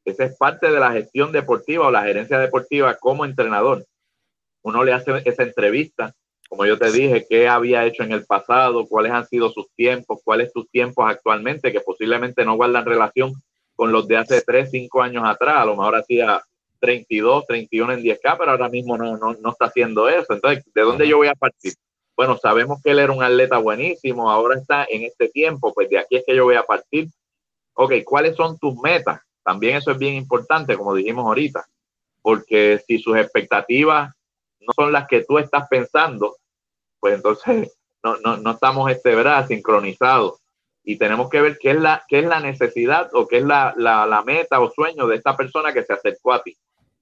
Esa 0.05 0.25
es 0.25 0.37
parte 0.37 0.69
de 0.69 0.79
la 0.79 0.91
gestión 0.91 1.31
deportiva 1.31 1.87
o 1.87 1.91
la 1.91 2.03
gerencia 2.03 2.39
deportiva 2.39 2.95
como 2.95 3.25
entrenador. 3.25 3.85
Uno 4.61 4.83
le 4.83 4.93
hace 4.93 5.21
esa 5.25 5.43
entrevista 5.43 6.13
como 6.53 6.67
yo 6.67 6.77
te 6.77 6.91
dije, 6.91 7.25
qué 7.27 7.47
había 7.47 7.83
hecho 7.83 8.03
en 8.03 8.11
el 8.11 8.25
pasado, 8.25 8.85
cuáles 8.87 9.11
han 9.11 9.25
sido 9.25 9.49
sus 9.49 9.71
tiempos, 9.75 10.21
cuáles 10.23 10.51
sus 10.51 10.69
tiempos 10.69 11.03
actualmente, 11.09 11.71
que 11.71 11.81
posiblemente 11.81 12.45
no 12.45 12.55
guardan 12.55 12.85
relación 12.85 13.33
con 13.75 13.91
los 13.91 14.07
de 14.07 14.17
hace 14.17 14.39
3, 14.39 14.69
5 14.69 15.01
años 15.01 15.23
atrás, 15.25 15.57
a 15.57 15.65
lo 15.65 15.75
mejor 15.75 15.95
hacía 15.95 16.43
32, 16.79 17.47
31 17.47 17.93
en 17.93 18.03
10K, 18.03 18.35
pero 18.37 18.51
ahora 18.51 18.69
mismo 18.69 18.95
no, 18.99 19.17
no, 19.17 19.33
no 19.33 19.49
está 19.49 19.65
haciendo 19.65 20.07
eso. 20.07 20.31
Entonces, 20.31 20.63
¿de 20.75 20.81
dónde 20.83 21.07
yo 21.07 21.17
voy 21.17 21.27
a 21.27 21.33
partir? 21.33 21.73
Bueno, 22.15 22.37
sabemos 22.37 22.79
que 22.83 22.91
él 22.91 22.99
era 22.99 23.11
un 23.11 23.23
atleta 23.23 23.57
buenísimo, 23.57 24.29
ahora 24.29 24.59
está 24.59 24.85
en 24.87 25.01
este 25.01 25.29
tiempo, 25.29 25.73
pues 25.73 25.89
de 25.89 25.97
aquí 25.97 26.17
es 26.17 26.23
que 26.23 26.35
yo 26.35 26.43
voy 26.43 26.55
a 26.55 26.63
partir. 26.63 27.07
Ok, 27.73 27.93
¿cuáles 28.05 28.35
son 28.35 28.59
tus 28.59 28.75
metas? 28.75 29.21
También 29.43 29.77
eso 29.77 29.91
es 29.91 29.97
bien 29.97 30.15
importante, 30.15 30.77
como 30.77 30.95
dijimos 30.95 31.25
ahorita, 31.25 31.65
porque 32.21 32.81
si 32.87 32.99
sus 32.99 33.17
expectativas 33.17 34.13
no 34.59 34.73
son 34.73 34.91
las 34.91 35.07
que 35.07 35.23
tú 35.23 35.37
estás 35.37 35.67
pensando, 35.67 36.37
pues 36.99 37.15
entonces 37.15 37.77
no, 38.03 38.17
no, 38.17 38.37
no 38.37 38.51
estamos 38.51 38.89
este, 38.91 39.15
¿verdad? 39.15 39.47
sincronizados. 39.47 40.39
Y 40.85 40.97
tenemos 40.97 41.29
que 41.29 41.41
ver 41.41 41.57
qué 41.59 41.71
es 41.71 41.79
la, 41.79 42.03
qué 42.09 42.19
es 42.19 42.25
la 42.25 42.41
necesidad 42.41 43.09
o 43.13 43.27
qué 43.27 43.37
es 43.37 43.45
la, 43.45 43.73
la, 43.77 44.21
meta 44.25 44.59
o 44.59 44.69
sueño 44.69 45.07
de 45.07 45.15
esta 45.15 45.35
persona 45.37 45.71
que 45.71 45.83
se 45.83 45.93
acercó 45.93 46.33
a 46.33 46.43
ti. 46.43 46.57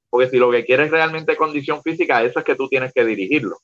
Porque 0.08 0.30
si 0.30 0.38
lo 0.38 0.52
que 0.52 0.66
quieres 0.66 0.92
realmente 0.92 1.36
condición 1.36 1.82
física, 1.82 2.24
eso 2.24 2.40
es 2.40 2.46
que 2.46 2.56
tú 2.56 2.68
tienes 2.68 2.94
que 2.94 3.04
dirigirlo. 3.04 3.58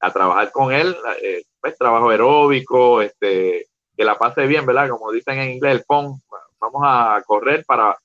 A 0.00 0.12
trabajar 0.12 0.52
con 0.52 0.72
él, 0.74 0.94
eh, 1.22 1.42
pues 1.58 1.78
trabajo 1.78 2.10
aeróbico, 2.10 3.00
este, 3.00 3.68
que 3.96 4.04
la 4.04 4.18
pase 4.18 4.46
bien, 4.46 4.66
¿verdad? 4.66 4.90
Como 4.90 5.10
dicen 5.10 5.38
en 5.38 5.52
inglés, 5.52 5.76
el 5.76 5.84
PON, 5.84 6.20
vamos 6.60 6.82
a 6.84 7.22
correr 7.24 7.64
para, 7.64 7.96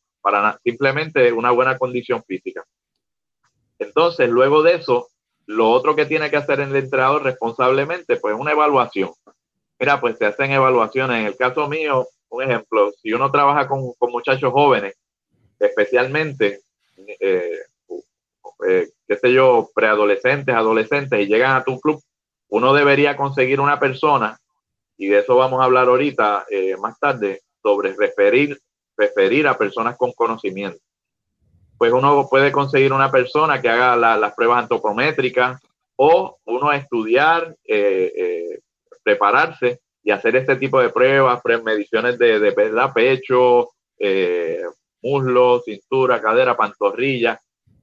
simplemente 0.64 1.32
una 1.32 1.52
buena 1.52 1.78
condición 1.78 2.24
física. 2.24 2.64
Entonces, 3.80 4.30
luego 4.30 4.64
de 4.64 4.76
eso, 4.76 5.08
lo 5.46 5.70
otro 5.72 5.96
que 5.96 6.06
tiene 6.06 6.30
que 6.30 6.38
hacer 6.38 6.60
el 6.60 6.76
entrenador 6.76 7.24
responsablemente, 7.24 8.18
pues 8.18 8.36
una 8.38 8.52
evaluación. 8.52 9.12
Mira, 9.80 10.02
pues 10.02 10.18
se 10.18 10.26
hacen 10.26 10.52
evaluaciones. 10.52 11.20
En 11.20 11.28
el 11.28 11.38
caso 11.38 11.68
mío, 11.68 12.08
un 12.30 12.44
ejemplo, 12.44 12.92
si 13.02 13.14
uno 13.14 13.32
trabaja 13.32 13.68
con, 13.68 13.94
muchachos 14.02 14.52
jóvenes, 14.52 14.96
especialmente, 15.60 16.62
eh, 17.20 17.60
eh, 18.68 18.90
qué 19.08 19.16
sé 19.18 19.32
yo, 19.32 19.70
preadolescentes, 19.74 20.54
adolescentes, 20.54 21.20
y 21.20 21.28
llegan 21.28 21.56
a 21.56 21.64
tu 21.64 21.80
club, 21.80 22.02
uno 22.50 22.74
debería 22.74 23.16
conseguir 23.16 23.60
una 23.60 23.80
persona, 23.80 24.40
y 24.98 25.08
de 25.08 25.20
eso 25.20 25.36
vamos 25.36 25.62
a 25.62 25.66
hablar 25.66 25.88
ahorita 25.88 26.46
eh, 26.50 26.76
más 26.78 27.00
tarde, 27.00 27.42
sobre 27.62 27.94
referir, 27.94 28.60
referir 28.98 29.48
a 29.48 29.58
personas 29.58 29.96
con 29.96 30.12
conocimiento 30.14 30.80
pues 31.78 31.94
uno 31.94 32.28
puede 32.30 32.52
conseguir 32.52 32.92
una 32.92 33.12
persona 33.12 33.62
que 33.62 33.70
haga 33.70 33.96
las 33.96 34.34
pruebas 34.34 34.64
antropométricas 34.64 35.62
o 35.96 36.38
uno 36.46 36.72
estudiar, 36.72 37.56
eh, 37.66 38.14
eh, 38.16 38.60
prepararse 39.04 39.80
y 40.04 40.12
hacer 40.12 40.36
este 40.36 40.56
tipo 40.56 40.80
de 40.80 40.90
pruebas, 40.90 41.42
mediciones 41.64 42.18
de, 42.18 42.40
de 42.40 42.52
pecho, 42.94 43.70
eh, 44.00 44.64
muslo, 45.02 45.62
cintura, 45.64 46.22
cadera, 46.22 46.56
pantorrilla. 46.56 47.40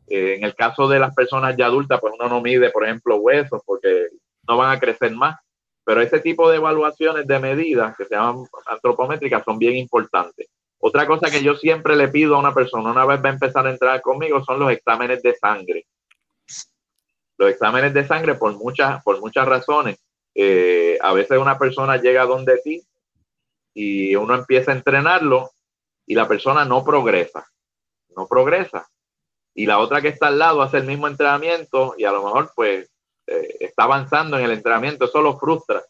en 0.06 0.44
el 0.44 0.54
caso 0.54 0.86
de 0.88 0.98
las 0.98 1.14
personas 1.14 1.56
ya 1.56 1.66
adultas, 1.66 2.00
pues 2.00 2.14
uno 2.18 2.28
no 2.28 2.40
mide, 2.40 2.70
por 2.70 2.84
ejemplo, 2.84 3.16
huesos 3.16 3.62
porque 3.64 4.08
no 4.46 4.56
van 4.56 4.76
a 4.76 4.80
crecer 4.80 5.12
más. 5.12 5.38
Pero 5.84 6.00
ese 6.00 6.20
tipo 6.20 6.50
de 6.50 6.56
evaluaciones 6.56 7.26
de 7.26 7.38
medidas 7.38 7.94
que 7.96 8.04
se 8.06 8.14
llaman 8.14 8.46
antropométricas 8.66 9.44
son 9.44 9.58
bien 9.58 9.76
importantes. 9.76 10.48
Otra 10.86 11.06
cosa 11.06 11.30
que 11.30 11.42
yo 11.42 11.54
siempre 11.54 11.96
le 11.96 12.08
pido 12.08 12.36
a 12.36 12.38
una 12.38 12.52
persona 12.52 12.90
una 12.90 13.06
vez 13.06 13.18
va 13.24 13.30
a 13.30 13.32
empezar 13.32 13.66
a 13.66 13.70
entrar 13.70 14.02
conmigo 14.02 14.44
son 14.44 14.58
los 14.58 14.70
exámenes 14.70 15.22
de 15.22 15.34
sangre. 15.34 15.86
Los 17.38 17.52
exámenes 17.52 17.94
de 17.94 18.06
sangre 18.06 18.34
por 18.34 18.52
muchas, 18.52 19.02
por 19.02 19.18
muchas 19.18 19.48
razones. 19.48 19.96
Eh, 20.34 20.98
a 21.00 21.14
veces 21.14 21.38
una 21.38 21.56
persona 21.56 21.96
llega 21.96 22.26
donde 22.26 22.58
ti 22.58 22.82
y 23.72 24.14
uno 24.14 24.34
empieza 24.34 24.72
a 24.72 24.74
entrenarlo 24.74 25.52
y 26.06 26.14
la 26.14 26.28
persona 26.28 26.66
no 26.66 26.84
progresa, 26.84 27.48
no 28.14 28.26
progresa. 28.26 28.86
Y 29.54 29.64
la 29.64 29.78
otra 29.78 30.02
que 30.02 30.08
está 30.08 30.26
al 30.26 30.38
lado 30.38 30.60
hace 30.60 30.76
el 30.76 30.84
mismo 30.84 31.08
entrenamiento 31.08 31.94
y 31.96 32.04
a 32.04 32.12
lo 32.12 32.22
mejor 32.22 32.52
pues 32.54 32.90
eh, 33.26 33.56
está 33.60 33.84
avanzando 33.84 34.38
en 34.38 34.44
el 34.44 34.50
entrenamiento, 34.50 35.06
eso 35.06 35.22
lo 35.22 35.38
frustra. 35.38 35.82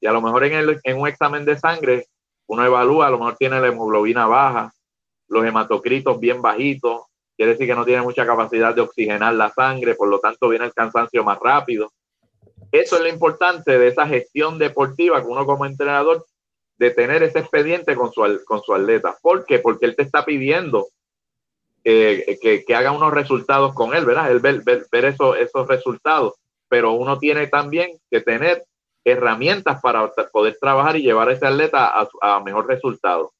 Y 0.00 0.06
a 0.06 0.12
lo 0.12 0.22
mejor 0.22 0.44
en, 0.44 0.52
el, 0.52 0.80
en 0.84 1.00
un 1.00 1.08
examen 1.08 1.44
de 1.44 1.58
sangre 1.58 2.06
uno 2.50 2.64
evalúa, 2.64 3.06
a 3.06 3.10
lo 3.10 3.18
mejor 3.18 3.36
tiene 3.36 3.60
la 3.60 3.68
hemoglobina 3.68 4.26
baja, 4.26 4.72
los 5.28 5.44
hematocritos 5.44 6.18
bien 6.18 6.42
bajitos, 6.42 7.02
quiere 7.36 7.52
decir 7.52 7.68
que 7.68 7.76
no 7.76 7.84
tiene 7.84 8.02
mucha 8.02 8.26
capacidad 8.26 8.74
de 8.74 8.80
oxigenar 8.80 9.34
la 9.34 9.50
sangre, 9.50 9.94
por 9.94 10.08
lo 10.08 10.18
tanto 10.18 10.48
viene 10.48 10.64
el 10.64 10.74
cansancio 10.74 11.22
más 11.22 11.38
rápido. 11.38 11.92
Eso 12.72 12.96
es 12.96 13.02
lo 13.02 13.08
importante 13.08 13.78
de 13.78 13.86
esa 13.86 14.04
gestión 14.04 14.58
deportiva 14.58 15.20
que 15.20 15.28
uno 15.28 15.46
como 15.46 15.64
entrenador 15.64 16.26
de 16.76 16.90
tener 16.90 17.22
ese 17.22 17.38
expediente 17.38 17.94
con 17.94 18.10
su, 18.12 18.22
con 18.44 18.60
su 18.62 18.74
atleta. 18.74 19.16
¿Por 19.22 19.44
qué? 19.44 19.60
Porque 19.60 19.86
él 19.86 19.94
te 19.94 20.02
está 20.02 20.24
pidiendo 20.24 20.88
eh, 21.84 22.36
que, 22.66 22.74
haga 22.74 22.90
unos 22.90 23.12
resultados 23.12 23.74
con 23.74 23.94
él, 23.94 24.04
¿verdad? 24.04 24.28
Él 24.28 24.40
ver, 24.40 24.64
ver, 24.64 25.04
esos 25.04 25.68
resultados. 25.68 26.34
Pero 26.68 26.94
uno 26.94 27.16
tiene 27.16 27.46
también 27.46 27.92
que 28.10 28.20
tener 28.20 28.64
herramientas 29.04 29.80
para 29.80 30.10
poder 30.32 30.56
trabajar 30.60 30.96
y 30.96 31.02
llevar 31.02 31.28
a 31.28 31.32
ese 31.32 31.46
atleta 31.46 32.08
a, 32.20 32.40
mejor 32.40 32.66
resultado. 32.66 33.32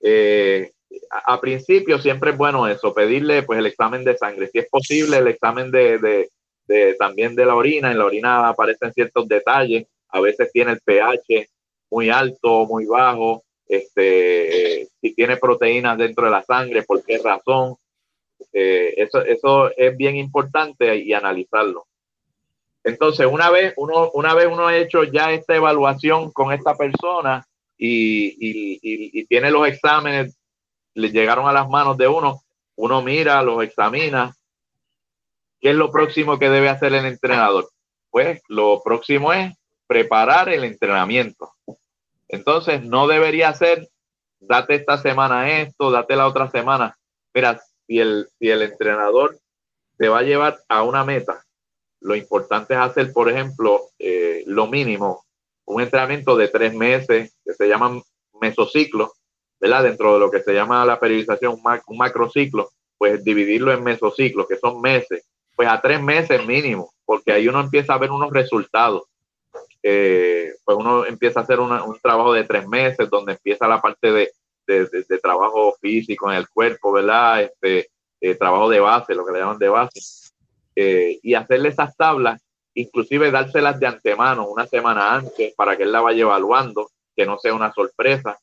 Eh, 0.00 0.72
a, 1.10 1.40
principio 1.40 1.98
siempre 1.98 2.32
es 2.32 2.36
bueno 2.36 2.66
eso, 2.66 2.92
pedirle 2.92 3.42
pues 3.42 3.58
el 3.58 3.66
examen 3.66 4.04
de 4.04 4.16
sangre, 4.16 4.48
si 4.48 4.58
es 4.58 4.68
posible 4.68 5.18
el 5.18 5.28
examen 5.28 5.70
de, 5.70 6.28
también 6.98 7.34
de 7.34 7.46
la 7.46 7.54
orina, 7.54 7.90
en 7.90 7.98
la 7.98 8.06
orina 8.06 8.48
aparecen 8.48 8.92
ciertos 8.92 9.28
detalles, 9.28 9.86
a 10.08 10.20
veces 10.20 10.50
tiene 10.52 10.72
el 10.72 10.80
pH 10.80 11.48
muy 11.90 12.10
alto, 12.10 12.66
muy 12.66 12.86
bajo, 12.86 13.44
este, 13.66 14.88
si 15.00 15.14
tiene 15.14 15.36
proteínas 15.36 15.96
dentro 15.96 16.24
de 16.24 16.30
la 16.30 16.42
sangre, 16.42 16.82
por 16.82 17.04
qué 17.04 17.18
razón, 17.18 17.76
eh, 18.52 18.94
eso, 18.96 19.22
eso 19.22 19.70
es 19.76 19.96
bien 19.96 20.16
importante 20.16 20.96
y 20.96 21.12
analizarlo. 21.12 21.86
Entonces, 22.84 23.26
una 23.30 23.50
vez 23.50 23.74
uno, 23.76 24.10
una 24.12 24.34
vez 24.34 24.48
uno 24.50 24.66
ha 24.66 24.76
hecho 24.76 25.04
ya 25.04 25.32
esta 25.32 25.54
evaluación 25.54 26.32
con 26.32 26.52
esta 26.52 26.76
persona 26.76 27.46
y, 27.78 29.24
tiene 29.26 29.50
los 29.50 29.66
exámenes, 29.68 30.36
le 30.94 31.10
llegaron 31.10 31.48
a 31.48 31.52
las 31.52 31.68
manos 31.68 31.96
de 31.96 32.08
uno, 32.08 32.42
uno 32.76 33.02
mira, 33.02 33.42
los 33.42 33.62
examina. 33.62 34.34
¿Qué 35.60 35.70
es 35.70 35.76
lo 35.76 35.90
próximo 35.90 36.38
que 36.38 36.50
debe 36.50 36.68
hacer 36.68 36.92
el 36.92 37.06
entrenador? 37.06 37.68
Pues 38.10 38.42
lo 38.48 38.82
próximo 38.82 39.32
es 39.32 39.54
preparar 39.86 40.48
el 40.48 40.64
entrenamiento. 40.64 41.52
Entonces, 42.28 42.82
no 42.82 43.06
debería 43.06 43.52
ser, 43.54 43.88
date 44.40 44.74
esta 44.74 44.98
semana 44.98 45.60
esto, 45.60 45.90
date 45.90 46.16
la 46.16 46.26
otra 46.26 46.50
semana. 46.50 46.96
Mira, 47.32 47.60
si 47.86 48.00
el, 48.00 48.28
si 48.38 48.50
el 48.50 48.62
entrenador 48.62 49.38
te 49.96 50.08
va 50.08 50.18
a 50.18 50.22
llevar 50.22 50.58
a 50.68 50.82
una 50.82 51.04
meta 51.04 51.44
lo 52.02 52.16
importante 52.16 52.74
es 52.74 52.80
hacer, 52.80 53.12
por 53.12 53.30
ejemplo, 53.30 53.90
eh, 53.98 54.42
lo 54.46 54.66
mínimo, 54.66 55.24
un 55.64 55.80
entrenamiento 55.80 56.36
de 56.36 56.48
tres 56.48 56.74
meses, 56.74 57.36
que 57.44 57.54
se 57.54 57.68
llaman 57.68 58.02
mesociclos, 58.40 59.10
¿verdad? 59.60 59.84
Dentro 59.84 60.14
de 60.14 60.20
lo 60.20 60.30
que 60.30 60.42
se 60.42 60.52
llama 60.52 60.84
la 60.84 60.98
periodización, 60.98 61.60
un, 61.86 61.96
macrociclo, 61.96 62.70
pues 62.98 63.22
dividirlo 63.22 63.72
en 63.72 63.84
mesociclos, 63.84 64.46
que 64.48 64.56
son 64.56 64.80
meses, 64.80 65.24
pues 65.54 65.68
a 65.68 65.80
tres 65.80 66.02
meses 66.02 66.44
mínimo, 66.46 66.92
porque 67.04 67.32
ahí 67.32 67.46
uno 67.46 67.60
empieza 67.60 67.94
a 67.94 67.98
ver 67.98 68.10
unos 68.10 68.32
resultados. 68.32 69.04
Eh, 69.82 70.52
pues 70.64 70.76
uno 70.76 71.04
empieza 71.06 71.40
a 71.40 71.42
hacer 71.42 71.60
un 71.60 71.98
trabajo 72.00 72.32
de 72.32 72.44
tres 72.44 72.66
meses, 72.66 73.08
donde 73.08 73.32
empieza 73.32 73.68
la 73.68 73.80
parte 73.80 74.12
de, 74.12 74.30
de, 74.66 75.18
trabajo 75.20 75.76
físico 75.80 76.30
en 76.30 76.38
el 76.38 76.48
cuerpo, 76.48 76.92
¿verdad? 76.92 77.42
Este, 77.42 77.90
eh, 78.20 78.34
trabajo 78.34 78.68
de 78.68 78.80
base, 78.80 79.14
lo 79.14 79.24
que 79.24 79.32
le 79.32 79.40
llaman 79.40 79.58
de 79.58 79.68
base 79.68 80.00
eh, 80.74 81.18
y 81.22 81.34
hacerle 81.34 81.70
esas 81.70 81.96
tablas, 81.96 82.42
inclusive 82.74 83.30
dárselas 83.30 83.78
de 83.78 83.86
antemano 83.86 84.48
una 84.48 84.66
semana 84.66 85.14
antes 85.14 85.54
para 85.54 85.76
que 85.76 85.82
él 85.82 85.92
la 85.92 86.00
vaya 86.00 86.22
evaluando, 86.22 86.90
que 87.14 87.26
no 87.26 87.38
sea 87.38 87.54
una 87.54 87.72
sorpresa. 87.72 88.38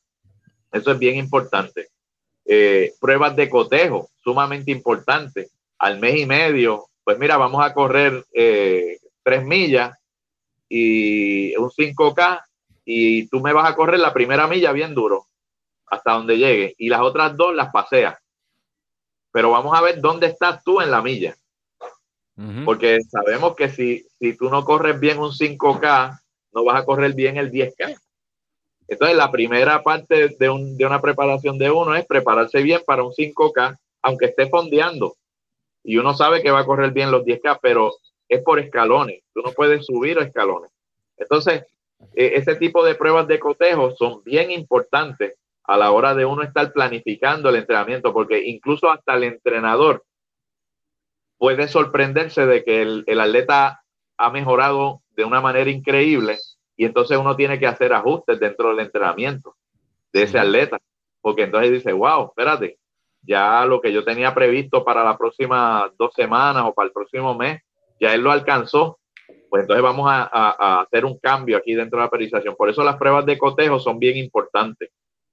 Eso 0.72 0.92
es 0.92 0.98
bien 0.98 1.16
importante. 1.16 1.88
Eh, 2.44 2.92
pruebas 3.00 3.36
de 3.36 3.48
cotejo, 3.48 4.08
sumamente 4.22 4.70
importante. 4.70 5.48
Al 5.78 5.98
mes 5.98 6.20
y 6.20 6.26
medio, 6.26 6.86
pues 7.04 7.18
mira, 7.18 7.36
vamos 7.36 7.64
a 7.64 7.72
correr 7.72 8.24
eh, 8.32 8.98
tres 9.22 9.44
millas 9.44 9.96
y 10.68 11.56
un 11.56 11.70
5K 11.70 12.44
y 12.84 13.28
tú 13.28 13.40
me 13.40 13.52
vas 13.52 13.68
a 13.68 13.74
correr 13.74 13.98
la 13.98 14.12
primera 14.12 14.46
milla 14.46 14.72
bien 14.72 14.94
duro 14.94 15.26
hasta 15.86 16.12
donde 16.12 16.38
llegue 16.38 16.74
y 16.78 16.88
las 16.88 17.00
otras 17.00 17.36
dos 17.36 17.54
las 17.54 17.70
paseas. 17.72 18.16
Pero 19.32 19.50
vamos 19.50 19.76
a 19.76 19.82
ver 19.82 20.00
dónde 20.00 20.28
estás 20.28 20.62
tú 20.64 20.80
en 20.80 20.90
la 20.90 21.02
milla. 21.02 21.36
Porque 22.64 23.00
sabemos 23.02 23.54
que 23.54 23.68
si, 23.68 24.06
si 24.18 24.34
tú 24.34 24.48
no 24.48 24.64
corres 24.64 24.98
bien 24.98 25.18
un 25.18 25.30
5K, 25.30 26.20
no 26.52 26.64
vas 26.64 26.80
a 26.80 26.84
correr 26.84 27.12
bien 27.12 27.36
el 27.36 27.50
10K. 27.50 27.98
Entonces, 28.88 29.16
la 29.16 29.30
primera 29.30 29.82
parte 29.82 30.36
de, 30.38 30.50
un, 30.50 30.76
de 30.76 30.86
una 30.86 31.00
preparación 31.00 31.58
de 31.58 31.70
uno 31.70 31.94
es 31.94 32.06
prepararse 32.06 32.62
bien 32.62 32.80
para 32.86 33.02
un 33.02 33.12
5K, 33.12 33.78
aunque 34.02 34.26
esté 34.26 34.48
fondeando. 34.48 35.16
Y 35.84 35.98
uno 35.98 36.14
sabe 36.14 36.42
que 36.42 36.50
va 36.50 36.60
a 36.60 36.66
correr 36.66 36.92
bien 36.92 37.10
los 37.10 37.24
10K, 37.24 37.58
pero 37.60 37.92
es 38.28 38.42
por 38.42 38.58
escalones. 38.58 39.22
Tú 39.34 39.42
no 39.42 39.52
puedes 39.52 39.84
subir 39.84 40.18
escalones. 40.18 40.70
Entonces, 41.16 41.64
e, 42.14 42.32
ese 42.36 42.56
tipo 42.56 42.84
de 42.84 42.94
pruebas 42.94 43.28
de 43.28 43.38
cotejo 43.38 43.94
son 43.96 44.22
bien 44.24 44.50
importantes 44.50 45.34
a 45.64 45.76
la 45.76 45.92
hora 45.92 46.14
de 46.14 46.24
uno 46.24 46.42
estar 46.42 46.72
planificando 46.72 47.48
el 47.48 47.56
entrenamiento, 47.56 48.12
porque 48.12 48.42
incluso 48.44 48.90
hasta 48.90 49.14
el 49.14 49.24
entrenador 49.24 50.04
puede 51.40 51.68
sorprenderse 51.68 52.44
de 52.44 52.62
que 52.62 52.82
el, 52.82 53.18
atleta 53.18 53.82
ha 54.18 54.30
mejorado 54.30 55.00
de 55.16 55.24
una 55.24 55.40
manera 55.40 55.70
increíble 55.70 56.36
y 56.76 56.84
entonces 56.84 57.16
uno 57.16 57.34
tiene 57.34 57.58
que 57.58 57.66
hacer 57.66 57.94
ajustes 57.94 58.38
dentro 58.38 58.68
del 58.68 58.80
entrenamiento 58.80 59.56
de 60.12 60.24
ese 60.24 60.38
atleta, 60.38 60.78
porque 61.22 61.44
entonces 61.44 61.72
dice, 61.72 61.94
wow, 61.94 62.26
espérate, 62.26 62.78
ya 63.22 63.64
lo 63.64 63.80
que 63.80 63.90
yo 63.90 64.04
tenía 64.04 64.34
previsto 64.34 64.84
para 64.84 65.02
las 65.02 65.16
próximas 65.16 65.90
dos 65.96 66.12
semanas 66.14 66.64
o 66.66 66.74
para 66.74 66.88
el 66.88 66.92
próximo 66.92 67.34
mes, 67.34 67.62
ya 67.98 68.12
él 68.12 68.20
lo 68.20 68.32
alcanzó, 68.32 68.98
pues 69.48 69.62
entonces 69.62 69.82
vamos 69.82 70.10
a, 70.10 70.82
hacer 70.82 71.06
un 71.06 71.18
cambio 71.20 71.56
aquí 71.56 71.74
dentro 71.74 71.98
de 71.98 72.04
la 72.04 72.10
periodización. 72.10 72.54
Por 72.54 72.68
eso 72.68 72.84
las 72.84 72.98
pruebas 72.98 73.24
de 73.24 73.38
cotejo 73.38 73.80
son 73.80 73.98
bien 73.98 74.18
importantes. 74.18 74.90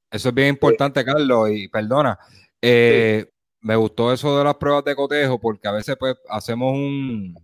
Eso 0.10 0.30
es 0.30 0.36
bien 0.36 0.48
importante, 0.48 1.04
Carlos, 1.04 1.50
y 1.52 1.68
perdona. 1.68 2.18
Eh, 2.62 3.26
me 3.62 3.76
gustó 3.76 4.14
eso 4.14 4.38
de 4.38 4.44
las 4.44 4.56
pruebas 4.56 4.84
de 4.86 4.96
cotejo 4.96 5.40
porque 5.40 5.68
a 5.68 5.72
veces 5.72 5.96
pues 6.00 6.16
hacemos 6.30 6.74
un, 6.74 7.36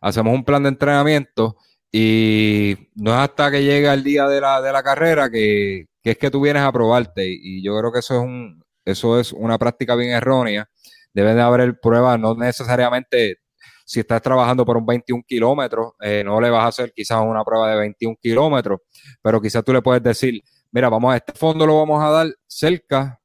hacemos 0.00 0.34
un 0.34 0.44
plan 0.44 0.62
de 0.62 0.70
entrenamiento 0.70 1.56
y 1.90 2.76
no 2.94 3.12
es 3.12 3.18
hasta 3.18 3.50
que 3.50 3.64
llega 3.64 3.94
el 3.94 4.04
día 4.04 4.26
de 4.28 4.40
la, 4.40 4.60
de 4.60 4.72
la 4.72 4.82
carrera 4.82 5.30
que, 5.30 5.86
es 6.02 6.18
que 6.18 6.30
tú 6.30 6.40
vienes 6.40 6.62
a 6.62 6.72
probarte 6.72 7.26
y 7.28 7.62
yo 7.62 7.78
creo 7.78 7.92
que 7.92 7.98
eso 8.00 8.14
es, 8.14 8.20
un, 8.20 8.62
eso 8.84 9.18
es 9.20 9.32
una 9.32 9.58
práctica 9.58 9.94
bien 9.94 10.10
errónea. 10.12 10.68
Deben 11.12 11.36
de 11.36 11.42
haber 11.42 11.80
pruebas, 11.80 12.18
no 12.18 12.34
necesariamente 12.34 13.38
si 13.84 14.00
estás 14.00 14.20
trabajando 14.20 14.66
por 14.66 14.76
un 14.76 14.84
21 14.84 15.22
kilómetros, 15.26 15.92
eh, 16.02 16.22
no 16.22 16.40
le 16.40 16.50
vas 16.50 16.64
a 16.64 16.68
hacer 16.68 16.92
quizás 16.92 17.22
una 17.22 17.42
prueba 17.42 17.70
de 17.70 17.78
21 17.78 18.16
kilómetros, 18.20 18.80
pero 19.22 19.40
quizás 19.40 19.64
tú 19.64 19.72
le 19.72 19.80
puedes 19.80 20.02
decir, 20.02 20.42
mira, 20.70 20.90
vamos 20.90 21.14
a 21.14 21.16
este 21.16 21.32
fondo 21.32 21.66
lo 21.66 21.78
vamos 21.78 22.02
a 22.02 22.10
dar 22.10 22.28
cerca 22.46 23.18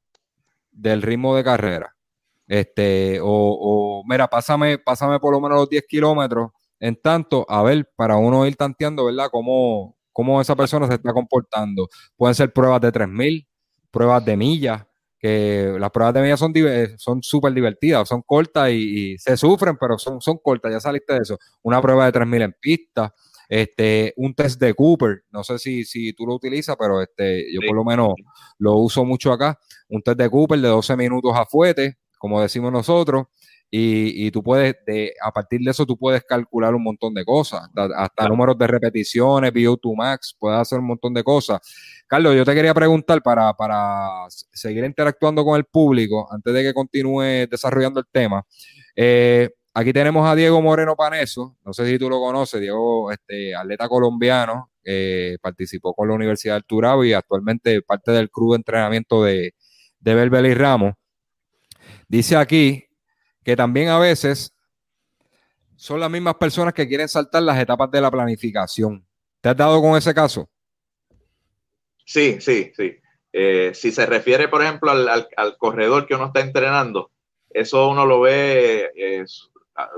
del 0.72 1.02
ritmo 1.02 1.36
de 1.36 1.44
carrera. 1.44 1.93
Este, 2.48 3.20
o, 3.22 4.04
mira, 4.08 4.28
pásame, 4.28 4.78
pásame 4.78 5.20
por 5.20 5.34
lo 5.34 5.42
menos 5.42 5.60
los 5.60 5.70
10 5.70 5.86
kilómetros 5.88 6.52
en 6.80 6.96
tanto, 6.98 7.46
a 7.50 7.64
ver, 7.64 7.90
para 7.96 8.18
uno 8.18 8.46
ir 8.46 8.56
tanteando, 8.58 9.06
¿verdad? 9.06 9.30
Cómo, 9.32 9.98
cómo 10.12 10.42
esa 10.42 10.56
persona 10.56 10.88
se 10.88 10.96
está 10.96 11.14
comportando. 11.14 11.88
Pueden 12.18 12.36
ser 12.36 12.52
pruebas 12.52 12.82
de 12.82 12.92
3000, 12.92 13.48
pruebas 13.90 14.26
de 14.26 14.36
millas, 14.36 14.86
que 15.18 15.74
las 15.80 15.90
pruebas 15.92 16.14
de 16.14 16.22
millas 16.22 16.40
son 16.40 16.54
son 16.98 17.24
súper 17.24 17.54
divertidas, 17.54 18.10
son 18.10 18.22
cortas 18.24 18.72
y, 18.72 19.18
se 19.18 19.38
sufren, 19.38 19.78
pero 19.80 19.98
son, 19.98 20.20
son 20.20 20.38
cortas, 20.38 20.74
ya 20.74 20.82
saliste 20.82 21.14
de 21.14 21.20
eso. 21.22 21.38
Una 21.62 21.82
prueba 21.82 22.06
de 22.06 22.12
3000 22.12 22.42
en 22.42 22.56
pista, 22.60 23.14
este, 23.48 24.14
un 24.18 24.34
test 24.34 24.60
de 24.60 24.74
Cooper, 24.74 25.24
no 25.32 25.44
sé 25.46 25.60
si, 25.60 25.86
si 25.86 26.12
tú 26.12 26.26
lo 26.26 26.36
utilizas, 26.36 26.76
pero 26.78 27.02
este, 27.02 27.46
yo 27.54 27.62
por 27.66 27.76
lo 27.78 27.86
menos 27.86 28.10
lo 28.58 28.76
uso 28.76 29.06
mucho 29.06 29.32
acá, 29.32 29.58
un 29.88 30.02
test 30.02 30.18
de 30.18 30.30
Cooper 30.30 30.60
de 30.60 30.68
12 30.68 30.98
minutos 30.98 31.32
a 31.36 31.46
fuete, 31.46 31.98
como 32.24 32.42
decimos 32.42 32.72
nosotros, 32.72 33.26
y, 33.70 34.32
tú 34.32 34.42
puedes, 34.42 34.76
de, 34.88 35.14
a 35.22 35.30
partir 35.34 35.60
de 35.60 35.72
eso, 35.72 35.86
tú 35.86 35.98
puedes 35.98 36.24
calcular 36.24 36.74
un 36.74 36.84
montón 36.84 37.14
de 37.14 37.26
cosas, 37.26 37.68
hasta, 37.98 38.30
números 38.30 38.58
de 38.58 38.66
repeticiones, 38.66 39.52
VO2 39.52 39.94
Max, 39.98 40.34
puedes 40.40 40.58
hacer 40.58 40.80
un 40.80 40.86
montón 40.86 41.14
de 41.14 41.22
cosas. 41.22 41.60
Carlos, 42.08 42.34
yo 42.34 42.46
te 42.46 42.56
quería 42.56 42.74
preguntar 42.74 43.22
para, 43.22 43.52
para 43.56 44.08
seguir 44.30 44.86
interactuando 44.86 45.44
con 45.44 45.58
el 45.58 45.66
público, 45.66 46.26
antes 46.32 46.54
de 46.54 46.64
que 46.64 46.74
continúe 46.74 47.46
desarrollando 47.52 48.00
el 48.00 48.06
tema. 48.10 48.46
Eh, 48.96 49.50
aquí 49.74 49.92
tenemos 49.92 50.26
a 50.26 50.34
Diego 50.34 50.62
Moreno 50.62 50.96
Paneso, 50.96 51.58
no 51.66 51.74
sé 51.74 51.86
si 51.90 52.00
tú 52.00 52.10
lo 52.10 52.22
conoces, 52.22 52.62
Diego, 52.62 53.12
este, 53.12 53.54
atleta 53.54 53.90
colombiano, 53.90 54.70
participó 55.42 55.94
con 55.94 56.08
la 56.08 56.16
Universidad 56.16 56.54
del 56.54 56.64
Turabo 56.64 57.04
y 57.04 57.12
actualmente 57.12 57.82
parte 57.82 58.14
del 58.14 58.30
club 58.30 58.54
de 58.54 58.58
entrenamiento 58.58 59.22
de, 59.26 59.56
de 60.00 60.50
y 60.50 60.54
Ramos. 60.54 60.94
Dice 62.14 62.38
aquí 62.38 62.88
que 63.44 63.56
también 63.56 63.90
a 63.90 63.98
veces 63.98 64.54
son 65.76 66.00
las 66.00 66.12
mismas 66.12 66.36
personas 66.36 66.72
que 66.72 66.88
quieren 66.88 67.10
saltar 67.10 67.42
las 67.42 67.60
etapas 67.60 67.90
de 67.90 68.02
la 68.02 68.12
planificación. 68.12 69.04
¿Te 69.42 69.50
has 69.50 69.58
dado 69.58 69.82
con 69.82 69.98
ese 69.98 70.14
caso? 70.14 70.48
Sí, 72.06 72.40
sí, 72.40 72.72
sí. 72.78 72.98
Eh, 73.32 73.72
si 73.74 73.92
se 73.92 74.06
refiere, 74.06 74.48
por 74.48 74.62
ejemplo, 74.62 74.92
al, 74.92 75.58
corredor 75.58 76.06
que 76.06 76.14
uno 76.14 76.28
está 76.28 76.42
entrenando, 76.42 77.10
eso 77.50 77.90
uno 77.90 78.06
lo 78.06 78.22
ve 78.22 78.92
eh, 78.96 79.26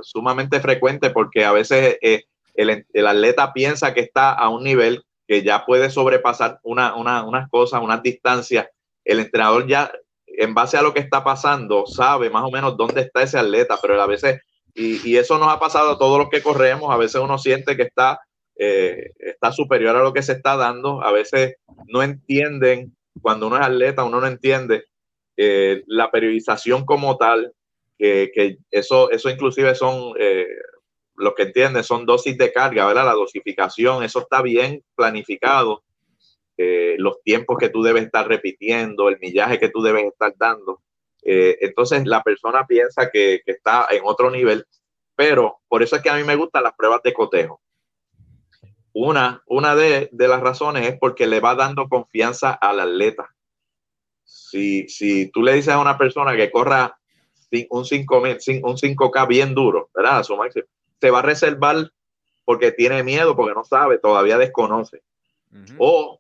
sumamente 0.01 0.62
frecuente 0.62 1.10
porque 1.10 1.43
a 1.43 1.51
veces 1.51 1.97
eh, 2.01 2.23
el, 2.54 3.08
atleta 3.08 3.51
piensa 3.51 3.93
que 3.93 3.99
está 3.99 4.32
a 4.32 4.47
un 4.47 4.63
nivel 4.63 5.04
que 5.28 5.43
ya 5.43 5.65
puede 5.65 5.89
sobrepasar 5.89 6.62
una, 6.63 6.95
unas 6.95 7.49
cosas, 7.49 7.82
unas 7.82 8.01
distancias. 8.01 8.67
El 9.04 9.19
entrenador 9.19 9.67
ya 9.67 9.91
en 10.37 10.53
base 10.53 10.77
a 10.77 10.81
lo 10.81 10.93
que 10.93 10.99
está 10.99 11.23
pasando, 11.23 11.85
sabe 11.85 12.29
más 12.29 12.43
o 12.43 12.51
menos 12.51 12.77
dónde 12.77 13.01
está 13.01 13.23
ese 13.23 13.37
atleta, 13.37 13.77
pero 13.81 14.01
a 14.01 14.07
veces, 14.07 14.41
y, 14.73 15.15
eso 15.15 15.37
nos 15.37 15.49
ha 15.49 15.59
pasado 15.59 15.91
a 15.91 15.97
todos 15.97 16.19
los 16.19 16.29
que 16.29 16.41
corremos, 16.41 16.93
a 16.93 16.97
veces 16.97 17.21
uno 17.21 17.37
siente 17.37 17.75
que 17.77 17.83
está, 17.83 18.19
eh, 18.57 19.11
está 19.19 19.51
superior 19.51 19.95
a 19.95 20.03
lo 20.03 20.13
que 20.13 20.21
se 20.21 20.33
está 20.33 20.55
dando, 20.55 21.01
a 21.03 21.11
veces 21.11 21.55
no 21.87 22.03
entienden, 22.03 22.95
cuando 23.21 23.47
uno 23.47 23.57
es 23.57 23.63
atleta, 23.63 24.03
uno 24.03 24.19
no 24.19 24.27
entiende 24.27 24.85
eh, 25.37 25.83
la 25.87 26.11
periodización 26.11 26.85
como 26.85 27.17
tal, 27.17 27.53
que, 27.97 28.57
eso, 28.71 29.09
eso 29.11 29.29
inclusive 29.29 29.73
son, 29.73 30.13
eh, 30.19 30.47
lo 31.15 31.33
que 31.33 31.43
entienden 31.43 31.83
son 31.83 32.05
dosis 32.05 32.37
de 32.37 32.51
carga, 32.51 32.85
¿verdad? 32.85 33.05
La 33.05 33.13
dosificación, 33.13 34.03
eso 34.03 34.19
está 34.19 34.41
bien 34.41 34.83
planificado 34.95 35.83
eh, 36.57 36.95
los 36.97 37.21
tiempos 37.21 37.57
que 37.57 37.69
tú 37.69 37.83
debes 37.83 38.05
estar 38.05 38.27
repitiendo, 38.27 39.09
el 39.09 39.19
millaje 39.19 39.59
que 39.59 39.69
tú 39.69 39.81
debes 39.81 40.05
estar 40.05 40.33
dando. 40.37 40.81
Eh, 41.21 41.57
entonces 41.61 42.05
la 42.05 42.23
persona 42.23 42.65
piensa 42.65 43.09
que, 43.09 43.41
está 43.45 43.87
en 43.91 44.01
otro 44.05 44.31
nivel, 44.31 44.65
pero 45.15 45.59
por 45.67 45.83
eso 45.83 45.95
es 45.95 46.01
que 46.01 46.09
a 46.09 46.15
mí 46.15 46.23
me 46.23 46.35
gustan 46.35 46.63
las 46.63 46.73
pruebas 46.73 47.01
de 47.03 47.13
cotejo. 47.13 47.61
Una, 48.93 49.43
una 49.47 49.75
de, 49.75 50.09
las 50.11 50.39
razones 50.39 50.87
es 50.87 50.97
porque 50.97 51.27
le 51.27 51.41
va 51.41 51.55
dando 51.55 51.89
confianza 51.89 52.53
al 52.53 52.79
atleta. 52.79 53.35
Si, 54.23 54.87
si 54.87 55.29
tú 55.31 55.43
le 55.43 55.53
dices 55.53 55.73
a 55.73 55.79
una 55.79 55.97
persona 55.97 56.35
que 56.35 56.49
corra 56.49 56.97
un, 57.69 57.85
5, 57.85 58.17
un 58.17 58.77
5K 58.77 59.27
bien 59.27 59.53
duro, 59.53 59.89
¿verdad? 59.93 60.23
se 60.23 61.11
va 61.11 61.19
a 61.19 61.21
reservar 61.21 61.91
porque 62.45 62.71
tiene 62.71 63.03
miedo, 63.03 63.35
porque 63.35 63.53
no 63.53 63.63
sabe, 63.63 63.97
todavía 63.97 64.37
desconoce. 64.37 65.01
O 65.77 66.19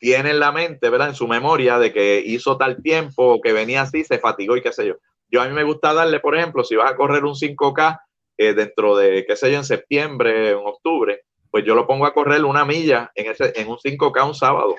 tiene 0.00 0.30
en 0.30 0.40
la 0.40 0.50
mente, 0.50 0.88
¿verdad? 0.88 1.10
En 1.10 1.14
su 1.14 1.28
memoria 1.28 1.78
de 1.78 1.92
que 1.92 2.22
hizo 2.24 2.56
tal 2.56 2.82
tiempo, 2.82 3.40
que 3.42 3.52
venía 3.52 3.82
así, 3.82 4.02
se 4.02 4.18
fatigó 4.18 4.56
y 4.56 4.62
qué 4.62 4.72
sé 4.72 4.86
yo. 4.86 4.94
Yo 5.30 5.42
a 5.42 5.46
mí 5.46 5.54
me 5.54 5.62
gusta 5.62 5.92
darle, 5.92 6.18
por 6.18 6.34
ejemplo, 6.36 6.64
si 6.64 6.74
vas 6.74 6.90
a 6.90 6.96
correr 6.96 7.24
un 7.24 7.34
5K 7.34 8.00
eh, 8.38 8.54
dentro 8.54 8.96
de, 8.96 9.24
qué 9.26 9.36
sé 9.36 9.52
yo, 9.52 9.58
en 9.58 9.64
septiembre, 9.64 10.52
en 10.52 10.56
octubre, 10.56 11.20
pues 11.50 11.64
yo 11.64 11.74
lo 11.74 11.86
pongo 11.86 12.06
a 12.06 12.14
correr 12.14 12.44
una 12.44 12.64
milla 12.64 13.12
en, 13.14 13.30
ese, 13.30 13.52
en 13.54 13.68
un 13.68 13.76
5K 13.76 14.26
un 14.26 14.34
sábado. 14.34 14.74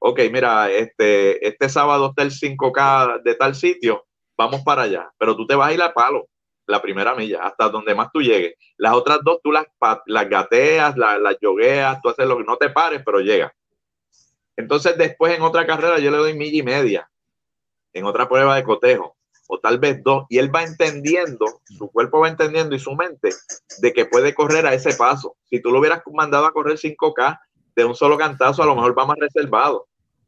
Ok, 0.00 0.20
mira, 0.30 0.70
este, 0.70 1.44
este 1.44 1.68
sábado 1.68 2.10
está 2.10 2.22
el 2.22 2.30
5K 2.30 3.22
de 3.22 3.34
tal 3.34 3.54
sitio, 3.54 4.04
vamos 4.36 4.60
para 4.60 4.82
allá, 4.82 5.10
pero 5.18 5.34
tú 5.34 5.46
te 5.46 5.54
vas 5.54 5.70
a 5.70 5.72
ir 5.72 5.80
al 5.80 5.94
palo, 5.94 6.28
la 6.66 6.82
primera 6.82 7.14
milla, 7.14 7.40
hasta 7.42 7.70
donde 7.70 7.94
más 7.94 8.08
tú 8.12 8.20
llegues. 8.20 8.54
Las 8.76 8.92
otras 8.92 9.20
dos 9.24 9.40
tú 9.42 9.50
las, 9.50 9.64
las 10.06 10.28
gateas, 10.28 10.96
las, 10.96 11.18
las 11.18 11.36
yogueas, 11.40 12.00
tú 12.02 12.10
haces 12.10 12.26
lo 12.26 12.36
que 12.36 12.44
no 12.44 12.56
te 12.58 12.68
pares, 12.68 13.00
pero 13.04 13.20
llega. 13.20 13.52
Entonces 14.58 14.98
después 14.98 15.34
en 15.34 15.42
otra 15.42 15.64
carrera 15.66 16.00
yo 16.00 16.10
le 16.10 16.16
doy 16.16 16.34
milla 16.34 16.58
y 16.58 16.62
media, 16.64 17.08
en 17.92 18.04
otra 18.04 18.28
prueba 18.28 18.56
de 18.56 18.64
cotejo, 18.64 19.16
o 19.46 19.60
tal 19.60 19.78
vez 19.78 20.02
dos, 20.02 20.26
y 20.28 20.38
él 20.38 20.52
va 20.54 20.64
entendiendo, 20.64 21.46
su 21.64 21.88
cuerpo 21.92 22.18
va 22.20 22.28
entendiendo 22.28 22.74
y 22.74 22.80
su 22.80 22.92
mente 22.96 23.30
de 23.78 23.92
que 23.92 24.06
puede 24.06 24.34
correr 24.34 24.66
a 24.66 24.74
ese 24.74 24.96
paso. 24.96 25.36
Si 25.44 25.62
tú 25.62 25.70
lo 25.70 25.78
hubieras 25.78 26.02
mandado 26.12 26.44
a 26.44 26.52
correr 26.52 26.76
5K 26.76 27.38
de 27.76 27.84
un 27.84 27.94
solo 27.94 28.18
cantazo, 28.18 28.64
a 28.64 28.66
lo 28.66 28.74
mejor 28.74 28.98
va 28.98 29.06
más 29.06 29.16
reservado. 29.20 29.86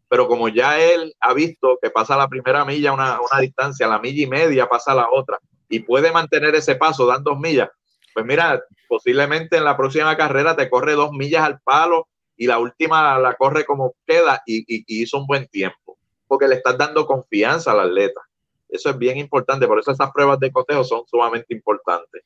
Pero 0.08 0.28
como 0.28 0.48
ya 0.48 0.78
él 0.78 1.12
ha 1.18 1.34
visto 1.34 1.78
que 1.82 1.90
pasa 1.90 2.16
la 2.16 2.28
primera 2.28 2.64
milla 2.64 2.92
una, 2.92 3.18
una 3.20 3.40
distancia, 3.40 3.88
la 3.88 3.98
milla 3.98 4.22
y 4.22 4.28
media 4.28 4.68
pasa 4.68 4.94
la 4.94 5.08
otra, 5.10 5.40
y 5.68 5.80
puede 5.80 6.12
mantener 6.12 6.54
ese 6.54 6.76
paso, 6.76 7.04
dan 7.04 7.24
dos 7.24 7.36
millas, 7.36 7.68
pues 8.14 8.24
mira, 8.24 8.62
posiblemente 8.88 9.56
en 9.56 9.64
la 9.64 9.76
próxima 9.76 10.16
carrera 10.16 10.54
te 10.54 10.70
corre 10.70 10.92
dos 10.92 11.10
millas 11.10 11.42
al 11.42 11.60
palo 11.60 12.06
y 12.40 12.46
la 12.46 12.58
última 12.58 13.18
la 13.18 13.34
corre 13.34 13.66
como 13.66 13.96
queda 14.06 14.42
y, 14.46 14.64
hizo 14.86 15.18
un 15.18 15.26
buen 15.26 15.46
tiempo, 15.48 15.98
porque 16.26 16.48
le 16.48 16.54
estás 16.54 16.78
dando 16.78 17.04
confianza 17.04 17.72
al 17.72 17.80
atleta. 17.80 18.22
Eso 18.66 18.88
es 18.88 18.96
bien 18.96 19.18
importante, 19.18 19.66
por 19.66 19.78
eso 19.78 19.90
esas 19.90 20.10
pruebas 20.10 20.40
de 20.40 20.50
cotejo 20.50 20.82
son 20.82 21.02
sumamente 21.06 21.52
importantes. 21.52 22.22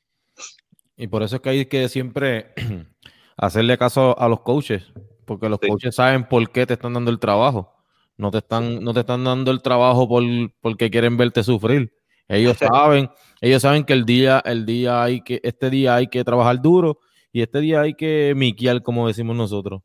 Y 0.95 1.07
por 1.07 1.21
eso 1.21 1.35
es 1.35 1.41
que 1.41 1.49
hay 1.49 1.65
que 1.65 1.89
siempre 1.89 2.53
hacerle 3.35 3.77
caso 3.77 4.17
a 4.17 4.29
los 4.29 4.39
coaches, 4.39 4.89
porque 5.25 5.49
los 5.49 5.59
coaches 5.59 5.95
saben 5.95 6.29
por 6.29 6.49
qué 6.49 6.65
te 6.65 6.75
están 6.75 6.93
dando 6.93 7.11
el 7.11 7.19
trabajo. 7.19 7.75
No 8.15 8.31
te 8.31 8.37
están, 8.37 8.81
no 8.81 8.93
te 8.93 9.01
están 9.01 9.25
dando 9.25 9.51
el 9.51 9.61
trabajo 9.61 10.07
por, 10.07 10.23
porque 10.61 10.89
quieren 10.89 11.17
verte 11.17 11.43
sufrir. 11.43 11.93
Ellos 12.29 12.55
saben, 12.57 13.09
ellos 13.41 13.61
saben 13.61 13.83
que 13.83 13.91
el 13.91 14.05
día, 14.05 14.41
el 14.45 14.65
día 14.65 15.03
hay 15.03 15.19
que, 15.19 15.41
este 15.43 15.69
día 15.69 15.95
hay 15.95 16.07
que 16.07 16.23
trabajar 16.23 16.61
duro 16.61 16.99
y 17.33 17.41
este 17.41 17.59
día 17.59 17.81
hay 17.81 17.95
que 17.95 18.31
miquiar, 18.33 18.81
como 18.81 19.09
decimos 19.09 19.35
nosotros. 19.35 19.81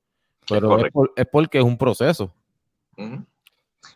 Pero 0.50 0.78
es, 1.16 1.26
porque 1.30 1.58
es 1.58 1.64
un 1.64 1.78
proceso. 1.78 2.32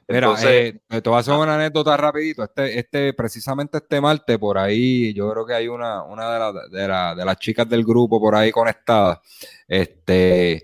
Mira, 0.09 0.35
eh, 0.45 0.81
te 0.89 1.09
voy 1.09 1.17
a 1.17 1.21
hacer 1.21 1.35
una 1.35 1.55
anécdota 1.55 1.97
rapidito. 1.97 2.43
Este, 2.45 2.79
este, 2.79 3.13
precisamente 3.13 3.79
este 3.79 4.01
martes, 4.01 4.39
por 4.39 4.59
ahí, 4.59 5.13
yo 5.15 5.31
creo 5.31 5.47
que 5.47 5.55
hay 5.55 5.69
una, 5.69 6.03
una 6.03 6.53
de, 6.71 6.81
de, 6.81 7.25
las 7.25 7.39
chicas 7.39 7.69
del 7.69 7.85
grupo 7.85 8.21
por 8.21 8.35
ahí 8.35 8.51
conectada. 8.51 9.21
Este, 9.69 10.63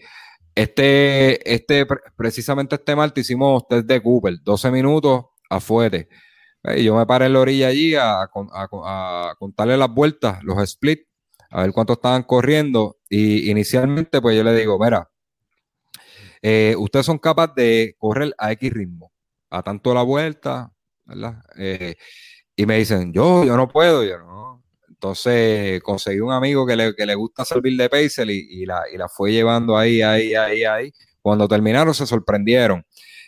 este, 0.55 1.55
este, 1.55 1.87
precisamente 2.17 2.75
este 2.75 2.97
martes 2.97 3.27
hicimos 3.27 3.67
test 3.69 3.87
de 3.87 4.03
Cooper, 4.03 4.43
12 4.43 4.71
minutos 4.71 5.25
afuera. 5.49 6.07
Y 6.77 6.85
yo 6.85 6.97
me 6.97 7.07
paré 7.07 7.27
en 7.27 7.33
la 7.33 7.41
orilla 7.41 7.69
allí 7.69 7.95
a, 7.95 8.23
a, 8.23 9.35
contarle 9.39 9.77
las 9.77 9.89
vueltas, 9.89 10.43
los 10.45 10.69
splits, 10.69 11.07
a 11.51 11.63
ver 11.63 11.73
cuánto 11.73 11.95
estaban 11.95 12.23
corriendo. 12.25 12.99
Y 13.09 13.51
inicialmente, 13.51 14.21
pues 14.21 14.37
yo 14.37 14.45
le 14.45 14.55
digo, 14.55 14.79
mira, 14.79 15.10
eh, 16.43 16.75
ustedes 16.79 17.07
son 17.07 17.19
capaces 17.19 17.55
de 17.57 17.97
correr 17.99 18.35
a 18.39 18.53
X 18.53 18.73
ritmo, 18.73 19.13
a 19.51 19.63
tanto 19.63 19.95
la 19.95 20.03
vuelta, 20.03 20.73
¿verdad? 21.05 21.43
Eh, 21.57 21.97
y 22.57 22.67
me 22.67 22.79
dicen, 22.79 23.13
yo, 23.13 23.45
yo 23.45 23.57
no 23.57 23.69
puedo, 23.69 24.05
yo. 24.05 24.61
Entonces 24.89 25.83
conseguí 25.83 26.21
un 26.21 26.33
amigo 26.33 26.67
que 26.67 26.77
le, 26.77 26.95
que 26.95 27.07
le 27.07 27.15
gusta 27.15 27.45
servir 27.45 27.77
de 27.79 27.89
pacer 27.89 28.29
y, 28.31 28.67
la, 28.67 28.83
y 28.93 28.99
la 28.99 29.09
fue 29.09 29.33
llevando 29.33 29.77
ahí, 29.79 30.03
ahí, 30.03 30.35
ahí, 30.35 30.65
ahí. 30.65 30.93
Cuando 31.23 31.49
terminaron 31.49 31.95
se 31.95 32.07
sorprendieron. 32.07 32.85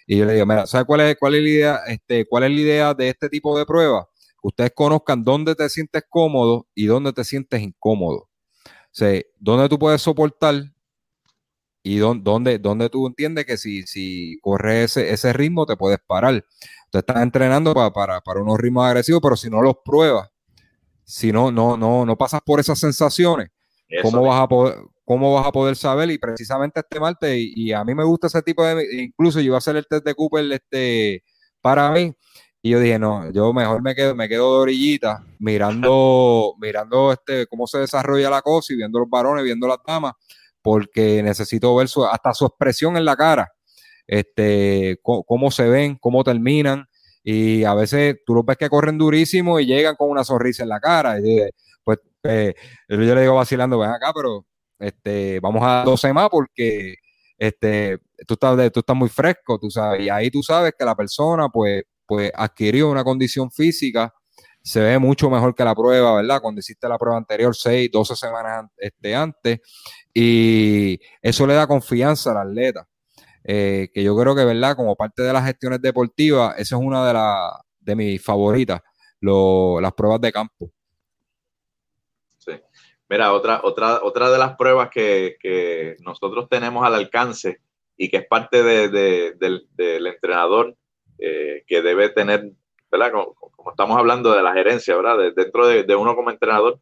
Y 0.06 0.18
yo 0.18 0.24
le 0.26 0.34
digo, 0.34 0.46
mira, 0.46 0.66
¿sabes 0.66 0.86
cuál 0.86 1.00
es, 1.00 1.16
cuál 1.18 1.34
es 1.34 1.42
la 1.42 1.48
idea? 1.48 1.80
Este, 1.86 2.26
¿Cuál 2.26 2.44
es 2.44 2.50
la 2.50 2.60
idea 2.60 2.94
de 2.94 3.08
este 3.08 3.28
tipo 3.28 3.58
de 3.58 3.64
pruebas? 3.64 4.06
ustedes 4.42 4.72
conozcan 4.74 5.24
dónde 5.24 5.54
te 5.54 5.68
sientes 5.68 6.02
cómodo 6.08 6.66
y 6.74 6.86
dónde 6.86 7.12
te 7.12 7.24
sientes 7.24 7.62
incómodo. 7.62 8.28
O 8.66 8.94
sea, 8.94 9.22
dónde 9.38 9.68
tú 9.68 9.78
puedes 9.78 10.02
soportar 10.02 10.54
y 11.82 11.96
dónde, 11.96 12.58
dónde 12.58 12.88
tú 12.88 13.06
entiendes 13.06 13.44
que 13.44 13.56
si, 13.56 13.82
si 13.86 14.38
corres 14.40 14.96
ese, 14.96 15.32
ritmo 15.32 15.66
te 15.66 15.76
puedes 15.76 15.98
parar. 16.06 16.44
Tú 16.90 16.98
estás 16.98 17.22
entrenando 17.22 17.74
para, 17.74 18.20
para, 18.20 18.40
unos 18.40 18.58
ritmos 18.58 18.86
agresivos, 18.86 19.20
pero 19.22 19.36
si 19.36 19.50
no 19.50 19.62
los 19.62 19.76
pruebas, 19.84 20.30
si 21.04 21.32
no, 21.32 21.50
no, 21.50 21.76
no, 21.76 22.06
no 22.06 22.16
pasas 22.16 22.40
por 22.42 22.60
esas 22.60 22.78
sensaciones, 22.78 23.48
¿cómo 24.02 24.22
vas, 24.22 24.40
a 24.42 24.48
poder, 24.48 24.76
¿cómo 25.04 25.34
vas 25.34 25.46
a 25.46 25.52
poder 25.52 25.74
saber? 25.74 26.10
Y 26.10 26.18
precisamente 26.18 26.80
este 26.80 27.00
martes, 27.00 27.36
y, 27.36 27.72
a 27.72 27.82
mí 27.84 27.94
me 27.94 28.04
gusta 28.04 28.28
ese 28.28 28.42
tipo 28.42 28.64
de, 28.64 28.86
incluso 29.02 29.40
yo 29.40 29.46
iba 29.46 29.56
a 29.56 29.58
hacer 29.58 29.76
el 29.76 29.86
test 29.86 30.04
de 30.04 30.14
Cooper 30.14 30.52
este, 30.52 31.24
para 31.60 31.90
mí, 31.90 32.14
y 32.64 32.70
yo 32.70 32.78
dije, 32.78 32.98
no, 32.98 33.28
yo 33.32 33.52
mejor 33.52 33.82
me 33.82 33.94
quedo, 33.96 34.14
me 34.14 34.28
quedo 34.28 34.54
de 34.54 34.60
orillita, 34.60 35.24
mirando, 35.40 36.54
mirando 36.60 37.12
este, 37.12 37.46
cómo 37.48 37.66
se 37.66 37.78
desarrolla 37.78 38.30
la 38.30 38.42
cosa 38.42 38.72
y 38.72 38.76
viendo 38.76 39.00
los 39.00 39.10
varones, 39.10 39.42
viendo 39.42 39.66
las 39.66 39.78
damas, 39.84 40.12
porque 40.62 41.22
necesito 41.22 41.74
ver 41.76 41.88
su, 41.88 42.04
hasta 42.04 42.32
su 42.34 42.46
expresión 42.46 42.96
en 42.96 43.04
la 43.04 43.16
cara, 43.16 43.52
este, 44.06 44.98
cómo 45.02 45.50
se 45.50 45.68
ven, 45.68 45.96
cómo 46.00 46.24
terminan, 46.24 46.86
y 47.24 47.64
a 47.64 47.74
veces 47.74 48.16
tú 48.26 48.34
los 48.34 48.44
ves 48.44 48.56
que 48.56 48.68
corren 48.68 48.98
durísimo 48.98 49.60
y 49.60 49.66
llegan 49.66 49.96
con 49.96 50.10
una 50.10 50.24
sonrisa 50.24 50.64
en 50.64 50.68
la 50.68 50.80
cara. 50.80 51.18
Y 51.20 51.40
pues 51.84 51.98
eh, 52.24 52.54
yo 52.88 52.96
le 52.96 53.20
digo 53.20 53.34
vacilando, 53.34 53.78
ven 53.78 53.90
acá, 53.90 54.12
pero 54.14 54.44
este, 54.78 55.38
vamos 55.40 55.62
a 55.64 55.84
12 55.84 56.12
más 56.12 56.28
porque 56.28 56.96
este, 57.38 57.98
tú, 58.26 58.34
estás, 58.34 58.72
tú 58.72 58.80
estás 58.80 58.96
muy 58.96 59.08
fresco, 59.08 59.58
tú 59.58 59.70
sabes, 59.70 60.02
y 60.02 60.08
ahí 60.08 60.30
tú 60.30 60.42
sabes 60.42 60.74
que 60.78 60.84
la 60.84 60.96
persona 60.96 61.48
pues, 61.48 61.84
pues 62.06 62.30
adquirió 62.34 62.90
una 62.90 63.04
condición 63.04 63.50
física, 63.50 64.12
se 64.62 64.80
ve 64.80 64.98
mucho 64.98 65.28
mejor 65.28 65.54
que 65.54 65.64
la 65.64 65.74
prueba, 65.74 66.14
¿verdad? 66.14 66.40
Cuando 66.40 66.60
hiciste 66.60 66.88
la 66.88 66.98
prueba 66.98 67.18
anterior, 67.18 67.54
6, 67.54 67.90
12 67.90 68.16
semanas 68.16 68.66
este, 68.76 69.14
antes, 69.14 69.60
y 70.14 71.00
eso 71.20 71.46
le 71.46 71.54
da 71.54 71.66
confianza 71.66 72.30
al 72.30 72.48
atleta. 72.48 72.86
Eh, 73.44 73.90
que 73.92 74.04
yo 74.04 74.16
creo 74.16 74.36
que, 74.36 74.44
¿verdad? 74.44 74.76
Como 74.76 74.94
parte 74.94 75.22
de 75.22 75.32
las 75.32 75.44
gestiones 75.44 75.82
deportivas, 75.82 76.54
esa 76.58 76.76
es 76.76 76.82
una 76.82 77.06
de, 77.06 77.12
las 77.12 77.52
de 77.80 77.96
mis 77.96 78.24
favoritas, 78.24 78.80
las 79.20 79.92
pruebas 79.94 80.20
de 80.20 80.32
campo. 80.32 80.70
Sí. 82.38 82.52
Mira, 83.08 83.32
otra, 83.32 83.60
otra, 83.64 84.00
otra 84.02 84.30
de 84.30 84.38
las 84.38 84.56
pruebas 84.56 84.90
que, 84.90 85.96
nosotros 86.00 86.48
tenemos 86.48 86.86
al 86.86 86.94
alcance 86.94 87.60
y 87.96 88.08
que 88.08 88.18
es 88.18 88.26
parte 88.26 88.62
del, 88.62 90.06
entrenador 90.06 90.76
eh, 91.18 91.64
que 91.66 91.82
debe 91.82 92.10
tener, 92.10 92.52
Como, 93.10 93.34
estamos 93.70 93.98
hablando 93.98 94.32
de 94.34 94.42
la 94.42 94.52
gerencia, 94.52 94.96
¿verdad? 94.96 95.32
dentro 95.34 95.66
de, 95.66 95.96
uno 95.96 96.14
como 96.14 96.30
entrenador, 96.30 96.78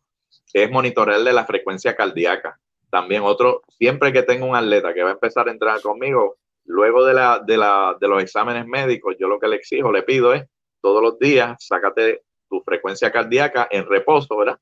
es 0.53 0.71
monitorearle 0.71 1.33
la 1.33 1.47
frecuencia 1.47 1.95
cardíaca. 1.95 2.59
También 2.91 3.23
otro, 3.23 3.63
siempre 3.69 4.13
que 4.13 4.23
tengo 4.23 4.47
un 4.47 4.57
atleta 4.57 4.93
que 4.93 5.03
va 5.03 5.11
a 5.11 5.13
empezar 5.13 5.49
a 5.49 5.53
entrenar 5.53 5.81
conmigo, 5.81 6.37
Luego 6.71 7.05
de, 7.05 7.15
la, 7.15 7.41
de, 7.45 7.57
la, 7.57 7.97
de 8.01 8.07
los 8.07 8.23
exámenes 8.23 8.65
médicos, 8.65 9.17
yo 9.19 9.27
lo 9.27 9.41
que 9.41 9.49
le 9.49 9.57
exijo, 9.57 9.91
le 9.91 10.05
pido 10.05 10.33
es 10.33 10.45
todos 10.81 11.03
los 11.03 11.19
días, 11.19 11.57
sácate 11.59 12.23
tu 12.49 12.61
frecuencia 12.63 13.11
cardíaca 13.11 13.67
en 13.71 13.87
reposo, 13.87 14.37
¿verdad? 14.37 14.59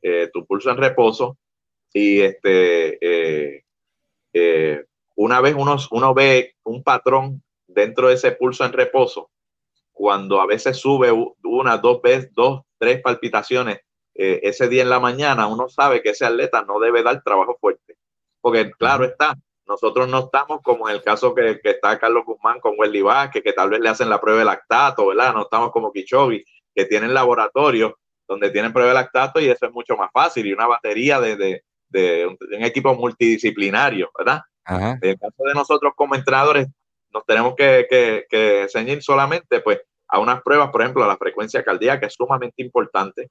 Eh, 0.00 0.30
tu 0.32 0.46
pulso 0.46 0.70
en 0.70 0.76
reposo. 0.76 1.38
Y 1.92 2.20
este, 2.20 2.98
eh, 3.00 3.64
eh, 4.32 4.84
una 5.16 5.40
vez 5.40 5.56
uno, 5.58 5.76
uno 5.90 6.14
ve 6.14 6.54
un 6.62 6.84
patrón 6.84 7.42
dentro 7.66 8.08
de 8.08 8.14
ese 8.14 8.30
pulso 8.32 8.64
en 8.64 8.72
reposo, 8.72 9.30
cuando 10.00 10.40
a 10.40 10.46
veces 10.46 10.78
sube 10.78 11.12
una, 11.42 11.76
dos 11.76 12.00
veces, 12.00 12.30
dos, 12.32 12.62
tres 12.78 13.02
palpitaciones 13.02 13.80
ese 14.14 14.68
día 14.68 14.82
en 14.82 14.90
la 14.90 15.00
mañana, 15.00 15.46
uno 15.46 15.68
sabe 15.68 16.02
que 16.02 16.10
ese 16.10 16.26
atleta 16.26 16.62
no 16.62 16.78
debe 16.78 17.02
dar 17.02 17.22
trabajo 17.22 17.56
fuerte. 17.60 17.96
Porque 18.40 18.70
claro 18.72 19.04
está, 19.04 19.34
nosotros 19.66 20.08
no 20.08 20.20
estamos 20.20 20.60
como 20.62 20.88
en 20.88 20.96
el 20.96 21.02
caso 21.02 21.34
que, 21.34 21.60
está 21.62 21.98
Carlos 21.98 22.24
Guzmán 22.24 22.60
con 22.60 22.74
Welly 22.78 23.02
Vázquez, 23.02 23.42
que 23.42 23.52
tal 23.52 23.70
vez 23.70 23.80
le 23.80 23.88
hacen 23.88 24.08
la 24.08 24.20
prueba 24.20 24.40
de 24.40 24.44
lactato, 24.46 25.06
¿verdad? 25.06 25.32
No 25.34 25.42
estamos 25.42 25.70
como 25.70 25.92
Kichobi, 25.92 26.44
que 26.74 26.84
tienen 26.86 27.14
laboratorios 27.14 27.92
donde 28.26 28.50
tienen 28.50 28.72
prueba 28.72 28.90
de 28.90 28.94
lactato 28.94 29.38
y 29.40 29.48
eso 29.48 29.66
es 29.66 29.72
mucho 29.72 29.96
más 29.96 30.10
fácil 30.12 30.46
y 30.46 30.52
una 30.52 30.66
batería 30.66 31.20
de, 31.20 31.62
un, 32.26 32.64
equipo 32.64 32.94
multidisciplinario, 32.94 34.10
¿verdad? 34.16 34.40
En 34.66 34.98
el 35.02 35.18
caso 35.18 35.44
de 35.44 35.54
nosotros 35.54 35.92
como 35.96 36.14
entrenadores, 36.14 36.68
nos 37.12 37.24
tenemos 37.26 37.54
que, 37.56 37.86
que, 38.28 38.66
ceñir 38.70 39.02
solamente 39.02 39.60
pues 39.60 39.80
a 40.10 40.18
unas 40.18 40.42
pruebas, 40.42 40.70
por 40.70 40.82
ejemplo, 40.82 41.04
a 41.04 41.08
la 41.08 41.16
frecuencia 41.16 41.62
cardíaca, 41.62 42.06
es 42.06 42.14
sumamente 42.14 42.62
importante. 42.62 43.30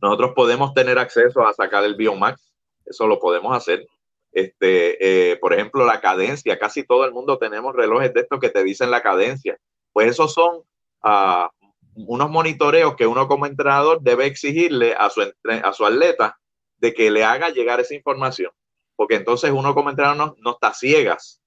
Nosotros 0.00 0.32
podemos 0.34 0.74
tener 0.74 0.98
acceso 0.98 1.46
a 1.46 1.52
sacar 1.52 1.84
el 1.84 1.94
Biomax, 1.94 2.52
eso 2.86 3.06
lo 3.06 3.18
podemos 3.18 3.56
hacer. 3.56 3.86
Este, 4.32 5.30
eh, 5.30 5.36
por 5.36 5.52
ejemplo, 5.52 5.86
la 5.86 6.00
cadencia, 6.00 6.58
casi 6.58 6.82
todo 6.84 7.04
el 7.04 7.12
mundo 7.12 7.38
tenemos 7.38 7.74
relojes 7.74 8.12
de 8.12 8.22
estos 8.22 8.40
que 8.40 8.50
te 8.50 8.64
dicen 8.64 8.90
la 8.90 9.02
cadencia. 9.02 9.58
Pues 9.92 10.08
esos 10.08 10.34
son 10.34 10.62
ah, 11.02 11.50
unos 11.94 12.30
monitoreos 12.30 12.96
que 12.96 13.06
uno 13.06 13.28
como 13.28 13.46
entrenador 13.46 14.00
debe 14.00 14.26
exigirle 14.26 14.94
a 14.94 15.08
su, 15.10 15.22
a 15.22 15.72
su 15.72 15.86
atleta 15.86 16.38
de 16.78 16.92
que 16.92 17.10
le 17.10 17.24
haga 17.24 17.50
llegar 17.50 17.80
esa 17.80 17.94
información. 17.94 18.50
Porque 18.96 19.16
entonces 19.16 19.50
uno 19.52 19.74
como 19.74 19.90
entrenador 19.90 20.36
no, 20.38 20.50
está 20.50 20.74
ciegas. 20.74 21.40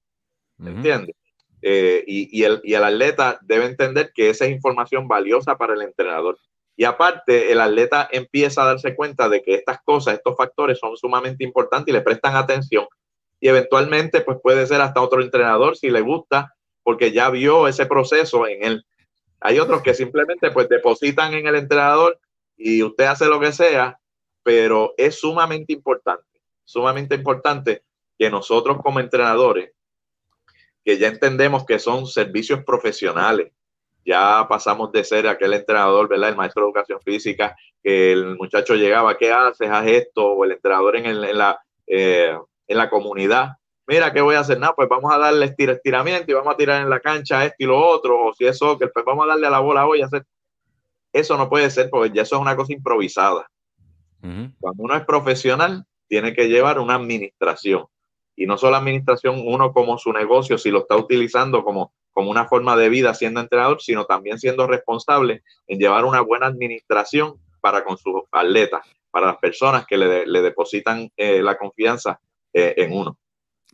¿Me 0.56 0.70
entiendes? 0.70 1.14
Eh, 1.62 2.04
y, 2.06 2.44
el, 2.44 2.84
atleta 2.84 3.38
debe 3.42 3.66
entender 3.66 4.12
que 4.14 4.30
esa 4.30 4.44
es 4.44 4.52
información 4.52 5.08
valiosa 5.08 5.56
para 5.56 5.74
el 5.74 5.82
entrenador. 5.82 6.38
Y 6.76 6.84
aparte, 6.84 7.50
el 7.50 7.60
atleta 7.60 8.08
empieza 8.12 8.62
a 8.62 8.66
darse 8.66 8.94
cuenta 8.94 9.28
de 9.28 9.42
que 9.42 9.54
estas 9.54 9.82
cosas, 9.82 10.14
estos 10.14 10.36
factores 10.36 10.78
son 10.78 10.96
sumamente 10.96 11.42
importantes 11.44 11.92
y 11.92 11.96
le 11.96 12.02
prestan 12.02 12.36
atención. 12.36 12.86
Y 13.40 13.48
eventualmente, 13.48 14.20
pues 14.20 14.38
puede 14.42 14.66
ser 14.66 14.80
hasta 14.80 15.00
otro 15.00 15.20
entrenador 15.20 15.76
si 15.76 15.90
le 15.90 16.00
gusta, 16.00 16.54
porque 16.82 17.12
ya 17.12 17.30
vio 17.30 17.66
ese 17.66 17.86
proceso 17.86 18.46
en 18.46 18.64
él. 18.64 18.86
Hay 19.40 19.58
otros 19.58 19.82
que 19.82 19.94
simplemente 19.94 20.50
pues 20.50 20.68
depositan 20.68 21.34
en 21.34 21.46
el 21.46 21.56
entrenador 21.56 22.18
y 22.56 22.82
usted 22.82 23.04
hace 23.04 23.26
lo 23.26 23.38
que 23.38 23.52
sea, 23.52 23.98
pero 24.42 24.94
es 24.96 25.20
sumamente 25.20 25.72
importante, 25.72 26.40
sumamente 26.64 27.14
importante 27.14 27.82
que 28.18 28.30
nosotros 28.30 28.78
como 28.82 28.98
entrenadores, 28.98 29.72
que 30.88 30.96
ya 30.96 31.08
entendemos 31.08 31.66
que 31.66 31.78
son 31.78 32.06
servicios 32.06 32.64
profesionales, 32.64 33.52
ya 34.06 34.46
pasamos 34.48 34.90
de 34.90 35.04
ser 35.04 35.28
aquel 35.28 35.52
entrenador, 35.52 36.08
¿verdad? 36.08 36.30
El 36.30 36.36
maestro 36.36 36.62
de 36.62 36.68
educación 36.68 36.98
física, 37.04 37.54
que 37.82 38.12
el 38.12 38.38
muchacho 38.38 38.74
llegaba, 38.74 39.18
¿qué 39.18 39.30
haces? 39.30 39.68
Haz 39.68 39.86
esto, 39.86 40.28
o 40.28 40.46
el 40.46 40.52
entrenador 40.52 40.96
en, 40.96 41.36
la, 41.36 41.60
eh, 41.86 42.34
en 42.66 42.78
la 42.78 42.88
comunidad. 42.88 43.50
Mira, 43.86 44.10
¿qué 44.14 44.22
voy 44.22 44.36
a 44.36 44.40
hacer? 44.40 44.58
Nada, 44.58 44.72
pues 44.74 44.88
vamos 44.88 45.12
a 45.12 45.18
darle 45.18 45.54
estiramiento 45.58 46.30
y 46.30 46.32
vamos 46.32 46.54
a 46.54 46.56
tirar 46.56 46.80
en 46.80 46.88
la 46.88 47.00
cancha 47.00 47.44
esto 47.44 47.56
y 47.58 47.66
lo 47.66 47.78
otro, 47.78 48.28
o 48.28 48.32
si 48.32 48.46
es 48.46 48.56
soccer, 48.56 48.90
pues 48.90 49.04
vamos 49.04 49.26
a 49.26 49.28
darle 49.28 49.46
a 49.46 49.50
la 49.50 49.60
bola 49.60 49.86
hoy. 49.86 50.00
Hacer... 50.00 50.24
Eso 51.12 51.36
no 51.36 51.50
puede 51.50 51.68
ser, 51.68 51.90
porque 51.90 52.16
ya 52.16 52.22
eso 52.22 52.36
es 52.36 52.40
una 52.40 52.56
cosa 52.56 52.72
improvisada. 52.72 53.46
Cuando 54.22 54.82
uno 54.82 54.96
es 54.96 55.04
profesional, 55.04 55.84
tiene 56.08 56.32
que 56.32 56.48
llevar 56.48 56.78
una 56.78 56.94
administración. 56.94 57.84
Y 58.38 58.46
no 58.46 58.56
solo 58.56 58.76
administración, 58.76 59.42
uno 59.44 59.72
como 59.72 59.98
su 59.98 60.12
negocio, 60.12 60.56
si 60.56 60.70
lo 60.70 60.78
está 60.80 60.96
utilizando 60.96 61.62
como 61.62 61.92
como 62.18 62.32
una 62.32 62.48
forma 62.48 62.76
de 62.76 62.88
vida 62.88 63.14
siendo 63.14 63.38
entrenador, 63.38 63.80
sino 63.80 64.04
también 64.04 64.40
siendo 64.40 64.66
responsable 64.66 65.44
en 65.68 65.78
llevar 65.78 66.04
una 66.04 66.20
buena 66.20 66.46
administración 66.46 67.34
para 67.60 67.84
con 67.84 67.96
sus 67.96 68.22
atletas, 68.32 68.80
para 69.12 69.28
las 69.28 69.36
personas 69.36 69.86
que 69.86 69.96
le, 69.96 70.42
depositan 70.42 71.08
eh, 71.16 71.40
la 71.40 71.56
confianza 71.56 72.18
eh, 72.52 72.74
en 72.76 72.92
uno. 72.92 73.16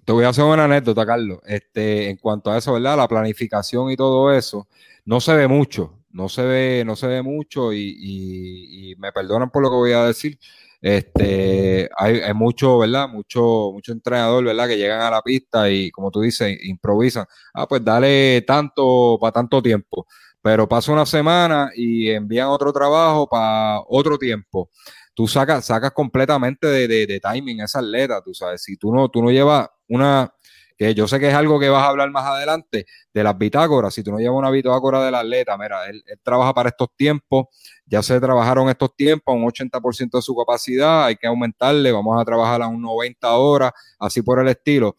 Te 0.04 0.12
voy 0.12 0.26
a 0.26 0.28
hacer 0.28 0.44
una 0.44 0.66
anécdota, 0.66 1.06
Carlos. 1.06 1.38
Este, 1.46 2.10
en 2.10 2.18
cuanto 2.18 2.50
a 2.50 2.58
eso, 2.58 2.74
¿verdad? 2.74 2.98
La 2.98 3.08
planificación 3.08 3.90
y 3.90 3.96
todo 3.96 4.30
eso, 4.30 4.68
no 5.06 5.20
se 5.22 5.34
ve 5.34 5.48
mucho, 5.48 6.00
no 6.10 6.28
se 6.28 6.42
ve, 6.42 6.82
no 6.84 6.96
se 6.96 7.06
ve 7.06 7.22
mucho 7.22 7.72
y, 7.72 7.96
y 7.98 8.94
me 8.96 9.10
perdonan 9.10 9.48
por 9.48 9.62
lo 9.62 9.70
que 9.70 9.76
voy 9.76 9.92
a 9.92 10.04
decir, 10.04 10.38
este, 10.84 11.88
hay, 11.96 12.34
mucho, 12.34 12.76
¿verdad? 12.76 13.08
Mucho, 13.08 13.70
mucho 13.72 13.90
entrenador, 13.92 14.44
¿verdad? 14.44 14.68
Que 14.68 14.76
llegan 14.76 15.00
a 15.00 15.10
la 15.10 15.22
pista 15.22 15.70
y, 15.70 15.90
como 15.90 16.10
tú 16.10 16.20
dices, 16.20 16.58
improvisan. 16.62 17.24
Ah, 17.54 17.66
pues 17.66 17.82
dale 17.82 18.42
tanto 18.42 19.16
para 19.18 19.32
tanto 19.32 19.62
tiempo. 19.62 20.06
Pero 20.42 20.68
pasa 20.68 20.92
una 20.92 21.06
semana 21.06 21.70
y 21.74 22.10
envían 22.10 22.48
otro 22.48 22.70
trabajo 22.70 23.26
para 23.26 23.80
otro 23.88 24.18
tiempo. 24.18 24.68
Tú 25.14 25.26
sacas, 25.26 25.64
sacas 25.64 25.92
completamente 25.92 26.66
de, 26.66 26.86
de, 26.86 27.06
de 27.06 27.18
timing 27.18 27.62
esa 27.62 27.78
atleta, 27.78 28.20
tú 28.22 28.34
sabes. 28.34 28.62
Si 28.62 28.76
tú 28.76 28.94
no, 28.94 29.08
tú 29.08 29.22
no 29.22 29.30
llevas 29.30 29.66
una, 29.88 30.34
que 30.76 30.94
yo 30.94 31.06
sé 31.06 31.20
que 31.20 31.28
es 31.28 31.34
algo 31.34 31.60
que 31.60 31.68
vas 31.68 31.82
a 31.84 31.88
hablar 31.88 32.10
más 32.10 32.24
adelante, 32.24 32.86
de 33.12 33.24
las 33.24 33.36
bitácoras. 33.38 33.94
Si 33.94 34.02
tú 34.02 34.10
no 34.10 34.18
llevas 34.18 34.38
una 34.38 34.50
bitácora 34.50 35.04
del 35.04 35.14
atleta, 35.14 35.56
mira, 35.56 35.86
él, 35.86 36.02
trabaja 36.22 36.52
para 36.52 36.70
estos 36.70 36.88
tiempos, 36.96 37.46
ya 37.86 38.02
se 38.02 38.20
trabajaron 38.20 38.68
estos 38.68 38.94
tiempos, 38.96 39.34
un 39.34 39.44
80% 39.44 40.18
de 40.18 40.22
su 40.22 40.34
capacidad, 40.36 41.04
hay 41.06 41.16
que 41.16 41.26
aumentarle, 41.26 41.92
vamos 41.92 42.20
a 42.20 42.24
trabajar 42.24 42.62
a 42.62 42.68
un 42.68 42.82
90 42.82 43.32
horas, 43.32 43.72
así 43.98 44.22
por 44.22 44.40
el 44.40 44.48
estilo. 44.48 44.96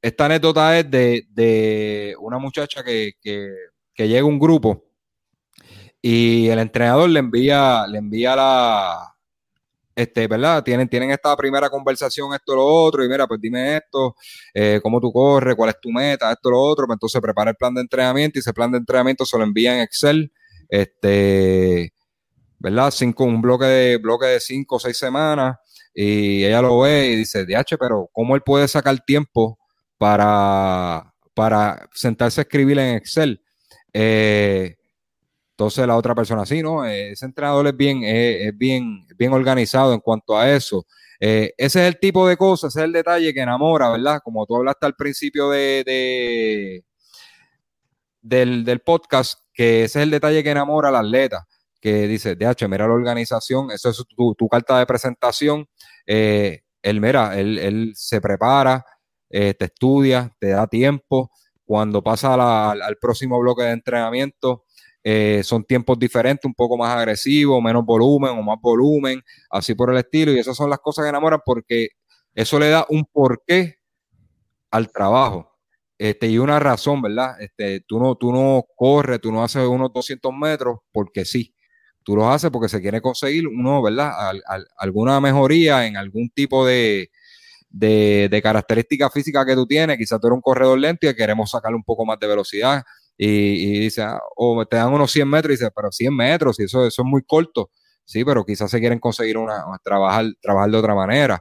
Esta 0.00 0.26
anécdota 0.26 0.78
es 0.78 0.90
de, 0.90 2.16
una 2.20 2.38
muchacha 2.38 2.82
que, 2.82 3.12
que, 3.20 4.08
llega 4.08 4.24
un 4.24 4.38
grupo 4.38 4.84
y 6.00 6.48
el 6.48 6.58
entrenador 6.58 7.08
le 7.08 7.20
envía, 7.20 7.86
le 7.86 7.98
envía 7.98 8.34
la, 8.34 9.11
este, 9.94 10.26
¿verdad? 10.26 10.62
Tienen, 10.62 10.88
tienen 10.88 11.10
esta 11.10 11.36
primera 11.36 11.68
conversación, 11.68 12.32
esto, 12.34 12.54
lo 12.54 12.64
otro, 12.64 13.04
y 13.04 13.08
mira, 13.08 13.26
pues 13.26 13.40
dime 13.40 13.76
esto, 13.76 14.16
eh, 14.54 14.80
cómo 14.82 15.00
tú 15.00 15.12
corres, 15.12 15.54
cuál 15.54 15.70
es 15.70 15.80
tu 15.80 15.90
meta, 15.90 16.32
esto, 16.32 16.50
lo 16.50 16.60
otro, 16.60 16.86
pues 16.86 16.96
entonces 16.96 17.20
prepara 17.20 17.50
el 17.50 17.56
plan 17.56 17.74
de 17.74 17.82
entrenamiento 17.82 18.38
y 18.38 18.40
ese 18.40 18.52
plan 18.52 18.70
de 18.70 18.78
entrenamiento 18.78 19.24
se 19.26 19.36
lo 19.36 19.44
envía 19.44 19.74
en 19.74 19.80
Excel, 19.80 20.32
este, 20.68 21.92
¿verdad? 22.58 22.90
Cinco, 22.90 23.24
un 23.24 23.42
bloque 23.42 23.66
de, 23.66 23.96
bloque 23.98 24.26
de 24.26 24.40
cinco 24.40 24.76
o 24.76 24.80
seis 24.80 24.96
semanas, 24.96 25.56
y 25.94 26.44
ella 26.44 26.62
lo 26.62 26.80
ve 26.80 27.08
y 27.08 27.16
dice, 27.16 27.44
DH, 27.44 27.76
pero 27.78 28.08
¿cómo 28.12 28.34
él 28.34 28.42
puede 28.42 28.66
sacar 28.68 28.98
tiempo 29.04 29.58
para, 29.98 31.12
para 31.34 31.88
sentarse 31.92 32.40
a 32.40 32.42
escribir 32.42 32.78
en 32.78 32.96
Excel? 32.96 33.42
Eh, 33.92 34.76
entonces 35.62 35.86
la 35.86 35.96
otra 35.96 36.12
persona, 36.12 36.44
sí, 36.44 36.60
¿no? 36.60 36.84
Eh, 36.84 37.12
ese 37.12 37.24
entrenador 37.24 37.68
es 37.68 37.76
bien, 37.76 38.02
eh, 38.02 38.48
es 38.48 38.58
bien, 38.58 39.06
bien 39.16 39.32
organizado 39.32 39.94
en 39.94 40.00
cuanto 40.00 40.36
a 40.36 40.50
eso. 40.50 40.86
Eh, 41.20 41.54
ese 41.56 41.82
es 41.82 41.94
el 41.94 42.00
tipo 42.00 42.26
de 42.26 42.36
cosas, 42.36 42.72
ese 42.72 42.80
es 42.80 42.84
el 42.86 42.92
detalle 42.92 43.32
que 43.32 43.40
enamora, 43.40 43.90
¿verdad? 43.90 44.20
Como 44.24 44.44
tú 44.44 44.56
hablaste 44.56 44.86
al 44.86 44.96
principio 44.96 45.50
de, 45.50 46.82
del, 48.20 48.80
podcast, 48.84 49.38
que 49.54 49.84
ese 49.84 50.00
es 50.00 50.02
el 50.02 50.10
detalle 50.10 50.42
que 50.42 50.50
enamora 50.50 50.88
al 50.88 50.96
atleta, 50.96 51.46
que 51.80 52.08
dice, 52.08 52.34
DH, 52.34 52.66
mira 52.68 52.88
la 52.88 52.94
organización, 52.94 53.70
eso 53.70 53.90
es 53.90 54.04
tu, 54.16 54.48
carta 54.48 54.80
de 54.80 54.86
presentación, 54.86 55.68
eh, 56.08 56.62
él, 56.82 57.00
mira, 57.00 57.38
él, 57.38 57.92
se 57.94 58.20
prepara, 58.20 58.84
te 59.30 59.64
estudia, 59.64 60.34
te 60.40 60.48
da 60.48 60.66
tiempo, 60.66 61.30
cuando 61.64 62.02
pasa 62.02 62.72
al 62.72 62.96
próximo 63.00 63.38
bloque 63.38 63.62
de 63.62 63.70
entrenamiento, 63.70 64.64
eh, 65.04 65.42
son 65.44 65.64
tiempos 65.64 65.98
diferentes, 65.98 66.44
un 66.44 66.54
poco 66.54 66.76
más 66.76 66.96
agresivos, 66.96 67.62
menos 67.62 67.84
volumen 67.84 68.30
o 68.30 68.42
más 68.42 68.58
volumen, 68.60 69.20
así 69.50 69.74
por 69.74 69.90
el 69.90 69.98
estilo, 69.98 70.32
y 70.32 70.38
esas 70.38 70.56
son 70.56 70.70
las 70.70 70.78
cosas 70.78 71.04
que 71.04 71.08
enamoran 71.08 71.40
porque 71.44 71.88
eso 72.34 72.58
le 72.58 72.68
da 72.68 72.86
un 72.88 73.04
porqué 73.04 73.76
al 74.70 74.90
trabajo. 74.90 75.50
Este, 75.98 76.28
y 76.28 76.38
una 76.38 76.58
razón, 76.58 77.00
¿verdad? 77.02 77.40
Este, 77.40 77.80
tú, 77.80 78.00
no, 78.00 78.16
tú 78.16 78.32
no 78.32 78.64
corres, 78.74 79.20
tú 79.20 79.30
no 79.30 79.42
haces 79.44 79.66
unos 79.66 79.92
200 79.92 80.32
metros 80.34 80.78
porque 80.90 81.24
sí. 81.24 81.54
Tú 82.02 82.16
los 82.16 82.26
haces 82.26 82.50
porque 82.50 82.68
se 82.68 82.80
quiere 82.80 83.00
conseguir 83.00 83.46
uno, 83.46 83.80
¿verdad? 83.80 84.12
alguna 84.76 85.20
mejoría 85.20 85.86
en 85.86 85.96
algún 85.96 86.30
tipo 86.30 86.66
de, 86.66 87.12
de, 87.70 88.40
característica 88.42 89.08
física 89.10 89.46
que 89.46 89.54
tú 89.54 89.66
tienes. 89.66 89.96
Quizás 89.96 90.20
tú 90.20 90.26
eres 90.26 90.36
un 90.36 90.42
corredor 90.42 90.78
lento 90.78 91.08
y 91.08 91.14
queremos 91.14 91.50
sacarle 91.50 91.76
un 91.76 91.84
poco 91.84 92.04
más 92.04 92.18
de 92.18 92.26
velocidad. 92.26 92.82
Y, 93.24 93.78
dice, 93.78 94.02
ah, 94.02 94.20
o 94.36 94.66
te 94.66 94.76
dan 94.76 94.92
unos 94.92 95.12
100 95.12 95.28
metros 95.28 95.52
y 95.52 95.54
dice, 95.54 95.70
pero 95.74 95.92
100 95.92 96.14
metros, 96.16 96.58
y 96.58 96.64
eso, 96.64 96.84
eso 96.86 97.02
es 97.02 97.08
muy 97.08 97.22
corto. 97.22 97.70
Sí, 98.04 98.24
pero 98.24 98.44
quizás 98.44 98.70
se 98.70 98.80
quieren 98.80 98.98
conseguir 98.98 99.38
una, 99.38 99.64
trabajar, 99.84 100.26
trabajar 100.40 100.70
de 100.70 100.76
otra 100.76 100.94
manera 100.94 101.40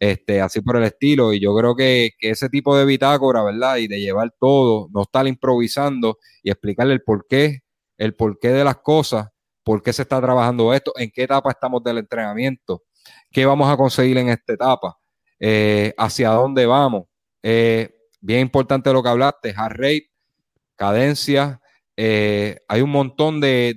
este, 0.00 0.40
así 0.40 0.60
por 0.62 0.76
el 0.76 0.82
estilo. 0.82 1.32
Y 1.32 1.40
yo 1.40 1.54
creo 1.56 1.76
que, 1.76 2.10
ese 2.20 2.48
tipo 2.48 2.76
de 2.76 2.84
bitácora, 2.84 3.44
¿verdad? 3.44 3.76
Y 3.76 3.86
de 3.86 4.00
llevar 4.00 4.34
todo, 4.40 4.88
no 4.92 5.02
estar 5.02 5.26
improvisando 5.28 6.18
y 6.42 6.50
explicarle 6.50 6.94
el 6.94 7.02
porqué, 7.02 7.60
el 7.98 8.16
porqué 8.16 8.48
de 8.48 8.64
las 8.64 8.78
cosas, 8.78 9.28
por 9.62 9.80
qué 9.80 9.92
se 9.92 10.02
está 10.02 10.20
trabajando 10.20 10.74
esto, 10.74 10.92
en 10.96 11.10
qué 11.12 11.22
etapa 11.22 11.50
estamos 11.50 11.84
del 11.84 11.98
entrenamiento, 11.98 12.82
qué 13.30 13.46
vamos 13.46 13.72
a 13.72 13.76
conseguir 13.76 14.18
en 14.18 14.28
esta 14.30 14.54
etapa, 14.54 14.98
eh, 15.38 15.94
hacia 15.96 16.30
dónde 16.30 16.66
vamos. 16.66 17.04
Eh, 17.44 17.90
bien 18.20 18.40
importante 18.40 18.92
lo 18.92 19.04
que 19.04 19.08
hablaste, 19.08 19.54
heart 19.54 19.76
rate, 19.76 20.11
cadencia, 20.82 21.60
eh, 21.96 22.58
hay 22.66 22.80
un 22.82 22.90
montón 22.90 23.40
de, 23.40 23.72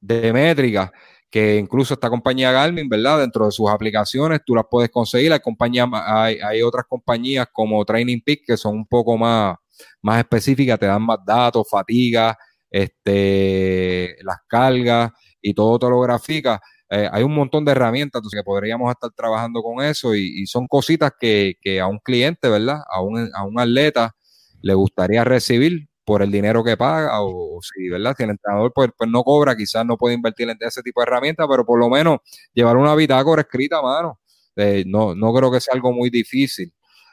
de, 0.00 0.32
métricas 0.32 0.90
que 1.30 1.58
incluso 1.58 1.92
esta 1.92 2.08
compañía 2.08 2.50
Garmin, 2.50 2.88
¿verdad? 2.88 3.18
Dentro 3.18 3.44
de 3.44 3.52
sus 3.52 3.68
aplicaciones 3.68 4.40
tú 4.46 4.54
las 4.54 4.64
puedes 4.70 4.88
conseguir. 4.90 5.34
Hay, 5.34 5.40
compañías, 5.40 5.86
hay, 5.92 6.62
otras 6.62 6.86
compañías 6.88 7.46
como 7.52 7.84
Training 7.84 8.22
Peak 8.24 8.40
que 8.46 8.56
son 8.56 8.74
un 8.74 8.86
poco 8.86 9.18
más, 9.18 9.56
más 10.00 10.20
específicas, 10.20 10.78
te 10.78 10.86
dan 10.86 11.02
más 11.02 11.18
datos, 11.26 11.68
fatiga, 11.68 12.38
este, 12.70 14.16
las 14.22 14.38
cargas 14.48 15.12
y 15.42 15.52
todo 15.52 15.78
te 15.78 15.90
lo 15.90 16.00
grafica. 16.00 16.58
Eh, 16.88 17.06
hay 17.12 17.22
un 17.22 17.34
montón 17.34 17.66
de 17.66 17.72
herramientas 17.72 18.22
que 18.32 18.42
podríamos 18.42 18.90
estar 18.90 19.10
trabajando 19.14 19.62
con 19.62 19.84
eso 19.84 20.14
y, 20.14 20.46
son 20.46 20.66
cositas 20.66 21.12
que, 21.20 21.54
a 21.82 21.86
un 21.86 21.98
cliente, 21.98 22.48
¿verdad? 22.48 22.80
A 22.90 23.02
un, 23.02 23.28
a 23.34 23.44
un 23.44 23.60
atleta 23.60 24.14
le 24.62 24.74
gustaría 24.74 25.24
recibir 25.24 25.88
por 26.04 26.22
el 26.22 26.30
dinero 26.30 26.64
que 26.64 26.76
paga 26.76 27.22
o, 27.22 27.60
si, 27.62 27.88
¿verdad? 27.88 28.14
Si 28.16 28.24
el 28.24 28.30
entrenador 28.30 28.72
pues, 28.74 28.90
pues, 28.96 29.08
no 29.10 29.22
cobra, 29.22 29.56
quizás 29.56 29.86
no 29.86 29.96
puede 29.96 30.14
invertir 30.14 30.48
en 30.50 30.56
ese 30.60 30.82
tipo 30.82 31.00
de 31.00 31.04
herramientas, 31.04 31.46
pero 31.48 31.64
por 31.64 31.78
lo 31.78 31.88
menos 31.88 32.18
llevar 32.52 32.76
una 32.76 32.94
bitácora 32.94 33.42
escrita 33.42 33.78
a 33.78 33.82
mano. 33.82 34.20
Eh, 34.56 34.84
no, 34.86 35.14
no 35.14 35.32
creo 35.32 35.50
que 35.50 35.60
sea 35.60 35.74
algo 35.74 35.92
muy 35.92 36.10
difícil. 36.10 36.72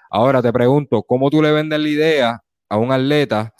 Ahora 0.10 0.42
te 0.42 0.52
pregunto, 0.52 1.04
¿cómo 1.04 1.30
tú 1.30 1.42
le 1.42 1.52
vendes 1.52 1.80
la 1.80 1.88
idea 1.88 2.44
a 2.70 2.78
un 2.78 2.92
atleta 2.92 3.54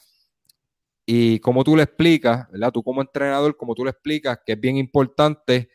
y 1.06 1.40
cómo 1.40 1.64
tú 1.64 1.76
le 1.76 1.84
explicas, 1.84 2.50
¿verdad? 2.52 2.72
Tú 2.72 2.84
como 2.84 3.02
entrenador, 3.02 3.56
cómo 3.56 3.76
tú 3.76 3.84
le 3.84 3.92
explicas 3.92 4.40
que 4.46 4.54
es 4.54 4.60
bien 4.60 4.78
importante 4.78 5.70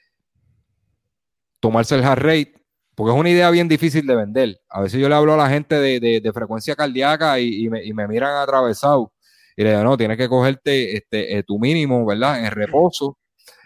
tomarse 1.61 1.95
el 1.95 2.03
heart 2.03 2.23
rate, 2.23 2.55
porque 2.95 3.13
es 3.13 3.19
una 3.19 3.31
idea 3.31 3.51
bien 3.51 3.69
difícil 3.69 4.07
de 4.07 4.17
vender. 4.17 4.61
A 4.69 4.83
veces 4.83 5.01
yo 5.01 5.09
le 5.09 5.15
hablo 5.15 5.35
a 5.35 5.37
la 5.37 5.49
gente 5.49 5.79
de, 5.81 6.33
frecuencia 6.33 6.75
cardíaca 6.75 7.39
y, 7.41 7.69
me, 7.69 8.09
miran 8.09 8.37
atravesado 8.37 9.13
y 9.57 9.65
le 9.65 9.71
digo, 9.71 9.85
no, 9.85 9.97
tienes 9.97 10.17
que 10.17 10.29
cogerte 10.29 10.97
este, 10.97 11.39
eh, 11.39 11.43
tu 11.43 11.59
mínimo, 11.59 12.05
¿verdad? 12.07 12.45
En 12.45 12.51
reposo. 12.51 13.19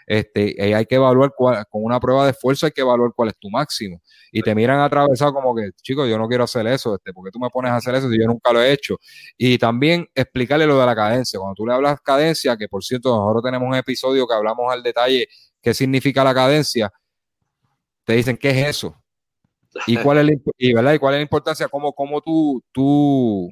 Este, 0.05 0.55
y 0.57 0.71
hay 0.71 0.85
que 0.85 0.95
evaluar 0.95 1.33
cuál, 1.35 1.65
con 1.69 1.83
una 1.83 1.99
prueba 1.99 2.23
de 2.23 2.31
esfuerzo 2.31 2.65
hay 2.65 2.71
que 2.71 2.79
evaluar 2.79 3.11
cuál 3.13 3.29
es 3.29 3.35
tu 3.37 3.49
máximo. 3.49 4.01
Y 4.31 4.41
te 4.41 4.55
miran 4.55 4.79
atravesado 4.79 5.33
como 5.33 5.53
que, 5.53 5.71
chicos, 5.81 6.09
yo 6.09 6.17
no 6.17 6.29
quiero 6.29 6.45
hacer 6.45 6.65
eso, 6.67 6.95
este, 6.95 7.11
porque 7.11 7.31
tú 7.31 7.39
me 7.39 7.49
pones 7.49 7.71
a 7.71 7.75
hacer 7.75 7.95
eso 7.95 8.09
si 8.09 8.17
yo 8.17 8.25
nunca 8.25 8.53
lo 8.53 8.61
he 8.61 8.71
hecho? 8.71 8.97
Y 9.37 9.57
también 9.57 10.07
explicarle 10.15 10.65
lo 10.65 10.79
de 10.79 10.85
la 10.85 10.95
cadencia. 10.95 11.37
Cuando 11.39 11.55
tú 11.55 11.67
le 11.67 11.73
hablas 11.73 11.99
cadencia, 12.01 12.55
que 12.55 12.69
por 12.69 12.83
cierto, 12.83 13.09
nosotros 13.09 13.43
tenemos 13.43 13.67
un 13.67 13.75
episodio 13.75 14.25
que 14.25 14.33
hablamos 14.33 14.71
al 14.71 14.81
detalle 14.81 15.27
qué 15.61 15.73
significa 15.73 16.23
la 16.23 16.33
cadencia, 16.33 16.91
te 18.05 18.13
dicen, 18.13 18.37
¿qué 18.37 18.51
es 18.51 18.67
eso? 18.69 18.95
¿Y 19.85 19.97
cuál 19.97 20.19
es 20.19 20.25
la, 20.25 20.33
y, 20.57 20.73
¿verdad? 20.73 20.93
¿Y 20.93 20.99
cuál 20.99 21.13
es 21.15 21.17
la 21.19 21.23
importancia? 21.23 21.67
¿Cómo, 21.67 21.93
cómo 21.93 22.21
tú, 22.21 22.63
tú 22.71 23.51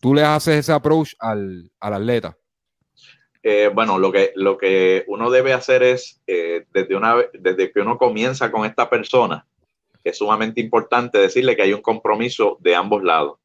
tú 0.00 0.14
le 0.14 0.22
haces 0.22 0.56
ese 0.56 0.72
approach 0.72 1.14
al, 1.18 1.70
atleta? 1.80 2.36
Eh, 3.42 3.70
bueno, 3.72 3.98
lo 3.98 4.10
que, 4.10 4.32
lo 4.34 4.58
que 4.58 5.04
uno 5.06 5.30
debe 5.30 5.52
hacer 5.52 5.82
es, 5.82 6.20
eh, 6.26 6.64
desde, 6.72 6.96
una, 6.96 7.16
desde 7.32 7.70
que 7.70 7.80
uno 7.80 7.96
comienza 7.96 8.50
con 8.50 8.64
esta 8.66 8.90
persona, 8.90 9.46
es 10.02 10.18
sumamente 10.18 10.60
importante 10.60 11.18
decirle 11.18 11.56
que 11.56 11.62
hay 11.62 11.72
un 11.72 11.82
compromiso 11.82 12.58
de 12.60 12.74
ambos 12.74 13.02
lados. 13.02 13.38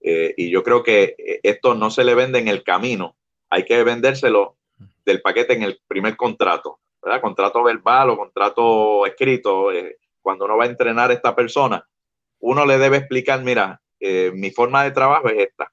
Eh, 0.00 0.34
y 0.36 0.50
yo 0.50 0.62
creo 0.62 0.82
que 0.82 1.14
esto 1.42 1.74
no 1.74 1.90
se 1.90 2.04
le 2.04 2.14
vende 2.14 2.38
en 2.38 2.48
el 2.48 2.62
camino, 2.62 3.16
hay 3.48 3.64
que 3.64 3.82
vendérselo 3.84 4.56
del 5.04 5.20
paquete 5.20 5.52
en 5.54 5.62
el 5.62 5.80
primer 5.86 6.16
contrato. 6.16 6.78
Contrato 7.22 7.62
verbal 7.62 8.10
o 8.10 8.16
contrato 8.16 9.06
escrito. 9.06 9.70
Cuando 10.22 10.44
uno 10.44 10.56
va 10.56 10.64
a 10.64 10.68
entrenar 10.68 11.10
a 11.10 11.14
esta 11.14 11.34
persona, 11.34 11.86
uno 12.40 12.64
le 12.66 12.78
debe 12.78 12.98
explicar, 12.98 13.42
mira, 13.42 13.80
mi 14.00 14.50
forma 14.50 14.84
de 14.84 14.92
trabajo 14.92 15.28
es 15.28 15.48
esta 15.48 15.70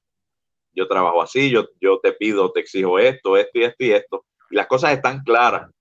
yo 0.77 0.87
trabajo 0.87 1.21
así, 1.23 1.49
yo, 1.49 1.65
yo 1.81 1.99
te 1.99 2.13
pido, 2.13 2.51
te 2.51 2.59
exijo 2.59 2.99
esto, 2.99 3.35
esto 3.35 3.59
y 3.59 3.63
esto 3.63 3.83
y 3.83 3.91
esto. 3.91 4.25
Y 4.51 4.55
las 4.55 4.67
cosas 4.67 4.93
están 4.93 5.23
claras. 5.23 5.71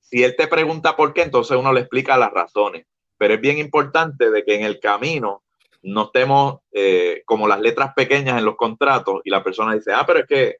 Si 0.00 0.22
él 0.24 0.34
te 0.36 0.48
pregunta 0.48 0.96
por 0.96 1.14
qué, 1.14 1.22
entonces 1.22 1.56
uno 1.56 1.72
le 1.72 1.80
explica 1.80 2.18
las 2.18 2.32
razones. 2.32 2.84
Pero 3.16 3.34
es 3.34 3.40
bien 3.40 3.58
importante 3.58 4.30
de 4.30 4.44
que 4.44 4.56
en 4.56 4.64
el 4.64 4.80
camino 4.80 5.44
no 5.82 6.06
estemos 6.06 6.58
eh, 6.72 7.22
como 7.24 7.46
las 7.46 7.60
letras 7.60 7.94
pequeñas 7.94 8.36
en 8.36 8.44
los 8.44 8.56
contratos 8.56 9.20
y 9.24 9.30
la 9.30 9.44
persona 9.44 9.74
dice, 9.74 9.92
ah, 9.92 10.04
pero 10.04 10.20
es 10.20 10.26
que 10.26 10.56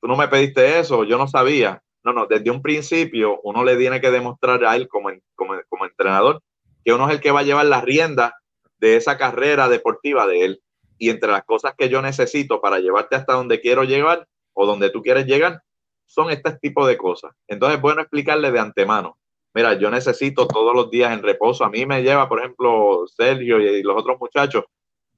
tú 0.00 0.06
no 0.06 0.16
me 0.16 0.28
pediste 0.28 0.78
eso, 0.78 1.04
yo 1.04 1.16
no 1.16 1.26
sabía. 1.26 1.82
No, 2.04 2.12
no, 2.12 2.26
desde 2.26 2.50
un 2.50 2.60
principio 2.60 3.40
uno 3.42 3.64
le 3.64 3.78
tiene 3.78 4.02
que 4.02 4.10
demostrar 4.10 4.62
a 4.66 4.76
él 4.76 4.86
como, 4.86 5.08
como, 5.34 5.54
como 5.70 5.86
entrenador 5.86 6.42
que 6.84 6.92
uno 6.92 7.08
es 7.08 7.14
el 7.14 7.20
que 7.20 7.30
va 7.30 7.40
a 7.40 7.44
llevar 7.44 7.66
las 7.66 7.82
riendas 7.82 8.32
de 8.78 8.96
esa 8.96 9.16
carrera 9.16 9.68
deportiva 9.68 10.26
de 10.26 10.44
él 10.44 10.62
y 10.98 11.10
entre 11.10 11.30
las 11.30 11.44
cosas 11.44 11.74
que 11.76 11.88
yo 11.88 12.02
necesito 12.02 12.60
para 12.60 12.78
llevarte 12.78 13.16
hasta 13.16 13.32
donde 13.32 13.60
quiero 13.60 13.84
llegar 13.84 14.28
o 14.52 14.66
donde 14.66 14.90
tú 14.90 15.02
quieres 15.02 15.26
llegar, 15.26 15.62
son 16.04 16.30
este 16.30 16.52
tipo 16.58 16.86
de 16.86 16.96
cosas. 16.96 17.32
Entonces 17.48 17.76
es 17.76 17.82
bueno 17.82 18.02
explicarle 18.02 18.52
de 18.52 18.60
antemano. 18.60 19.18
Mira, 19.54 19.74
yo 19.74 19.90
necesito 19.90 20.46
todos 20.46 20.74
los 20.74 20.90
días 20.90 21.12
en 21.12 21.22
reposo. 21.22 21.64
A 21.64 21.70
mí 21.70 21.86
me 21.86 22.02
lleva, 22.02 22.28
por 22.28 22.40
ejemplo, 22.40 23.04
Sergio 23.06 23.60
y 23.60 23.82
los 23.82 23.96
otros 23.96 24.18
muchachos, 24.20 24.64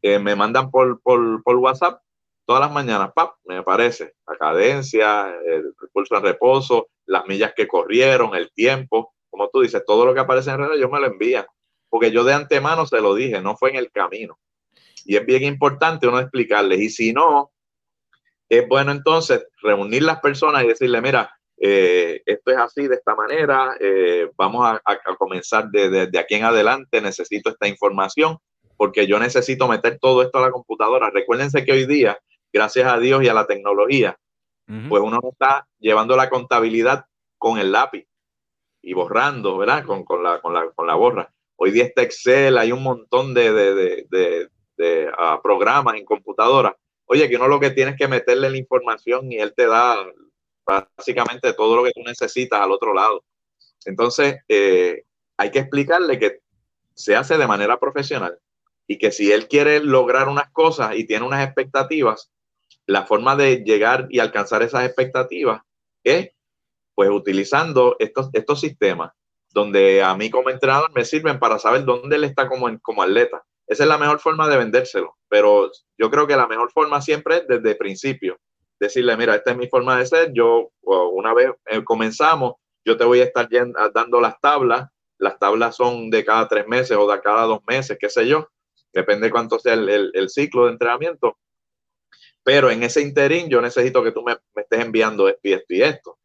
que 0.01 0.19
me 0.19 0.37
mandan 0.37 0.71
por, 0.71 1.01
por, 1.01 1.43
por 1.43 1.57
WhatsApp 1.57 2.01
todas 2.47 2.61
las 2.61 2.73
mañanas, 2.73 3.13
¡pap! 3.13 3.35
me 3.45 3.57
aparece 3.57 4.15
la 4.27 4.37
cadencia, 4.37 5.35
el 5.45 5.75
pulso 5.93 6.17
en 6.17 6.23
reposo, 6.23 6.89
las 7.07 7.27
millas 7.27 7.53
que 7.55 7.67
corrieron, 7.67 8.35
el 8.35 8.53
tiempo, 8.53 9.15
como 9.29 9.49
tú 9.49 9.61
dices, 9.61 9.85
todo 9.85 10.07
lo 10.07 10.15
que 10.15 10.21
aparece 10.21 10.51
en 10.51 10.59
redes, 10.59 10.81
yo 10.81 10.89
me 10.89 11.01
lo 11.01 11.07
envían, 11.07 11.45
porque 11.97 12.11
yo 12.11 12.25
de 12.25 12.35
antemano 12.35 12.85
se 12.85 13.01
lo 13.01 13.15
dije, 13.15 13.41
no 13.41 13.57
fue 13.57 13.71
en 13.71 13.77
el 13.77 13.91
camino. 13.91 14.39
Y 15.07 15.17
es 15.17 15.25
bien 15.25 15.45
importante 15.45 16.07
uno 16.07 16.21
explicarles. 16.21 16.79
Y 16.79 16.91
si 16.91 17.15
no, 17.15 17.53
es 18.51 18.69
bueno 18.69 18.93
entonces 18.93 19.47
reunir 19.63 20.03
las 20.03 20.21
personas 20.21 20.63
y 20.63 20.69
decirle, 20.69 21.01
mira, 21.01 21.35
eh, 21.57 22.21
esto 22.27 22.51
es 22.51 22.59
así, 22.59 22.87
de 22.87 22.97
esta 22.97 23.15
manera, 23.15 23.79
eh, 23.81 24.31
vamos 24.37 24.79
a, 24.85 25.17
comenzar 25.17 25.71
desde 25.71 26.09
de, 26.09 26.19
aquí 26.19 26.35
en 26.35 26.45
adelante, 26.45 27.01
necesito 27.01 27.49
esta 27.49 27.67
información, 27.67 28.37
porque 28.77 29.07
yo 29.07 29.19
necesito 29.19 29.67
meter 29.67 29.99
todo 29.99 30.21
esto 30.21 30.37
a 30.37 30.43
la 30.43 30.51
computadora. 30.51 31.09
Recuérdense 31.09 31.65
que 31.65 31.73
hoy 31.73 31.87
día, 31.87 32.19
gracias 32.53 32.93
a 32.93 32.99
Dios 32.99 33.23
y 33.23 33.29
a 33.29 33.33
la 33.33 33.47
tecnología, 33.47 34.19
pues 34.67 35.03
uno 35.03 35.19
no 35.23 35.31
está 35.31 35.67
llevando 35.79 36.15
la 36.15 36.29
contabilidad 36.29 37.07
con 37.39 37.59
el 37.59 37.73
lápiz 37.73 38.07
y 38.83 38.93
borrando, 38.93 39.57
¿verdad? 39.57 39.87
Con, 39.87 40.05
con, 40.05 40.23
la, 40.23 40.43
con, 40.43 40.53
la, 40.53 40.71
con 40.73 40.87
la 40.87 40.95
borra. 40.95 41.33
Hoy 41.57 41.71
día 41.71 41.85
está 41.85 42.03
Excel, 42.03 42.59
hay 42.59 42.73
un 42.73 42.83
montón 42.83 43.35
de, 43.35 43.53
de, 43.53 44.49
de 44.77 45.11
programas 45.43 45.97
en 45.97 46.05
computadora, 46.05 46.77
oye, 47.07 47.29
que 47.29 47.37
uno 47.37 47.49
lo 47.49 47.61
que 47.61 47.71
tienes 47.71 47.97
que 47.97 48.09
meterle 48.09 48.51
la 48.51 48.59
información 48.59 49.33
y 49.33 49.39
él 49.39 49.55
te 49.55 49.67
da 49.67 49.97
básicamente 50.67 51.53
todo 51.53 51.77
lo 51.77 51.85
que 51.85 51.93
tú 51.93 52.03
necesitas 52.05 52.61
al 52.61 52.73
otro 52.73 52.93
lado. 52.93 53.25
Entonces, 53.85 54.37
eh, 54.49 55.05
hay 55.37 55.51
que 55.51 55.61
explicarle 55.61 56.19
que 56.19 56.41
se 56.95 57.15
hace 57.15 57.39
de 57.39 57.47
manera 57.47 57.79
profesional 57.79 58.39
y 58.87 58.99
que 58.99 59.13
si 59.13 59.33
él 59.33 59.49
quiere 59.49 59.81
lograr 59.81 60.29
unas 60.29 60.51
cosas 60.51 60.97
y 60.97 61.07
tiene 61.07 61.27
unas 61.27 61.45
expectativas, 61.45 62.31
la 62.87 63.05
forma 63.07 63.37
de 63.37 63.65
llegar 63.65 64.07
y 64.11 64.21
alcanzar 64.21 64.63
esas 64.63 64.85
expectativas 64.85 65.63
¿Qué? 66.07 66.35
Pues 66.95 67.11
utilizando 67.11 67.97
estos, 67.99 68.31
estos 68.33 68.61
sistemas, 68.61 69.13
donde 69.57 70.03
a 70.03 70.15
mí 70.15 70.29
como 70.29 70.51
entrenador 70.51 70.93
me 70.95 71.07
sirven 71.07 71.39
para 71.39 71.59
saber 71.59 71.87
dónde 71.87 72.17
él 72.17 72.25
está 72.25 72.47
como, 72.47 72.69
como 72.83 73.03
atleta. 73.03 73.43
Esa 73.67 73.85
es 73.85 73.89
la 73.89 73.97
mejor 73.97 74.21
forma 74.21 74.47
de 74.51 74.59
vendérselo, 74.59 75.17
pero 75.31 75.73
yo 75.97 76.11
creo 76.11 76.27
que 76.27 76.37
la 76.37 76.47
mejor 76.47 76.71
forma 76.71 77.01
siempre 77.01 77.39
es 77.39 77.49
desde 77.49 77.71
el 77.71 77.79
principio. 77.79 78.39
Decirle, 78.79 79.17
mira, 79.17 79.35
esta 79.35 79.53
es 79.53 79.57
mi 79.57 79.67
forma 79.67 79.99
de 79.99 80.05
ser, 80.05 80.31
yo 80.35 80.73
una 80.83 81.33
vez 81.33 81.53
eh, 81.65 81.83
comenzamos, 81.83 82.57
yo 82.85 82.99
te 82.99 83.05
voy 83.07 83.21
a 83.21 83.25
estar 83.25 83.49
dando 83.95 84.21
las 84.21 84.39
tablas, 84.43 84.91
las 85.17 85.39
tablas 85.39 85.75
son 85.75 86.11
de 86.11 86.23
cada 86.23 86.47
tres 86.49 86.69
meses 86.69 86.95
o 86.95 87.11
de 87.11 87.19
cada 87.23 87.45
dos 87.45 87.61
meses, 87.67 87.97
qué 87.99 88.11
sé 88.11 88.29
yo, 88.29 88.51
depende 88.93 89.31
cuánto 89.31 89.59
sea 89.59 89.73
el, 89.73 90.29
ciclo 90.29 90.67
de 90.67 90.73
entrenamiento. 90.73 91.39
Pero 92.43 92.71
en 92.71 92.83
ese 92.83 93.01
interín 93.01 93.49
yo 93.49 93.63
necesito 93.63 94.03
que 94.05 94.13
tú 94.13 94.23
me, 94.23 94.37
estés 94.55 94.81
enviando 94.81 95.31
esto 95.31 95.41
y 95.45 95.53
esto 95.55 95.75
y 95.75 95.83
esto. 95.83 96.19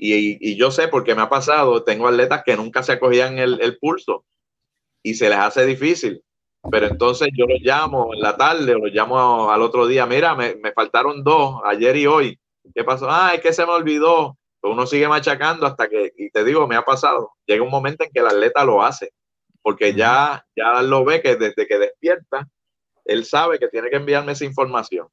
Y, 0.00 0.56
yo 0.56 0.70
sé 0.70 0.86
porque 0.86 1.14
me 1.14 1.22
ha 1.22 1.28
pasado, 1.28 1.82
tengo 1.82 2.06
atletas 2.06 2.42
que 2.46 2.56
nunca 2.56 2.82
se 2.82 2.92
acogían 2.92 3.38
el, 3.38 3.60
el 3.60 3.78
pulso 3.78 4.24
y 5.02 5.14
se 5.14 5.28
les 5.28 5.38
hace 5.38 5.66
difícil. 5.66 6.22
Pero 6.70 6.86
entonces 6.86 7.28
yo 7.36 7.46
los 7.46 7.60
llamo 7.60 8.14
en 8.14 8.20
la 8.20 8.36
tarde 8.36 8.74
o 8.74 8.78
los 8.78 8.92
llamo 8.92 9.50
al 9.50 9.62
otro 9.62 9.86
día, 9.86 10.06
mira, 10.06 10.34
me, 10.34 10.54
me 10.56 10.72
faltaron 10.72 11.24
dos, 11.24 11.60
ayer 11.64 11.96
y 11.96 12.06
hoy. 12.06 12.38
¿Qué 12.74 12.84
pasó? 12.84 13.06
Ah, 13.10 13.32
es 13.34 13.40
que 13.40 13.52
se 13.52 13.66
me 13.66 13.72
olvidó. 13.72 14.38
Pues 14.60 14.72
uno 14.72 14.86
sigue 14.86 15.08
machacando 15.08 15.66
hasta 15.66 15.88
que, 15.88 16.12
y 16.16 16.30
te 16.30 16.44
digo, 16.44 16.66
me 16.66 16.76
ha 16.76 16.82
pasado, 16.82 17.32
llega 17.46 17.62
un 17.62 17.70
momento 17.70 18.04
en 18.04 18.10
que 18.10 18.20
el 18.20 18.26
atleta 18.26 18.64
lo 18.64 18.82
hace, 18.82 19.12
porque 19.62 19.94
ya, 19.94 20.44
ya 20.56 20.82
lo 20.82 21.04
ve 21.04 21.22
que 21.22 21.36
desde 21.36 21.66
que 21.66 21.78
despierta, 21.78 22.48
él 23.04 23.24
sabe 23.24 23.60
que 23.60 23.68
tiene 23.68 23.88
que 23.88 23.96
enviarme 23.96 24.32
esa 24.32 24.44
información. 24.44 25.06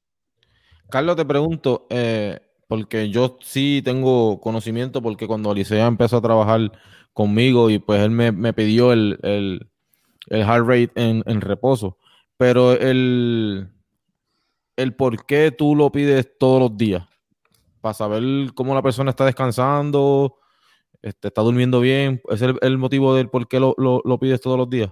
Carlos, 0.90 1.16
te 1.16 1.26
pregunto, 1.26 1.86
eh, 1.90 2.40
porque 2.68 3.10
yo 3.10 3.38
sí 3.42 3.82
tengo 3.84 4.40
conocimiento, 4.42 5.02
porque 5.02 5.28
cuando 5.28 5.52
Alicia 5.52 5.86
empezó 5.86 6.18
a 6.18 6.22
trabajar 6.22 6.72
conmigo 7.14 7.70
y 7.70 7.80
pues 7.80 8.02
él 8.02 8.12
me, 8.12 8.32
me 8.32 8.54
pidió 8.54 8.92
el, 8.92 9.20
el, 9.24 9.68
el, 10.28 10.44
heart 10.44 10.68
rate 10.68 10.92
en, 10.96 11.24
en 11.26 11.42
reposo, 11.42 11.98
pero 12.38 12.74
el, 12.74 13.70
el 14.76 14.96
por 14.96 15.26
qué 15.26 15.52
tú 15.52 15.76
lo 15.76 15.92
pides 15.92 16.38
todos 16.38 16.62
los 16.62 16.78
días 16.78 17.04
para 17.86 17.94
saber 17.94 18.24
cómo 18.56 18.74
la 18.74 18.82
persona 18.82 19.12
está 19.12 19.26
descansando, 19.26 20.40
este, 21.04 21.28
está 21.28 21.42
durmiendo 21.44 21.80
bien. 21.80 22.20
¿Es 22.30 22.42
el, 22.42 22.78
motivo 22.80 23.14
del 23.14 23.30
por 23.30 23.48
qué 23.48 23.60
lo, 23.60 23.76
pides 24.20 24.42
todos 24.42 24.58
los 24.58 24.68
días? 24.68 24.90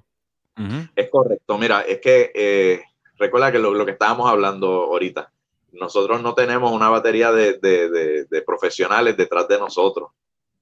Es 0.95 1.09
correcto. 1.09 1.57
Mira, 1.57 1.81
es 1.81 1.99
que 1.99 2.31
eh, 2.35 2.83
recuerda 3.17 3.51
que 3.51 3.57
lo, 3.57 3.83
que 3.83 3.93
estábamos 3.93 4.29
hablando 4.29 4.67
ahorita, 4.83 5.32
nosotros 5.73 6.21
no 6.21 6.33
tenemos 6.33 6.71
una 6.71 6.89
batería 6.89 7.31
de, 7.31 8.43
profesionales 8.45 9.17
detrás 9.17 9.47
de 9.47 9.59
nosotros. 9.59 10.11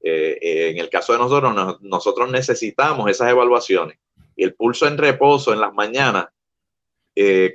Eh, 0.03 0.38
eh, 0.41 0.70
en 0.70 0.78
el 0.80 0.89
caso 0.89 1.14
de 1.14 1.20
nosotros, 1.20 1.80
nosotros 1.82 2.32
necesitamos 2.32 3.09
esas 3.09 3.30
evaluaciones. 3.30 3.97
Y 4.36 4.43
el 4.43 4.55
pulso 4.55 4.88
en 4.88 4.97
reposo 4.97 5.53
en 5.53 5.59
las 5.59 5.74
mañanas, 5.74 6.28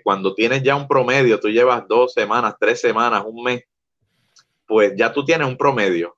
cuando 0.04 0.34
tienes 0.34 0.62
ya 0.62 0.76
un 0.76 0.86
promedio, 0.86 1.40
tú 1.40 1.48
llevas 1.48 1.88
dos 1.88 2.12
semanas, 2.12 2.54
tres 2.60 2.80
semanas, 2.80 3.24
un 3.26 3.42
mes, 3.42 3.64
pues 4.66 4.92
ya 4.96 5.12
tú 5.12 5.24
tienes 5.24 5.48
un 5.48 5.56
promedio, 5.56 6.16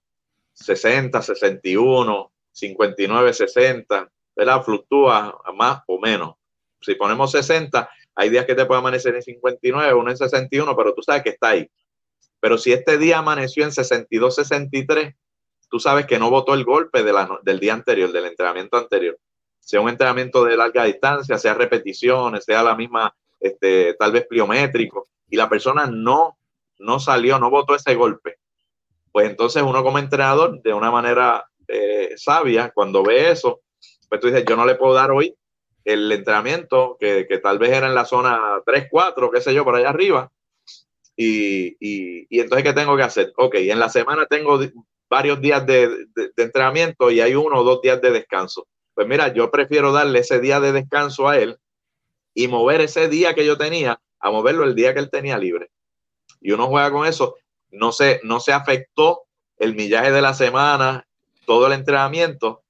60, 0.55 1.23
61, 1.23 2.33
59, 2.53 3.33
60, 3.33 4.11
¿verdad? 4.35 4.63
Fluctúa 4.63 5.41
más 5.55 5.83
o 5.87 5.99
menos. 6.01 6.35
Si 6.81 6.95
ponemos 6.95 7.31
60, 7.31 7.89
hay 8.19 8.31
días 8.31 8.47
que 8.47 8.57
te 8.57 8.67
puede 8.67 8.81
amanecer 8.81 9.15
en 9.15 9.23
59, 9.23 9.95
uno 9.95 10.11
en 10.11 10.17
61, 10.17 10.77
pero 10.77 10.93
tú 10.93 11.03
sabes 11.03 11.23
que 11.23 11.31
está 11.31 11.51
ahí. 11.51 11.71
Pero 12.41 12.59
si 12.59 12.73
este 12.73 12.99
día 12.99 13.19
amaneció 13.19 13.63
en 13.63 13.71
62, 13.71 14.35
63, 14.35 15.15
tú 15.71 15.79
sabes 15.79 16.05
que 16.07 16.19
no 16.19 16.29
votó 16.29 16.55
el 16.55 16.65
golpe 16.65 17.05
del 17.05 17.61
día 17.61 17.75
anterior, 17.75 18.11
del 18.11 18.27
entrenamiento 18.27 18.77
anterior. 18.77 19.17
Sea 19.61 19.81
un 19.81 19.89
entrenamiento 19.89 20.45
de 20.45 20.57
larga 20.57 20.83
distancia, 20.85 21.39
sea 21.39 21.55
repeticiones, 21.55 22.45
sea 22.45 22.65
la 22.65 22.75
misma, 22.75 23.15
este, 23.39 23.95
tal 23.95 24.11
vez 24.11 24.27
pliométrico, 24.27 25.07
y 25.31 25.37
la 25.37 25.49
persona 25.49 25.87
no 25.87 26.37
no 26.81 27.01
salió, 27.01 27.39
no 27.39 27.51
votó 27.51 27.75
ese 27.75 27.95
golpe, 27.95 28.39
pues 29.13 29.29
entonces 29.29 29.63
uno 29.63 29.83
como 29.83 29.99
entrenador, 29.99 30.61
de 30.63 30.73
una 30.73 30.91
manera 30.91 31.45
eh, 31.67 32.15
sabia, 32.17 32.71
cuando 32.71 33.03
ve 33.03 33.31
eso, 33.31 33.61
pues 34.09 34.21
tú 34.21 34.29
dices, 34.29 34.45
yo 34.49 34.57
no 34.57 34.65
le 34.65 34.77
puedo 34.77 34.95
dar 34.95 35.11
hoy 35.11 35.35
el 35.89 36.13
entrenamiento 36.13 36.97
que, 37.01 37.25
tal 37.43 37.59
vez 37.59 37.71
era 37.71 37.87
en 37.87 37.95
la 37.95 38.05
zona 38.05 38.61
3, 38.67 38.89
4, 38.91 39.31
qué 39.31 39.41
sé 39.41 39.55
yo, 39.55 39.65
por 39.65 39.75
allá 39.75 39.89
arriba. 39.89 40.31
Y, 41.17 41.77
y, 41.81 42.41
entonces, 42.41 42.63
¿qué 42.63 42.73
tengo 42.73 42.97
que 42.97 43.03
hacer? 43.03 43.33
Ok, 43.37 43.55
en 43.57 43.79
la 43.79 43.89
semana 43.89 44.27
tengo 44.27 44.61
varios 45.09 45.41
días 45.41 45.67
de, 45.67 46.07
entrenamiento 46.37 47.11
y 47.11 47.21
hay 47.21 47.35
uno 47.35 47.61
o 47.61 47.65
dos 47.65 47.81
días 47.81 48.01
de 48.03 48.11
descanso. 48.11 48.69
Pues 48.93 49.07
mira, 49.07 49.33
yo 49.33 49.51
prefiero 49.51 49.91
darle 49.91 50.19
ese 50.19 50.41
día 50.41 50.61
de 50.61 50.73
descanso 50.73 51.29
a 51.29 51.39
él 51.39 51.59
y 52.35 52.49
mover 52.49 52.83
ese 52.83 53.09
día 53.09 53.35
que 53.35 53.47
yo 53.47 53.57
tenía 53.57 54.01
a 54.21 54.31
moverlo 54.31 54.65
el 54.65 54.75
día 54.75 54.93
que 54.93 55.01
él 55.01 55.11
tenía 55.11 55.39
libre 55.39 55.71
y 56.41 56.53
uno 56.53 56.67
juega 56.67 56.91
con 56.91 57.07
eso, 57.07 57.37
no 57.71 57.93
se, 57.93 58.21
no 58.23 58.41
se 58.41 58.53
afectó 58.53 59.23
el 59.59 59.75
millaje 59.75 60.13
de 60.13 60.23
la 60.23 60.35
semana, 60.35 61.07
todo 61.47 61.67
el 61.67 61.73
entrenamiento, 61.73 62.63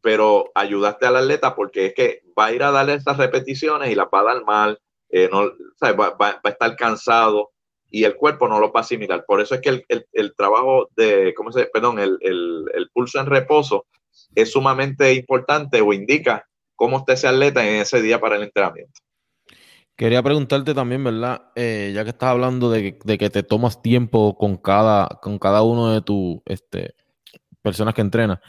pero 0.00 0.50
ayudaste 0.54 1.06
al 1.06 1.16
atleta 1.16 1.54
porque 1.54 1.86
es 1.86 1.94
que 1.94 2.23
va 2.38 2.46
a 2.46 2.52
ir 2.52 2.62
a 2.62 2.70
darle 2.70 2.94
estas 2.94 3.16
repeticiones 3.16 3.90
y 3.90 3.94
las 3.94 4.06
va 4.06 4.20
a 4.20 4.34
dar 4.34 4.44
mal, 4.44 4.78
eh, 5.10 5.28
no, 5.30 5.52
va, 5.82 6.40
a 6.42 6.48
estar 6.48 6.76
cansado 6.76 7.50
y 7.90 8.04
el 8.04 8.16
cuerpo 8.16 8.48
no 8.48 8.58
lo 8.58 8.72
va 8.72 8.80
a 8.80 8.82
asimilar. 8.82 9.24
Por 9.26 9.40
eso 9.40 9.54
es 9.54 9.60
que 9.60 9.84
el, 9.88 10.34
trabajo 10.36 10.88
de, 10.96 11.32
¿cómo 11.34 11.52
se 11.52 11.66
Perdón, 11.66 11.98
el, 11.98 12.18
el, 12.20 12.90
pulso 12.92 13.20
en 13.20 13.26
reposo 13.26 13.86
es 14.34 14.50
sumamente 14.52 15.14
importante 15.14 15.80
o 15.80 15.92
indica 15.92 16.44
cómo 16.74 16.98
está 16.98 17.12
ese 17.12 17.28
atleta 17.28 17.64
en 17.64 17.80
ese 17.80 18.02
día 18.02 18.20
para 18.20 18.36
el 18.36 18.42
entrenamiento. 18.42 19.00
Quería 19.96 20.22
preguntarte 20.24 20.74
también, 20.74 21.04
¿verdad? 21.04 21.52
Eh, 21.54 21.92
ya 21.94 22.02
que 22.02 22.10
estás 22.10 22.30
hablando 22.30 22.68
de, 22.68 22.98
que 22.98 23.30
te 23.30 23.44
tomas 23.44 23.80
tiempo 23.80 24.36
con 24.36 24.56
cada, 24.56 25.06
con 25.22 25.38
cada 25.38 25.62
uno 25.62 25.92
de 25.92 26.02
tus 26.02 26.38
este, 26.46 26.96
personas 27.62 27.94
que 27.94 28.00
entrenas. 28.00 28.40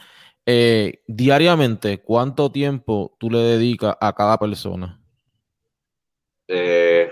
Eh, 0.46 1.02
diariamente, 1.06 2.00
¿cuánto 2.00 2.52
tiempo 2.52 3.16
tú 3.18 3.30
le 3.30 3.38
dedicas 3.38 3.96
a 4.00 4.14
cada 4.14 4.38
persona? 4.38 5.00
Eh, 6.46 7.10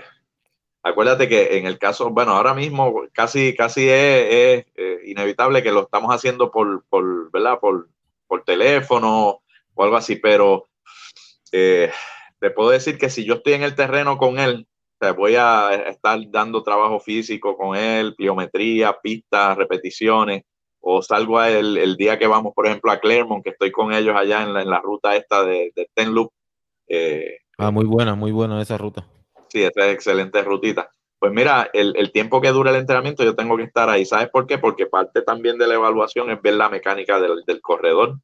acuérdate 0.81 1.27
que 1.27 1.57
en 1.57 1.65
el 1.65 1.77
caso, 1.77 2.09
bueno, 2.09 2.31
ahora 2.31 2.53
mismo 2.53 3.03
casi, 3.11 3.53
casi 3.53 3.89
es, 3.89 4.65
inevitable 5.05 5.61
que 5.61 5.71
lo 5.71 5.83
estamos 5.83 6.11
haciendo 6.11 6.49
por, 6.49 6.85
por 6.85 7.29
¿verdad? 7.31 7.59
Por, 7.59 7.89
por 8.27 8.43
teléfono 8.43 9.41
o 9.73 9.83
algo 9.83 9.97
así, 9.97 10.15
pero 10.15 10.67
te 11.51 12.51
puedo 12.55 12.69
decir 12.69 12.97
que 12.97 13.09
si 13.09 13.25
yo 13.25 13.35
estoy 13.35 13.53
en 13.53 13.63
el 13.63 13.75
terreno 13.75 14.17
con 14.17 14.39
él, 14.39 14.67
voy 15.13 15.35
a 15.35 15.73
estar 15.89 16.19
dando 16.29 16.63
trabajo 16.63 16.99
físico 16.99 17.57
con 17.57 17.75
él, 17.75 18.15
pliometría, 18.15 18.97
pistas, 19.01 19.57
repeticiones, 19.57 20.43
o 20.87 21.01
salgo 21.01 21.39
a 21.39 21.49
el 21.49 21.95
día 21.97 22.19
que 22.19 22.27
vamos, 22.27 22.53
por 22.53 22.67
ejemplo, 22.67 22.91
a 22.91 22.99
Clermont, 22.99 23.43
que 23.43 23.49
estoy 23.49 23.71
con 23.71 23.91
ellos 23.91 24.15
allá 24.15 24.43
en 24.43 24.53
la, 24.53 24.79
ruta 24.79 25.15
esta 25.15 25.43
de, 25.43 25.73
Ten 25.95 26.13
Loop. 26.13 26.31
Eh, 26.87 27.39
ah, 27.57 27.71
muy 27.71 27.85
buena, 27.85 28.13
muy 28.13 28.31
buena 28.31 28.61
esa 28.61 28.77
ruta. 28.77 29.03
Sí, 29.49 29.63
esa 29.63 29.87
es 29.87 29.95
excelente 29.95 30.43
rutita. 30.43 30.91
Pues 31.17 31.33
mira, 31.33 31.71
el, 31.73 32.11
tiempo 32.11 32.39
que 32.39 32.49
dura 32.49 32.69
el 32.69 32.77
entrenamiento 32.77 33.23
yo 33.23 33.35
tengo 33.35 33.57
que 33.57 33.63
estar 33.63 33.89
ahí. 33.89 34.05
¿Sabes 34.05 34.29
por 34.29 34.45
qué? 34.45 34.59
Porque 34.59 34.85
parte 34.85 35.23
también 35.23 35.57
de 35.57 35.65
la 35.65 35.73
evaluación 35.73 36.29
es 36.29 36.39
ver 36.39 36.53
la 36.53 36.69
mecánica 36.69 37.19
del, 37.19 37.43
del 37.47 37.61
corredor, 37.61 38.19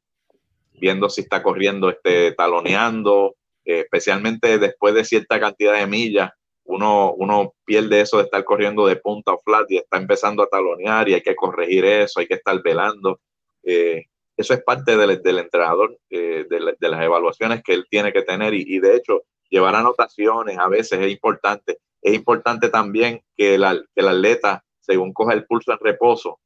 viendo 0.72 1.10
si 1.10 1.22
está 1.22 1.42
corriendo, 1.42 1.90
este, 1.90 2.30
taloneando, 2.30 3.34
eh, 3.64 3.80
especialmente 3.80 4.58
después 4.58 4.94
de 4.94 5.04
cierta 5.04 5.40
cantidad 5.40 5.74
de 5.74 5.88
millas, 5.88 6.30
uno, 6.74 7.54
pierde 7.64 8.00
eso 8.00 8.18
de 8.18 8.24
estar 8.24 8.44
corriendo 8.44 8.86
de 8.86 8.96
punta 8.96 9.32
o 9.32 9.40
flat 9.44 9.70
y 9.70 9.78
está 9.78 9.96
empezando 9.96 10.42
a 10.42 10.48
talonear 10.48 11.08
y 11.08 11.14
hay 11.14 11.22
que 11.22 11.34
corregir 11.34 11.84
eso, 11.84 12.20
hay 12.20 12.26
que 12.26 12.34
estar 12.34 12.60
velando. 12.62 13.20
Eh, 13.62 14.04
eso 14.36 14.54
es 14.54 14.62
parte 14.62 14.96
del, 14.96 15.38
entrenador, 15.38 15.98
eh, 16.10 16.46
de, 16.48 16.88
las 16.88 17.02
evaluaciones 17.02 17.62
que 17.62 17.74
él 17.74 17.86
tiene 17.90 18.12
que 18.12 18.22
tener 18.22 18.54
y, 18.54 18.78
de 18.78 18.96
hecho 18.96 19.22
llevar 19.50 19.74
anotaciones 19.74 20.58
a 20.58 20.68
veces 20.68 20.98
es 21.00 21.12
importante. 21.12 21.78
Es 22.00 22.14
importante 22.14 22.70
también 22.70 23.22
que, 23.36 23.54
el 23.54 23.64
atleta, 23.64 24.64
según 24.80 25.12
coja 25.12 25.34
el 25.34 25.44
pulso 25.44 25.72
en 25.72 25.78
reposo, 25.78 26.40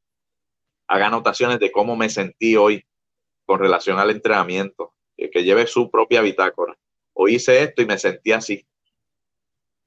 haga 0.88 1.06
anotaciones 1.06 1.60
de 1.60 1.70
cómo 1.70 1.94
me 1.96 2.08
sentí 2.08 2.56
hoy 2.56 2.84
con 3.44 3.60
relación 3.60 3.98
al 3.98 4.10
entrenamiento, 4.10 4.92
que 5.16 5.44
lleve 5.44 5.66
su 5.66 5.90
propia 5.90 6.20
bitácora 6.20 6.76
o 7.16 7.28
hice 7.28 7.62
esto 7.62 7.82
y 7.82 7.86
me 7.86 7.98
sentí 7.98 8.32
así. 8.32 8.66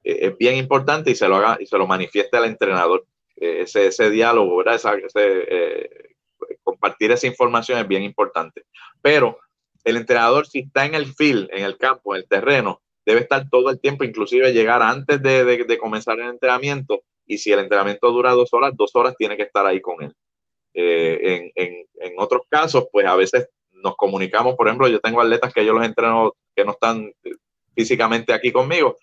Eh, 0.04 0.18
es 0.26 0.38
bien 0.38 0.56
importante 0.56 1.10
y 1.10 1.14
se 1.14 1.28
lo 1.28 1.36
haga 1.36 1.58
y 1.60 1.66
se 1.66 1.78
lo 1.78 1.86
manifieste 1.86 2.36
al 2.36 2.44
entrenador. 2.44 3.06
Eh, 3.36 3.62
ese, 3.62 3.86
ese 3.86 4.10
diálogo, 4.10 4.56
¿verdad? 4.56 4.80
Eh, 5.16 6.14
compartir 6.62 7.10
esa 7.12 7.26
información 7.26 7.78
es 7.78 7.88
bien 7.88 8.02
importante. 8.02 8.64
Pero 9.00 9.38
el 9.84 9.96
entrenador, 9.96 10.46
si 10.46 10.60
está 10.60 10.84
en 10.84 10.94
el 10.94 11.06
field, 11.06 11.48
en 11.52 11.64
el 11.64 11.76
campo, 11.78 12.14
en 12.14 12.22
el 12.22 12.28
terreno, 12.28 12.82
debe 13.04 13.20
estar 13.20 13.48
todo 13.48 13.70
el 13.70 13.80
tiempo, 13.80 14.04
inclusive 14.04 14.52
llegar 14.52 14.82
antes 14.82 15.22
de, 15.22 15.44
de, 15.44 15.78
comenzar 15.78 16.20
el 16.20 16.28
entrenamiento. 16.28 17.02
Y 17.26 17.38
si 17.38 17.50
el 17.52 17.60
entrenamiento 17.60 18.10
dura 18.10 18.32
dos 18.32 18.52
horas, 18.52 18.72
dos 18.76 18.94
horas 18.94 19.14
tiene 19.16 19.36
que 19.36 19.44
estar 19.44 19.64
ahí 19.64 19.80
con 19.80 20.02
él. 20.02 20.14
en, 20.74 21.50
en, 21.54 21.86
en, 22.00 22.12
otros 22.18 22.42
casos, 22.48 22.86
pues 22.92 23.06
a 23.06 23.16
veces 23.16 23.48
nos 23.72 23.96
comunicamos, 23.96 24.54
por 24.54 24.68
ejemplo, 24.68 24.88
yo 24.88 25.00
tengo 25.00 25.20
atletas 25.20 25.52
que 25.52 25.64
yo 25.64 25.72
los 25.72 25.84
entreno 25.84 26.34
que 26.54 26.64
no 26.64 26.72
están 26.72 27.12
físicamente 27.74 28.32
aquí 28.32 28.52
conmigo, 28.52 28.96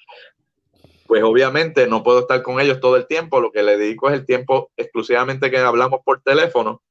pues 1.07 1.23
obviamente 1.23 1.87
no 1.87 2.03
puedo 2.03 2.19
estar 2.19 2.41
con 2.43 2.59
ellos 2.59 2.79
todo 2.79 2.95
el 2.97 3.07
tiempo, 3.07 3.39
lo 3.39 3.51
que 3.51 3.63
le 3.63 3.77
dedico 3.77 4.09
es 4.09 4.15
el 4.15 4.25
tiempo 4.25 4.71
exclusivamente 4.77 5.49
que 5.49 5.57
hablamos 5.57 6.01
por 6.03 6.21
teléfono 6.21 6.81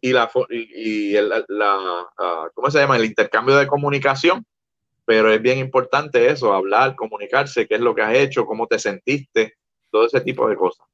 y 0.00 0.12
la, 0.12 0.30
y, 0.50 1.16
el, 1.16 1.30
la 1.30 1.76
ah, 2.18 2.48
¿cómo 2.54 2.70
se 2.70 2.78
llama? 2.78 2.96
El 2.96 3.06
intercambio 3.06 3.56
de 3.56 3.66
comunicación, 3.66 4.44
pero 5.04 5.32
es 5.32 5.40
bien 5.40 5.58
importante 5.58 6.30
eso, 6.30 6.52
hablar, 6.52 6.94
comunicarse, 6.94 7.66
qué 7.66 7.76
es 7.76 7.80
lo 7.80 7.94
que 7.94 8.02
has 8.02 8.14
hecho, 8.14 8.46
cómo 8.46 8.66
te 8.66 8.78
sentiste, 8.78 9.54
todo 9.90 10.06
ese 10.06 10.20
tipo 10.20 10.48
de 10.48 10.56
cosas. 10.56 10.86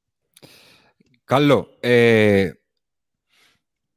Carlos, 1.25 1.67
eh, 1.81 2.53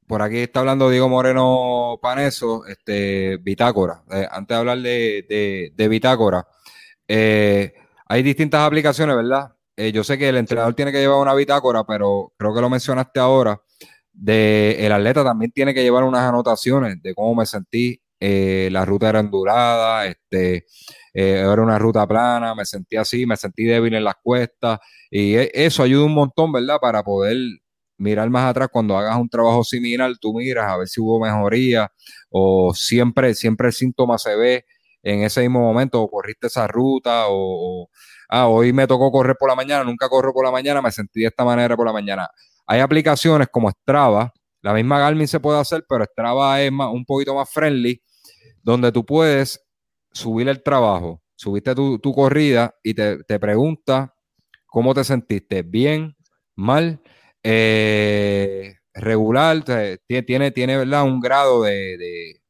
por 0.06 0.22
aquí 0.22 0.38
está 0.38 0.60
hablando 0.60 0.90
Diego 0.90 1.08
Moreno 1.08 1.98
Paneso, 2.00 2.66
este, 2.66 3.38
Bitácora. 3.38 4.02
Eh, 4.12 4.26
antes 4.30 4.54
de 4.54 4.58
hablar 4.58 4.78
de, 4.78 5.72
de, 5.74 5.88
Bitácora, 5.88 6.46
eh, 7.08 7.72
hay 8.06 8.22
distintas 8.22 8.60
aplicaciones, 8.60 9.16
¿verdad? 9.16 9.54
Eh, 9.76 9.92
yo 9.92 10.04
sé 10.04 10.18
que 10.18 10.28
el 10.28 10.36
entrenador 10.36 10.74
tiene 10.74 10.92
que 10.92 11.00
llevar 11.00 11.18
una 11.20 11.34
bitácora, 11.34 11.84
pero 11.84 12.32
creo 12.36 12.54
que 12.54 12.60
lo 12.60 12.70
mencionaste 12.70 13.20
ahora. 13.20 13.60
De, 14.12 14.76
el 14.86 14.92
atleta 14.92 15.24
también 15.24 15.50
tiene 15.50 15.74
que 15.74 15.82
llevar 15.82 16.04
unas 16.04 16.22
anotaciones 16.22 17.02
de 17.02 17.14
cómo 17.14 17.34
me 17.34 17.46
sentí. 17.46 18.00
la 18.20 18.84
ruta 18.84 19.08
era 19.10 19.20
endurada, 19.20 20.06
este, 20.06 20.66
era 21.12 21.62
una 21.62 21.78
ruta 21.78 22.06
plana, 22.06 22.54
me 22.54 22.64
sentí 22.64 22.96
así, 22.96 23.26
me 23.26 23.36
sentí 23.36 23.64
débil 23.64 23.94
en 23.94 24.04
las 24.04 24.14
cuestas. 24.22 24.78
Y 25.10 25.36
e, 25.36 25.50
eso 25.54 25.82
ayuda 25.82 26.04
un 26.06 26.14
montón, 26.14 26.52
¿verdad? 26.52 26.78
Para 26.80 27.02
poder 27.02 27.36
mirar 27.98 28.28
más 28.30 28.50
atrás 28.50 28.68
cuando 28.72 28.96
hagas 28.96 29.16
un 29.16 29.28
trabajo 29.28 29.64
similar, 29.64 30.12
tú 30.20 30.34
miras 30.34 30.70
a 30.70 30.76
ver 30.76 30.88
si 30.88 31.00
hubo 31.00 31.20
mejoría 31.20 31.90
o 32.30 32.74
siempre, 32.74 33.34
siempre 33.34 33.68
el 33.68 33.72
síntoma 33.72 34.18
se 34.18 34.36
ve 34.36 34.64
en 35.04 35.22
ese 35.22 35.42
mismo 35.42 35.60
momento, 35.60 36.02
o 36.02 36.10
corriste 36.10 36.48
esa 36.48 36.66
ruta, 36.66 37.26
o, 37.28 37.88
ah, 38.28 38.48
hoy 38.48 38.72
me 38.72 38.86
tocó 38.86 39.12
correr 39.12 39.36
por 39.38 39.48
la 39.48 39.54
mañana, 39.54 39.84
nunca 39.84 40.08
corro 40.08 40.32
por 40.32 40.44
la 40.44 40.50
mañana, 40.50 40.82
me 40.82 40.90
sentí 40.90 41.20
de 41.20 41.26
esta 41.26 41.44
manera 41.44 41.76
por 41.76 41.86
la 41.86 41.92
mañana. 41.92 42.28
Hay 42.66 42.80
aplicaciones 42.80 43.48
como 43.50 43.70
Strava, 43.70 44.32
la 44.62 44.72
misma 44.72 44.98
Garmin 44.98 45.28
se 45.28 45.40
puede 45.40 45.60
hacer, 45.60 45.84
pero 45.88 46.04
Strava 46.04 46.60
es 46.62 46.70
un 46.70 47.04
poquito 47.04 47.34
más 47.34 47.50
friendly, 47.50 48.02
donde 48.62 48.90
tú 48.90 49.04
puedes 49.04 49.62
subir 50.10 50.48
el 50.48 50.62
trabajo, 50.62 51.22
subiste 51.36 51.74
tu, 51.74 52.00
corrida 52.14 52.74
y 52.82 52.94
te, 52.94 53.22
te 53.24 53.38
pregunta 53.38 54.14
cómo 54.66 54.94
te 54.94 55.04
sentiste, 55.04 55.62
bien, 55.62 56.16
mal, 56.56 57.00
eh, 57.42 58.76
regular, 58.94 59.62
tiene, 60.06 60.50
tiene 60.50 60.78
¿verdad? 60.78 61.04
un 61.04 61.20
grado 61.20 61.62
de, 61.62 62.40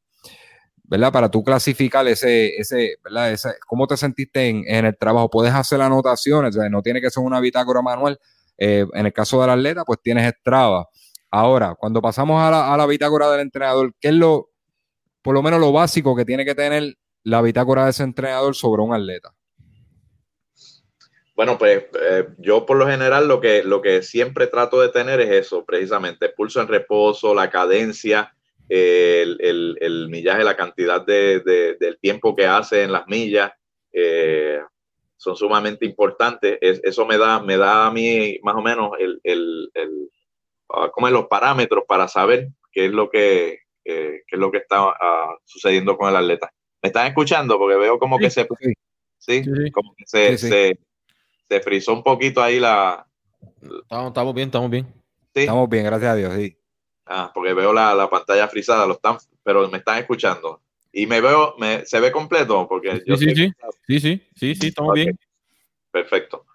¿verdad? 0.84 1.12
Para 1.12 1.30
tú 1.30 1.42
clasificar 1.42 2.06
ese, 2.06 2.56
ese, 2.56 2.98
¿verdad? 3.02 3.32
Ese, 3.32 3.54
cómo 3.66 3.86
te 3.86 3.96
sentiste 3.96 4.48
en, 4.48 4.84
el 4.84 4.96
trabajo. 4.96 5.30
Puedes 5.30 5.52
hacer 5.52 5.80
anotaciones, 5.80 6.56
no 6.70 6.82
tiene 6.82 7.00
que 7.00 7.10
ser 7.10 7.22
una 7.22 7.40
bitácora 7.40 7.82
manual. 7.82 8.18
Eh, 8.56 8.86
en 8.92 9.06
el 9.06 9.12
caso 9.12 9.40
del 9.40 9.50
atleta, 9.50 9.84
pues 9.84 9.98
tienes 10.02 10.32
Strava. 10.40 10.88
Ahora, 11.30 11.74
cuando 11.74 12.00
pasamos 12.00 12.40
a 12.40 12.50
la, 12.50 12.72
a 12.72 12.76
la 12.76 12.86
bitácora 12.86 13.30
del 13.30 13.40
entrenador, 13.40 13.92
¿qué 14.00 14.08
es 14.08 14.14
lo, 14.14 14.50
por 15.22 15.34
lo 15.34 15.42
menos 15.42 15.58
lo 15.58 15.72
básico 15.72 16.14
que 16.14 16.24
tiene 16.24 16.44
que 16.44 16.54
tener 16.54 16.96
la 17.24 17.42
bitácora 17.42 17.84
de 17.84 17.90
ese 17.90 18.04
entrenador 18.04 18.54
sobre 18.54 18.82
un 18.82 18.94
atleta? 18.94 19.34
Bueno, 21.34 21.58
pues 21.58 21.86
eh, 22.00 22.28
yo 22.38 22.64
por 22.64 22.76
lo 22.76 22.86
general 22.86 23.26
lo 23.26 23.40
que, 23.40 23.64
lo 23.64 23.82
que 23.82 24.02
siempre 24.02 24.46
trato 24.46 24.80
de 24.80 24.90
tener 24.90 25.20
es 25.20 25.30
eso, 25.30 25.64
precisamente, 25.64 26.28
pulso 26.28 26.60
en 26.60 26.68
reposo, 26.68 27.34
la 27.34 27.50
cadencia, 27.50 28.32
el, 28.68 29.76
el, 29.80 30.08
millaje, 30.08 30.44
la 30.44 30.56
cantidad 30.56 31.04
de, 31.04 31.40
del 31.78 31.98
tiempo 31.98 32.34
que 32.34 32.46
hace 32.46 32.82
en 32.82 32.92
las 32.92 33.06
millas, 33.06 33.52
eh, 33.92 34.60
son 35.16 35.36
sumamente 35.36 35.86
importantes. 35.86 36.58
eso 36.60 37.06
me 37.06 37.18
da, 37.18 37.40
me 37.40 37.56
da 37.56 37.86
a 37.86 37.90
mí 37.90 38.38
más 38.42 38.56
o 38.56 38.62
menos 38.62 38.92
el, 38.98 39.20
el, 39.22 39.70
el 39.74 40.10
ah, 40.70 40.90
como 40.92 41.08
los 41.10 41.26
parámetros 41.26 41.84
para 41.86 42.08
saber 42.08 42.48
qué 42.72 42.86
es 42.86 42.92
lo 42.92 43.08
que, 43.10 43.60
eh, 43.84 44.22
qué 44.26 44.36
es 44.36 44.38
lo 44.38 44.50
que 44.50 44.58
está 44.58 44.94
ah, 45.00 45.36
sucediendo 45.44 45.96
con 45.96 46.08
el 46.08 46.16
atleta. 46.16 46.52
¿Me 46.82 46.88
están 46.88 47.06
escuchando? 47.06 47.58
Porque 47.58 47.76
veo 47.76 47.98
como 47.98 48.18
que 48.18 48.30
se... 48.30 48.46
Sí, 49.18 49.42
como 49.72 49.94
que 49.96 50.04
se 50.06 50.76
se 51.48 51.60
frizó 51.60 51.92
un 51.92 52.02
poquito 52.02 52.42
ahí 52.42 52.58
la. 52.58 53.06
Estamos, 53.62 54.34
bien, 54.34 54.48
estamos 54.48 54.70
bien. 54.70 54.86
Estamos 55.34 55.68
bien, 55.68 55.84
gracias 55.84 56.12
a 56.12 56.16
Dios, 56.16 56.34
sí. 56.34 56.56
Ah, 57.06 57.30
porque 57.34 57.52
veo 57.52 57.72
la, 57.72 58.08
pantalla 58.08 58.48
frisada, 58.48 58.86
lo 58.86 58.94
están, 58.94 59.18
pero 59.42 59.68
me 59.68 59.78
están 59.78 59.98
escuchando. 59.98 60.60
Y 60.92 61.06
me 61.06 61.20
veo, 61.20 61.54
me, 61.58 61.84
se 61.84 62.00
ve 62.00 62.12
completo, 62.12 62.66
porque 62.68 62.96
sí, 62.96 63.02
yo 63.06 63.16
sí, 63.16 63.34
sí, 63.34 63.52
sí, 63.86 64.00
sí, 64.00 64.22
sí, 64.34 64.54
sí, 64.54 64.66
estamos 64.68 64.94
bien. 64.94 65.18
Perfecto. 65.90 66.46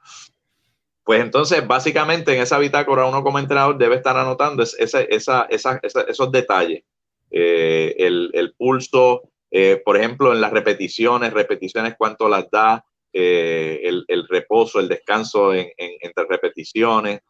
Pues 1.10 1.22
entonces, 1.22 1.66
básicamente 1.66 2.36
en 2.36 2.42
esa 2.42 2.60
bitácora 2.60 3.06
uno 3.06 3.24
como 3.24 3.40
entrenador 3.40 3.78
debe 3.78 3.96
estar 3.96 4.16
anotando 4.16 4.62
ese, 4.62 5.08
esa, 5.10 5.48
esos 5.50 6.32
detalles. 6.32 6.84
Eh, 7.32 7.96
el, 7.98 8.54
pulso, 8.58 9.24
eh, 9.50 9.82
por 9.84 9.98
ejemplo, 9.98 10.34
en 10.34 10.42
las 10.42 10.52
repeticiones, 10.52 11.34
repeticiones, 11.34 11.96
cuánto 11.98 12.30
las 12.30 12.50
da, 12.52 12.86
eh, 13.12 13.82
el, 13.84 14.28
reposo, 14.28 14.80
el 14.80 14.88
descanso 14.88 15.54
entre 15.54 16.26
repeticiones. 16.30 17.22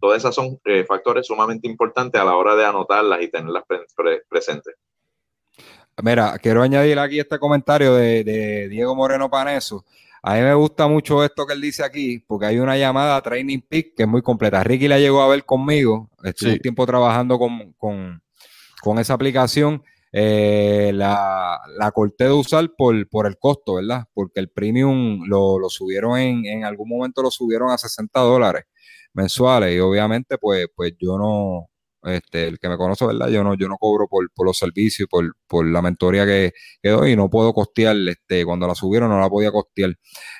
Todas 0.00 0.18
esas 0.18 0.34
son 0.34 0.58
eh, 0.64 0.84
factores 0.84 1.26
sumamente 1.26 1.68
importantes 1.68 2.20
a 2.20 2.24
la 2.24 2.36
hora 2.36 2.56
de 2.56 2.64
anotarlas 2.64 3.20
y 3.22 3.28
tenerlas 3.28 3.64
presentes. 4.28 4.74
Mira, 6.02 6.38
quiero 6.38 6.62
añadir 6.62 6.98
aquí 6.98 7.20
este 7.20 7.38
comentario 7.38 7.94
de, 7.94 8.68
Diego 8.68 8.94
Moreno 8.94 9.28
Paneso. 9.28 9.84
A 10.22 10.34
mí 10.34 10.40
me 10.40 10.54
gusta 10.54 10.86
mucho 10.86 11.24
esto 11.24 11.46
que 11.46 11.54
él 11.54 11.60
dice 11.60 11.84
aquí, 11.84 12.18
porque 12.26 12.46
hay 12.46 12.58
una 12.58 12.76
llamada 12.76 13.20
Training 13.20 13.60
Peak 13.60 13.94
que 13.96 14.02
es 14.04 14.08
muy 14.08 14.22
completa. 14.22 14.62
Ricky 14.62 14.88
la 14.88 14.98
llegó 14.98 15.22
a 15.22 15.28
ver 15.28 15.44
conmigo, 15.44 16.10
estuve 16.22 16.52
un 16.52 16.58
tiempo 16.58 16.86
trabajando 16.86 17.38
con, 17.38 17.72
con, 17.74 18.22
con 18.82 18.98
esa 18.98 19.14
aplicación 19.14 19.82
eh, 20.12 20.92
la, 20.94 21.58
la, 21.78 21.92
corté 21.92 22.24
de 22.24 22.32
usar 22.32 22.70
por, 22.76 23.08
por 23.08 23.26
el 23.26 23.38
costo, 23.38 23.74
¿verdad? 23.74 24.04
Porque 24.12 24.40
el 24.40 24.50
premium 24.50 25.24
lo, 25.26 25.58
lo 25.58 25.68
subieron 25.68 26.18
en, 26.18 26.46
en 26.46 26.64
algún 26.64 26.88
momento 26.88 27.22
lo 27.22 27.30
subieron 27.30 27.70
a 27.70 27.78
60 27.78 28.18
dólares 28.20 28.64
mensuales 29.12 29.74
y 29.74 29.80
obviamente 29.80 30.38
pues, 30.38 30.66
pues 30.74 30.92
yo 30.98 31.18
no, 31.18 31.70
este, 32.02 32.48
el 32.48 32.58
que 32.58 32.68
me 32.68 32.76
conoce, 32.76 33.06
¿verdad? 33.06 33.28
Yo 33.28 33.44
no, 33.44 33.54
yo 33.54 33.68
no 33.68 33.76
cobro 33.78 34.08
por, 34.08 34.30
por 34.32 34.46
los 34.46 34.58
servicios, 34.58 35.08
por, 35.08 35.36
por 35.46 35.66
la 35.66 35.82
mentoría 35.82 36.24
que, 36.26 36.52
que, 36.82 36.90
doy 36.90 37.12
y 37.12 37.16
no 37.16 37.28
puedo 37.30 37.52
costear, 37.52 37.96
este, 38.08 38.44
cuando 38.44 38.66
la 38.66 38.74
subieron 38.74 39.10
no 39.10 39.20
la 39.20 39.28
podía 39.28 39.52
costear. 39.52 39.94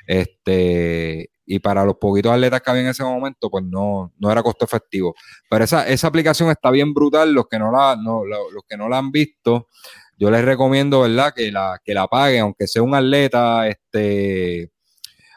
Este, 0.07 1.31
y 1.47 1.59
para 1.59 1.85
los 1.85 1.97
poquitos 1.97 2.33
atletas 2.33 2.61
que 2.61 2.71
había 2.71 2.83
en 2.83 2.89
ese 2.89 3.03
momento, 3.03 3.51
pues 3.51 3.65
no, 3.65 4.13
no 4.19 4.31
era 4.31 4.43
costo 4.43 4.65
efectivo. 4.65 5.15
Pero 5.49 5.65
esa, 5.65 5.89
esa 5.89 6.07
aplicación 6.07 6.51
está 6.51 6.71
bien 6.71 6.95
brutal, 6.95 7.33
los 7.33 7.49
que 7.49 7.59
no 7.59 7.73
la, 7.73 7.97
no, 7.97 8.25
los 8.25 8.63
que 8.69 8.77
no 8.77 8.89
la 8.89 8.99
han 8.99 9.11
visto, 9.11 9.69
yo 10.17 10.31
les 10.31 10.45
recomiendo, 10.45 11.01
¿verdad? 11.01 11.33
Que 11.35 11.51
la, 11.51 11.81
que 11.83 11.95
la 11.95 12.07
paguen, 12.07 12.43
aunque 12.43 12.67
sea 12.67 12.83
un 12.83 12.95
atleta, 12.95 13.67
este, 13.67 14.71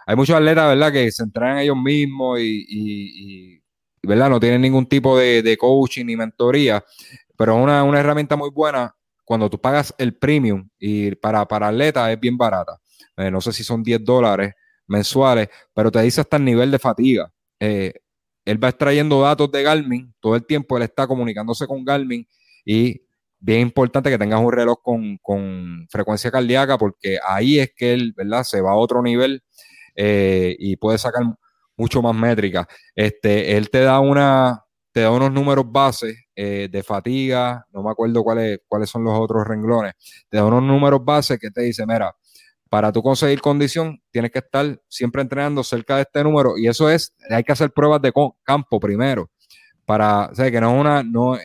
hay 0.06 0.16
muchos 0.16 0.36
atletas, 0.36 0.68
¿verdad? 0.70 0.92
Que 0.92 1.12
se 1.12 1.24
entrenan 1.24 1.60
ellos 1.60 1.78
mismos 1.78 2.40
y, 2.42 3.62
¿verdad? 4.04 4.30
No 4.30 4.40
tienen 4.40 4.62
ningún 4.62 4.86
tipo 4.86 5.18
de, 5.18 5.42
de 5.42 5.58
coaching 5.58 6.06
ni 6.06 6.16
mentoría, 6.16 6.84
pero 7.38 7.58
es 7.58 7.64
una, 7.64 7.84
una, 7.84 8.00
herramienta 8.00 8.36
muy 8.36 8.50
buena 8.50 8.94
cuando 9.24 9.50
tú 9.50 9.60
pagas 9.60 9.96
el 9.98 10.18
premium 10.18 10.68
y 10.78 11.16
para, 11.16 11.48
para 11.48 11.70
atletas 11.70 12.12
es 12.12 12.20
bien 12.20 12.38
barata. 12.38 12.78
Eh, 13.16 13.32
no 13.32 13.42
sé 13.42 13.54
si 13.54 13.64
son 13.64 13.82
10 13.82 14.04
dólares 14.04 14.54
mensuales, 14.94 15.50
pero 15.74 15.92
te 15.92 16.02
dice 16.02 16.22
hasta 16.22 16.38
el 16.38 16.46
nivel 16.46 16.72
de 16.72 16.80
fatiga. 16.80 17.32
Eh, 17.60 17.94
él 18.46 18.64
va 18.64 18.70
extrayendo 18.70 19.22
datos 19.22 19.52
de 19.52 19.64
Garmin, 19.64 20.14
todo 20.20 20.36
el 20.36 20.46
tiempo 20.46 20.78
él 20.78 20.84
está 20.84 21.08
comunicándose 21.08 21.66
con 21.66 21.84
Garmin 21.84 22.28
y 22.66 23.02
bien 23.40 23.62
importante 23.62 24.10
que 24.10 24.18
tengas 24.18 24.40
un 24.40 24.52
reloj 24.52 24.78
con, 24.82 25.88
frecuencia 25.90 26.32
cardíaca 26.32 26.78
porque 26.78 27.18
ahí 27.28 27.60
es 27.60 27.72
que 27.76 27.94
él, 27.94 28.14
¿verdad? 28.16 28.44
Se 28.44 28.62
va 28.62 28.72
a 28.72 28.76
otro 28.76 29.02
nivel 29.02 29.44
eh, 29.96 30.56
y 30.60 30.76
puede 30.78 30.98
sacar 30.98 31.24
mucho 31.76 32.02
más 32.02 32.16
métricas. 32.16 32.68
Este, 32.96 33.58
él 33.58 33.70
te 33.70 33.82
da 33.82 34.00
una, 34.00 34.64
te 34.92 35.02
da 35.02 35.12
unos 35.12 35.32
números 35.32 35.66
bases 35.68 36.16
eh, 36.36 36.70
de 36.72 36.84
fatiga, 36.84 37.66
no 37.72 37.84
me 37.84 37.92
acuerdo 37.92 38.24
cuáles, 38.24 38.60
cuáles 38.68 38.90
son 38.90 39.04
los 39.04 39.18
otros 39.20 39.46
renglones, 39.46 39.94
te 40.30 40.38
da 40.38 40.46
unos 40.46 40.64
números 40.64 41.04
bases 41.04 41.40
que 41.40 41.52
te 41.52 41.62
dice, 41.62 41.86
mira, 41.86 42.16
para 42.74 42.92
tú 42.92 43.04
conseguir 43.04 43.40
condición, 43.40 44.02
tienes 44.10 44.32
que 44.32 44.40
estar 44.40 44.82
siempre 44.88 45.22
entrenando 45.22 45.64
cerca 45.64 45.98
de 45.98 46.02
este 46.02 46.24
número 46.24 46.58
y 46.58 46.68
eso 46.68 46.90
es, 46.90 47.14
hay 47.30 47.44
que 47.44 47.52
hacer 47.52 47.72
pruebas 47.72 48.02
de 48.02 48.12
campo 48.42 48.80
primero. 48.80 49.30
Para, 49.86 50.30
o 50.32 50.34
sea, 50.34 50.50
que 50.50 50.60
no 50.60 50.74
es 50.74 50.82
una, 50.82 51.04
no, 51.04 51.38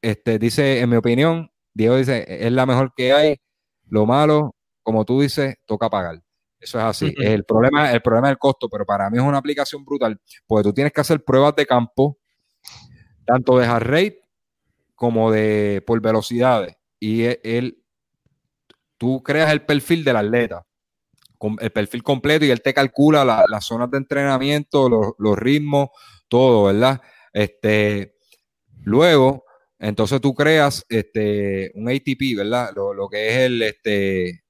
este, 0.00 0.38
dice, 0.38 0.80
en 0.80 0.88
mi 0.88 0.96
opinión, 0.96 1.50
Diego 1.74 1.96
dice, 1.96 2.24
es 2.26 2.50
la 2.50 2.64
mejor 2.64 2.94
que 2.96 3.12
hay. 3.12 3.36
Lo 3.88 4.06
malo, 4.06 4.54
como 4.82 5.04
tú 5.04 5.20
dices, 5.20 5.56
toca 5.66 5.90
pagar. 5.90 6.22
Eso 6.58 6.78
es 6.78 6.84
así. 6.86 7.14
El 7.18 7.44
problema, 7.44 7.92
el 7.92 8.00
problema 8.00 8.28
es 8.28 8.32
el 8.32 8.38
costo, 8.38 8.66
pero 8.70 8.86
para 8.86 9.10
mí 9.10 9.18
es 9.18 9.22
una 9.22 9.36
aplicación 9.36 9.84
brutal, 9.84 10.18
porque 10.46 10.62
tú 10.62 10.72
tienes 10.72 10.94
que 10.94 11.02
hacer 11.02 11.22
pruebas 11.22 11.54
de 11.56 11.66
campo, 11.66 12.16
tanto 13.26 13.58
de 13.58 13.66
heart 13.66 13.86
rate 13.86 14.20
como 14.94 15.30
de 15.30 15.84
por 15.86 16.00
velocidades 16.00 16.74
y 16.98 17.24
él, 17.42 17.84
tú 18.96 19.22
creas 19.22 19.52
el 19.52 19.66
perfil 19.66 20.04
del 20.04 20.16
atleta, 20.16 20.64
el 21.60 21.72
perfil 21.72 22.02
completo 22.02 22.44
y 22.44 22.50
él 22.50 22.62
te 22.62 22.74
calcula 22.74 23.24
las 23.24 23.64
zonas 23.64 23.90
de 23.90 23.98
entrenamiento, 23.98 25.14
los, 25.18 25.38
ritmos, 25.38 25.88
todo, 26.28 26.64
¿verdad? 26.64 27.00
Este, 27.32 28.16
luego, 28.82 29.44
entonces 29.78 30.20
tú 30.20 30.34
creas 30.34 30.84
este, 30.88 31.72
un 31.74 31.88
ATP, 31.88 32.36
¿verdad? 32.36 32.72
Lo, 32.74 33.08
que 33.08 33.28
es 33.28 33.36
el 33.38 33.62
este, 33.62 34.44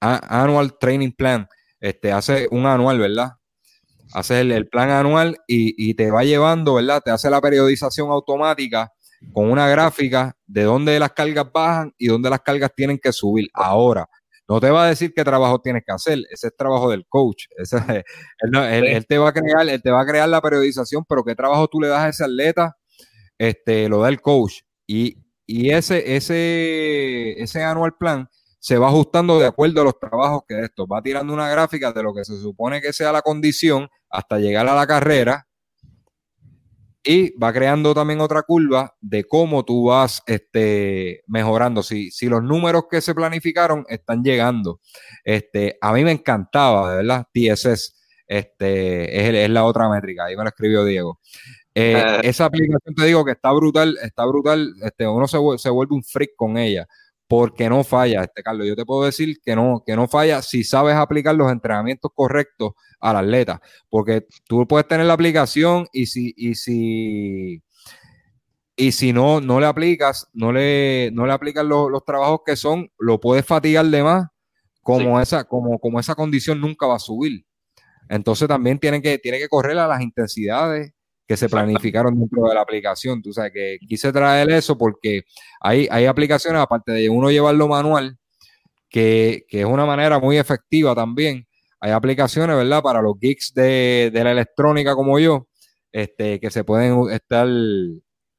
Annual 0.00 0.78
Training 0.78 1.12
Plan. 1.12 1.48
Este, 1.80 2.12
hace 2.12 2.48
un 2.50 2.66
anual, 2.66 2.98
¿verdad? 2.98 3.32
Haces 4.12 4.38
el, 4.40 4.68
plan 4.68 4.90
anual 4.90 5.38
y, 5.46 5.90
y, 5.90 5.94
te 5.94 6.10
va 6.10 6.24
llevando, 6.24 6.74
¿verdad? 6.74 7.02
Te 7.04 7.10
hace 7.10 7.28
la 7.28 7.40
periodización 7.40 8.10
automática 8.10 8.92
con 9.32 9.50
una 9.50 9.68
gráfica 9.68 10.36
de 10.46 10.62
dónde 10.62 10.98
las 10.98 11.12
cargas 11.12 11.50
bajan 11.52 11.92
y 11.98 12.06
dónde 12.06 12.30
las 12.30 12.40
cargas 12.40 12.70
tienen 12.74 12.98
que 12.98 13.12
subir. 13.12 13.48
Ahora, 13.52 14.08
no 14.48 14.60
te 14.60 14.70
va 14.70 14.84
a 14.84 14.88
decir 14.88 15.12
qué 15.14 15.24
trabajo 15.24 15.60
tienes 15.60 15.82
que 15.84 15.92
hacer, 15.92 16.18
ese 16.30 16.48
es 16.48 16.56
trabajo 16.56 16.90
del 16.90 17.06
coach. 17.08 17.46
él, 17.58 19.06
te 19.06 19.18
va 19.18 19.30
a 19.30 19.32
crear, 19.32 19.68
él 19.68 19.82
te 19.82 19.90
va 19.90 20.02
a 20.02 20.06
crear 20.06 20.28
la 20.28 20.40
periodización, 20.40 21.04
pero 21.08 21.24
qué 21.24 21.34
trabajo 21.34 21.66
tú 21.68 21.80
le 21.80 21.88
das 21.88 22.00
a 22.00 22.08
ese 22.08 22.24
atleta, 22.24 22.76
este, 23.38 23.88
lo 23.88 24.00
da 24.00 24.08
el 24.08 24.20
coach. 24.20 24.60
Y, 24.86 25.22
ese, 25.48 26.16
ese, 26.16 27.40
ese 27.40 27.62
anual 27.62 27.96
plan 27.96 28.28
se 28.58 28.78
va 28.78 28.88
ajustando 28.88 29.38
de 29.38 29.46
acuerdo 29.46 29.80
a 29.80 29.84
los 29.84 29.98
trabajos 29.98 30.42
que 30.48 30.60
esto. 30.60 30.86
Va 30.88 31.00
tirando 31.02 31.32
una 31.32 31.48
gráfica 31.48 31.92
de 31.92 32.02
lo 32.02 32.12
que 32.12 32.24
se 32.24 32.36
supone 32.40 32.80
que 32.80 32.92
sea 32.92 33.12
la 33.12 33.22
condición 33.22 33.88
hasta 34.10 34.38
llegar 34.38 34.66
a 34.68 34.74
la 34.74 34.86
carrera 34.88 35.46
y 37.06 37.38
va 37.38 37.52
creando 37.52 37.94
también 37.94 38.20
otra 38.20 38.42
curva 38.42 38.94
de 39.00 39.24
cómo 39.24 39.64
tú 39.64 39.84
vas 39.84 40.22
este, 40.26 41.22
mejorando. 41.28 41.84
Si, 41.84 42.10
si 42.10 42.26
los 42.26 42.42
números 42.42 42.86
que 42.90 43.00
se 43.00 43.14
planificaron 43.14 43.86
están 43.88 44.24
llegando. 44.24 44.80
Este, 45.24 45.78
a 45.80 45.92
mí 45.92 46.02
me 46.02 46.10
encantaba, 46.10 46.90
de 46.90 46.96
verdad, 46.96 47.26
TSS. 47.32 47.94
Este, 48.26 49.44
es, 49.44 49.50
la 49.50 49.64
otra 49.64 49.88
métrica, 49.88 50.24
ahí 50.24 50.36
me 50.36 50.42
lo 50.42 50.48
escribió 50.48 50.84
Diego. 50.84 51.20
Eh, 51.72 51.94
ah. 51.94 52.20
esa 52.24 52.46
aplicación 52.46 52.94
te 52.96 53.04
digo 53.04 53.24
que 53.24 53.32
está 53.32 53.52
brutal, 53.52 53.96
está 54.02 54.26
brutal, 54.26 54.74
este, 54.82 55.06
uno 55.06 55.28
se, 55.28 55.38
se 55.58 55.70
vuelve 55.70 55.94
un 55.94 56.02
freak 56.02 56.30
con 56.34 56.58
ella 56.58 56.88
porque 57.28 57.68
no 57.68 57.84
falla, 57.84 58.22
este 58.22 58.42
Carlos. 58.42 58.66
Yo 58.66 58.76
te 58.76 58.84
puedo 58.84 59.04
decir 59.04 59.38
que 59.44 59.56
no, 59.56 59.82
que 59.84 59.96
no 59.96 60.08
falla 60.08 60.42
si 60.42 60.64
sabes 60.64 60.94
aplicar 60.94 61.34
los 61.34 61.50
entrenamientos 61.50 62.10
correctos 62.14 62.72
al 63.00 63.16
atleta, 63.16 63.60
porque 63.88 64.26
tú 64.46 64.66
puedes 64.66 64.86
tener 64.86 65.06
la 65.06 65.14
aplicación 65.14 65.86
y 65.92 66.06
si, 66.06 66.32
y 66.36 66.54
si, 66.54 67.62
y 68.76 68.92
si 68.92 69.12
no, 69.12 69.40
no 69.40 69.60
le 69.60 69.66
aplicas, 69.66 70.28
no 70.32 70.52
le, 70.52 71.10
no 71.12 71.26
le 71.26 71.32
aplicas 71.32 71.64
los, 71.64 72.04
trabajos 72.04 72.40
que 72.46 72.56
son, 72.56 72.90
lo 72.98 73.20
puedes 73.20 73.44
fatigar 73.44 73.86
de 73.86 74.02
más, 74.02 74.26
como 74.82 75.20
esa, 75.20 75.44
como, 75.44 75.78
como 75.80 75.98
esa 75.98 76.14
condición 76.14 76.60
nunca 76.60 76.86
va 76.86 76.96
a 76.96 77.00
subir. 77.00 77.44
Entonces 78.08 78.46
también 78.46 78.78
tiene 78.78 79.02
que, 79.02 79.18
tiene 79.18 79.38
que 79.38 79.48
correr 79.48 79.76
a 79.78 79.88
las 79.88 80.00
intensidades 80.00 80.92
que 81.26 81.36
se 81.36 81.48
planificaron 81.48 82.18
dentro 82.18 82.48
de 82.48 82.54
la 82.54 82.60
aplicación. 82.60 83.20
Tú 83.20 83.32
sabes 83.32 83.52
que 83.52 83.78
quise 83.86 84.12
traer 84.12 84.50
eso 84.50 84.78
porque 84.78 85.22
hay, 85.60 85.88
hay 85.90 86.06
aplicaciones, 86.06 86.60
aparte 86.60 86.92
de 86.92 87.08
uno 87.08 87.30
llevarlo 87.30 87.68
manual, 87.68 88.18
que, 88.88 89.44
es 89.48 89.64
una 89.64 89.84
manera 89.84 90.18
muy 90.18 90.38
efectiva 90.38 90.94
también. 90.94 91.46
Hay 91.80 91.90
aplicaciones, 91.90 92.56
¿verdad? 92.56 92.82
Para 92.82 93.02
los 93.02 93.18
geeks 93.20 93.52
de, 93.54 94.10
la 94.14 94.32
electrónica 94.32 94.94
como 94.94 95.18
yo, 95.18 95.48
este, 95.92 96.40
que 96.40 96.50
se 96.50 96.64
pueden 96.64 97.10
estar, 97.10 97.48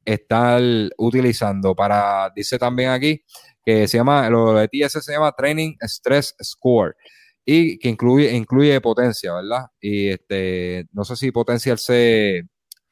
estar 0.06 0.62
utilizando. 0.98 1.76
Para, 1.76 2.32
dice 2.36 2.58
también 2.58 2.92
aquí, 2.92 3.24
que 3.64 3.88
se 3.88 3.98
llama, 3.98 4.30
lo 4.30 4.54
de 4.54 4.70
TS 4.70 5.04
se 5.04 5.12
llama 5.12 5.34
Training 5.34 5.76
Stress 5.82 6.36
Score 6.42 6.96
y 7.44 7.78
que 7.80 7.90
incluye, 7.90 8.34
incluye 8.34 8.80
potencia, 8.82 9.34
¿verdad? 9.34 9.68
Y 9.80 10.10
este, 10.10 10.88
no 10.92 11.04
sé 11.04 11.16
si 11.16 11.32
potencia 11.32 11.78
se, 11.78 12.44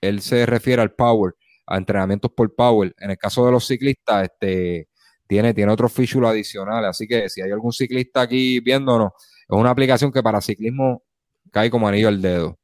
él 0.07 0.21
se 0.21 0.45
refiere 0.45 0.81
al 0.81 0.93
power, 0.93 1.35
a 1.67 1.77
entrenamientos 1.77 2.31
por 2.31 2.53
power. 2.53 2.93
En 2.99 3.11
el 3.11 3.17
caso 3.17 3.45
de 3.45 3.51
los 3.51 3.65
ciclistas, 3.65 4.23
este, 4.23 4.87
tiene, 5.27 5.53
tiene 5.53 5.71
otros 5.71 5.91
features 5.91 6.27
adicionales. 6.27 6.89
Así 6.89 7.07
que 7.07 7.29
si 7.29 7.41
hay 7.41 7.51
algún 7.51 7.73
ciclista 7.73 8.21
aquí 8.21 8.59
viéndonos, 8.59 9.11
es 9.47 9.57
una 9.57 9.69
aplicación 9.69 10.11
que 10.11 10.23
para 10.23 10.41
ciclismo 10.41 11.03
cae 11.51 11.69
como 11.69 11.87
anillo 11.87 12.07
al 12.07 12.21
dedo. 12.21 12.57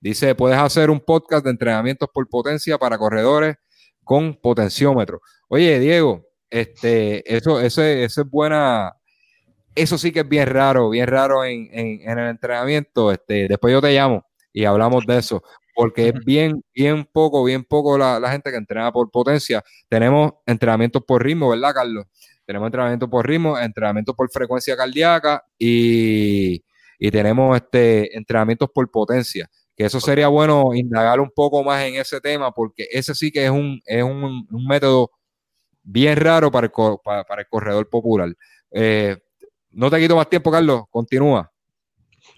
Dice, 0.00 0.34
puedes 0.34 0.58
hacer 0.58 0.90
un 0.90 1.00
podcast 1.00 1.44
de 1.44 1.50
entrenamientos 1.50 2.08
por 2.12 2.28
potencia 2.28 2.78
para 2.78 2.96
corredores 2.98 3.56
con 4.02 4.34
potenciómetro. 4.34 5.20
Oye, 5.48 5.78
Diego, 5.78 6.26
este, 6.48 7.36
eso, 7.36 7.60
ese, 7.60 8.04
es 8.04 8.16
buena, 8.30 8.94
eso 9.74 9.98
sí 9.98 10.10
que 10.10 10.20
es 10.20 10.28
bien 10.28 10.48
raro, 10.48 10.90
bien 10.90 11.06
raro 11.06 11.44
en, 11.44 11.68
en, 11.72 12.00
en, 12.08 12.18
el 12.18 12.30
entrenamiento. 12.30 13.12
Este, 13.12 13.46
después 13.46 13.72
yo 13.72 13.80
te 13.80 13.92
llamo 13.92 14.24
y 14.52 14.64
hablamos 14.64 15.06
de 15.06 15.18
eso 15.18 15.42
porque 15.74 16.08
es 16.08 16.14
bien, 16.24 16.62
bien 16.74 17.04
poco, 17.04 17.44
bien 17.44 17.64
poco 17.64 17.96
la, 17.96 18.30
gente 18.30 18.50
que 18.50 18.56
entrena 18.56 18.92
por 18.92 19.10
potencia. 19.10 19.62
Tenemos 19.88 20.32
entrenamientos 20.46 21.02
por 21.04 21.24
ritmo, 21.24 21.50
¿verdad, 21.50 21.74
Carlos? 21.74 22.06
Tenemos 22.44 22.66
entrenamientos 22.66 23.08
por 23.08 23.26
ritmo, 23.26 23.58
entrenamientos 23.58 24.14
por 24.14 24.30
frecuencia 24.30 24.76
cardíaca 24.76 25.44
y, 25.58 26.62
tenemos 27.10 27.56
este 27.56 28.16
entrenamientos 28.16 28.68
por 28.74 28.90
potencia. 28.90 29.48
Que 29.74 29.86
eso 29.86 30.00
sería 30.00 30.28
bueno 30.28 30.74
indagar 30.74 31.20
un 31.20 31.30
poco 31.30 31.64
más 31.64 31.82
en 31.84 31.94
ese 31.94 32.20
tema, 32.20 32.52
porque 32.52 32.86
ese 32.90 33.14
sí 33.14 33.30
que 33.30 33.46
es 33.46 33.50
un, 33.50 33.80
es 33.86 34.02
un, 34.02 34.46
método 34.68 35.10
bien 35.82 36.16
raro 36.16 36.50
para 36.50 36.66
el, 36.66 36.72
para, 37.02 37.40
el 37.40 37.48
corredor 37.48 37.88
popular. 37.88 38.34
Eh, 38.72 39.16
no 39.70 39.90
te 39.90 39.98
quito 39.98 40.16
más 40.16 40.28
tiempo, 40.28 40.50
Carlos. 40.50 40.82
Continúa. 40.90 41.50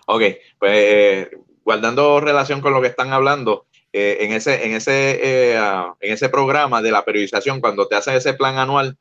Ok, 0.07 0.23
pues 0.59 1.29
guardando 1.65 2.21
relación 2.21 2.61
con 2.61 2.73
lo 2.73 2.81
que 2.81 2.89
están 2.89 3.13
hablando, 3.13 3.67
eh, 3.93 4.19
en, 4.21 4.33
ese, 4.33 4.65
en, 4.65 4.73
ese, 4.73 5.51
eh, 5.53 5.57
ah, 5.59 5.95
en 6.01 6.13
ese 6.13 6.29
programa 6.29 6.81
de 6.81 6.91
la 6.91 7.05
periodización, 7.05 7.61
cuando 7.61 7.89
te 7.89 7.95
hacen 7.95 8.15
ese 8.15 8.35
plan 8.35 8.57
anual, 8.59 8.97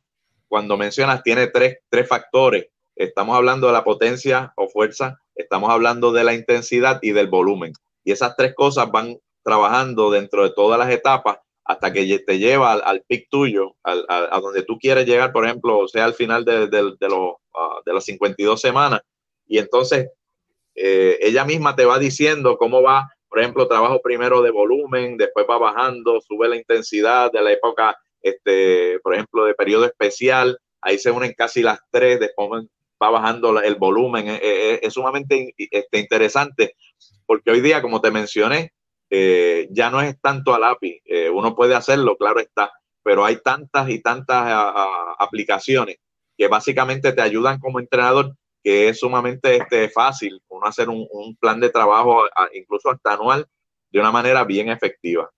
cuando 0.48 0.78
mencionas, 0.78 1.24
tiene 1.24 1.48
tres, 1.48 1.78
tres 1.90 2.08
factores. 2.08 2.68
Estamos 2.96 3.38
hablando 3.38 3.68
de 3.68 3.74
la 3.74 3.86
potencia 3.86 4.52
o 4.58 4.68
fuerza, 4.68 5.18
estamos 5.34 5.70
hablando 5.70 6.12
de 6.12 6.26
la 6.26 6.34
intensidad 6.34 7.00
y 7.02 7.12
del 7.12 7.28
volumen. 7.28 7.72
Y 8.04 8.12
esas 8.12 8.36
tres 8.36 8.54
cosas 8.54 8.92
van 8.92 9.18
trabajando 9.44 10.12
dentro 10.12 10.44
de 10.44 10.52
todas 10.52 10.78
las 10.78 10.90
etapas 10.90 11.38
hasta 11.64 11.94
que 11.94 12.20
te 12.20 12.38
lleva 12.38 12.74
al, 12.74 13.02
pic 13.08 13.30
tuyo, 13.30 13.76
a 13.84 14.40
donde 14.42 14.64
tú 14.64 14.78
quieres 14.78 15.06
llegar, 15.06 15.32
por 15.32 15.46
ejemplo, 15.46 15.88
sea 15.88 16.04
al 16.04 16.16
final 16.16 16.44
de, 16.44 16.68
de, 16.68 16.82
los, 17.08 17.36
ah, 17.56 17.80
de 17.86 17.94
las 17.94 18.04
52 18.04 18.60
semanas. 18.60 19.02
Y 19.48 19.58
entonces 19.58 20.10
eh, 20.84 21.20
ella 21.22 21.46
misma 21.46 21.76
te 21.76 21.86
va 21.86 22.00
diciendo 22.00 22.58
cómo 22.58 22.82
va, 22.82 23.08
por 23.30 23.40
ejemplo, 23.40 23.68
trabajo 23.68 24.02
primero 24.02 24.42
de 24.42 24.50
volumen, 24.50 25.16
después 25.16 25.46
va 25.48 25.60
bajando, 25.60 26.20
sube 26.22 26.50
la 26.50 26.56
intensidad 26.56 27.32
de 27.32 27.42
la 27.42 27.52
época, 27.52 27.96
este, 28.20 29.00
por 29.02 29.14
ejemplo, 29.14 29.46
de 29.46 29.54
periodo 29.54 29.86
especial, 29.86 30.58
ahí 30.82 30.98
se 30.98 31.12
unen 31.12 31.36
casi 31.38 31.62
las 31.62 31.80
tres, 31.92 32.20
después 32.20 32.66
va 33.02 33.10
bajando 33.12 33.62
el 33.62 33.76
volumen, 33.76 34.28
eh, 34.28 34.40
eh, 34.42 34.80
es, 34.82 34.94
sumamente 34.94 35.54
este, 35.56 36.00
interesante, 36.00 36.76
porque 37.28 37.52
hoy 37.52 37.62
día, 37.62 37.84
como 37.84 38.02
te 38.02 38.10
mencioné, 38.10 38.74
ya 39.70 39.90
no 39.90 40.02
es 40.02 40.20
tanto 40.22 40.54
a 40.54 40.60
lápiz, 40.60 41.02
uno 41.34 41.54
puede 41.54 41.76
hacerlo, 41.76 42.16
claro 42.16 42.40
está, 42.40 42.72
pero 43.04 43.26
hay 43.26 43.42
tantas 43.44 43.90
y 43.90 44.02
tantas 44.02 44.46
aplicaciones 45.20 45.98
que 46.38 46.48
básicamente 46.48 47.12
te 47.12 47.22
ayudan 47.22 47.60
como 47.60 47.82
entrenador 47.82 48.34
que 48.64 48.90
es 48.90 49.00
sumamente 49.00 49.58
este, 49.58 49.90
fácil 49.90 50.42
uno 50.50 50.68
hacer 50.68 50.90
un, 50.90 51.08
plan 51.40 51.60
de 51.60 51.70
trabajo, 51.70 52.24
incluso 52.54 52.90
hasta 52.90 53.14
anual, 53.14 53.48
de 53.92 54.00
una 54.00 54.12
manera 54.12 54.44
bien 54.44 54.70
efectiva. 54.70 55.30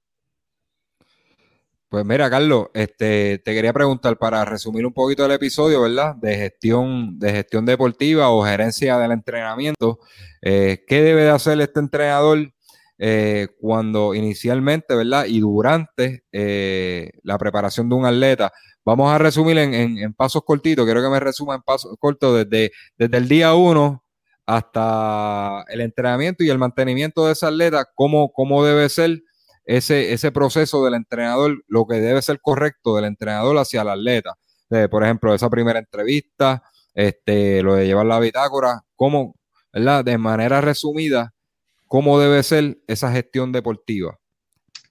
Pues 1.90 2.06
mira, 2.06 2.28
Carlos, 2.28 2.70
este, 2.74 3.38
te 3.38 3.54
quería 3.54 3.72
preguntar 3.72 4.18
para 4.18 4.44
resumir 4.46 4.84
un 4.84 4.94
poquito 4.94 5.26
el 5.26 5.32
episodio, 5.32 5.84
¿verdad? 5.84 6.16
De 6.16 6.36
gestión, 6.36 7.20
de 7.20 7.32
gestión 7.32 7.68
deportiva 7.68 8.30
o 8.30 8.44
gerencia 8.44 8.98
del 8.98 9.12
entrenamiento. 9.12 10.00
Eh, 10.42 10.84
¿Qué 10.88 11.04
debe 11.04 11.22
de 11.22 11.30
hacer 11.30 11.62
este 11.62 11.80
entrenador 11.80 12.52
eh, 12.98 13.50
cuando 13.60 14.16
inicialmente, 14.16 14.96
¿verdad? 14.96 15.26
Y 15.26 15.40
durante 15.40 16.24
eh, 16.32 17.12
la 17.22 17.38
preparación 17.38 17.90
de 17.90 17.96
un 17.96 18.06
atleta 18.08 18.52
Vamos 18.86 19.12
a 19.12 19.18
resumir 19.18 19.58
en, 19.58 20.14
pasos 20.14 20.44
cortitos. 20.44 20.86
Quiero 20.86 21.02
que 21.02 21.10
me 21.10 21.20
resuma 21.20 21.56
en 21.56 21.62
pasos 21.62 21.96
cortos 22.00 22.46
desde, 22.46 22.72
desde 22.98 23.18
el 23.18 23.28
día 23.28 23.54
uno 23.54 24.04
hasta 24.46 25.64
el 25.70 25.82
entrenamiento 25.82 26.44
y 26.44 26.50
el 26.50 26.58
mantenimiento 26.58 27.26
de 27.26 27.34
esa 27.34 27.48
atleta, 27.48 27.88
cómo, 27.96 28.34
cómo 28.34 28.66
debe 28.66 28.90
ser 28.90 29.24
ese, 29.66 30.12
ese 30.12 30.32
proceso 30.32 30.84
del 30.84 30.96
entrenador, 30.96 31.64
lo 31.68 31.86
que 31.88 31.96
debe 31.96 32.22
ser 32.22 32.42
correcto 32.42 32.96
del 32.96 33.06
entrenador 33.06 33.58
hacia 33.58 33.84
el 33.84 33.90
atleta. 33.90 34.36
por 34.90 35.04
ejemplo, 35.04 35.34
esa 35.34 35.50
primera 35.50 35.80
entrevista, 35.80 36.64
este, 36.94 37.62
lo 37.64 37.76
de 37.76 37.86
llevar 37.86 38.06
la 38.06 38.20
bitácora, 38.20 38.84
cómo, 38.96 39.36
¿verdad? 39.72 40.04
De 40.04 40.18
manera 40.18 40.62
resumida, 40.62 41.34
cómo 41.88 42.20
debe 42.20 42.44
ser 42.44 42.80
esa 42.88 43.12
gestión 43.12 43.52
deportiva. 43.52 44.20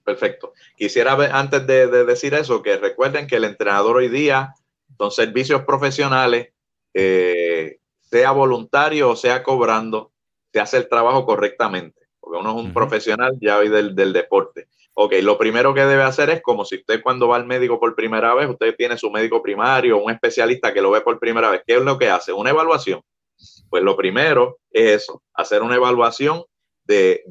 Perfecto. 0.03 0.52
Quisiera 0.75 1.15
ver, 1.15 1.31
antes 1.33 1.65
de, 1.67 1.87
decir 2.05 2.33
eso, 2.33 2.61
que 2.61 2.77
recuerden 2.77 3.27
que 3.27 3.35
el 3.35 3.43
entrenador 3.43 3.97
hoy 3.97 4.09
día 4.09 4.53
son 4.97 5.11
servicios 5.11 5.63
profesionales, 5.63 6.49
eh, 6.93 7.77
sea 8.01 8.31
voluntario 8.31 9.09
o 9.09 9.15
sea 9.15 9.43
cobrando, 9.43 10.11
se 10.51 10.59
hace 10.59 10.77
el 10.77 10.89
trabajo 10.89 11.25
correctamente, 11.25 12.07
porque 12.19 12.39
uno 12.39 12.51
es 12.51 12.65
un 12.65 12.73
profesional 12.73 13.37
ya 13.41 13.57
hoy 13.57 13.69
del, 13.69 13.95
del 13.95 14.13
deporte. 14.13 14.67
Ok, 14.95 15.13
lo 15.23 15.39
primero 15.39 15.73
que 15.73 15.85
debe 15.85 16.03
hacer 16.03 16.29
es 16.29 16.41
como 16.41 16.65
si 16.65 16.75
usted 16.75 17.01
cuando 17.01 17.27
va 17.27 17.37
al 17.37 17.47
médico 17.47 17.79
por 17.79 17.95
primera 17.95 18.35
vez, 18.35 18.47
usted 18.47 18.75
tiene 18.75 18.97
su 18.97 19.09
médico 19.09 19.41
primario, 19.41 19.97
un 19.97 20.11
especialista 20.11 20.71
que 20.71 20.81
lo 20.81 20.91
ve 20.91 21.01
por 21.01 21.19
primera 21.19 21.49
vez. 21.49 21.63
¿Qué 21.65 21.75
es 21.75 21.81
lo 21.81 21.97
que 21.97 22.09
hace? 22.09 22.31
Una 22.31 22.51
evaluación. 22.51 23.01
Pues 23.69 23.81
lo 23.81 23.97
primero 23.97 24.59
es 24.69 25.03
eso, 25.03 25.23
hacer 25.33 25.63
una 25.63 25.75
evaluación 25.75 26.43
de, 26.85 27.23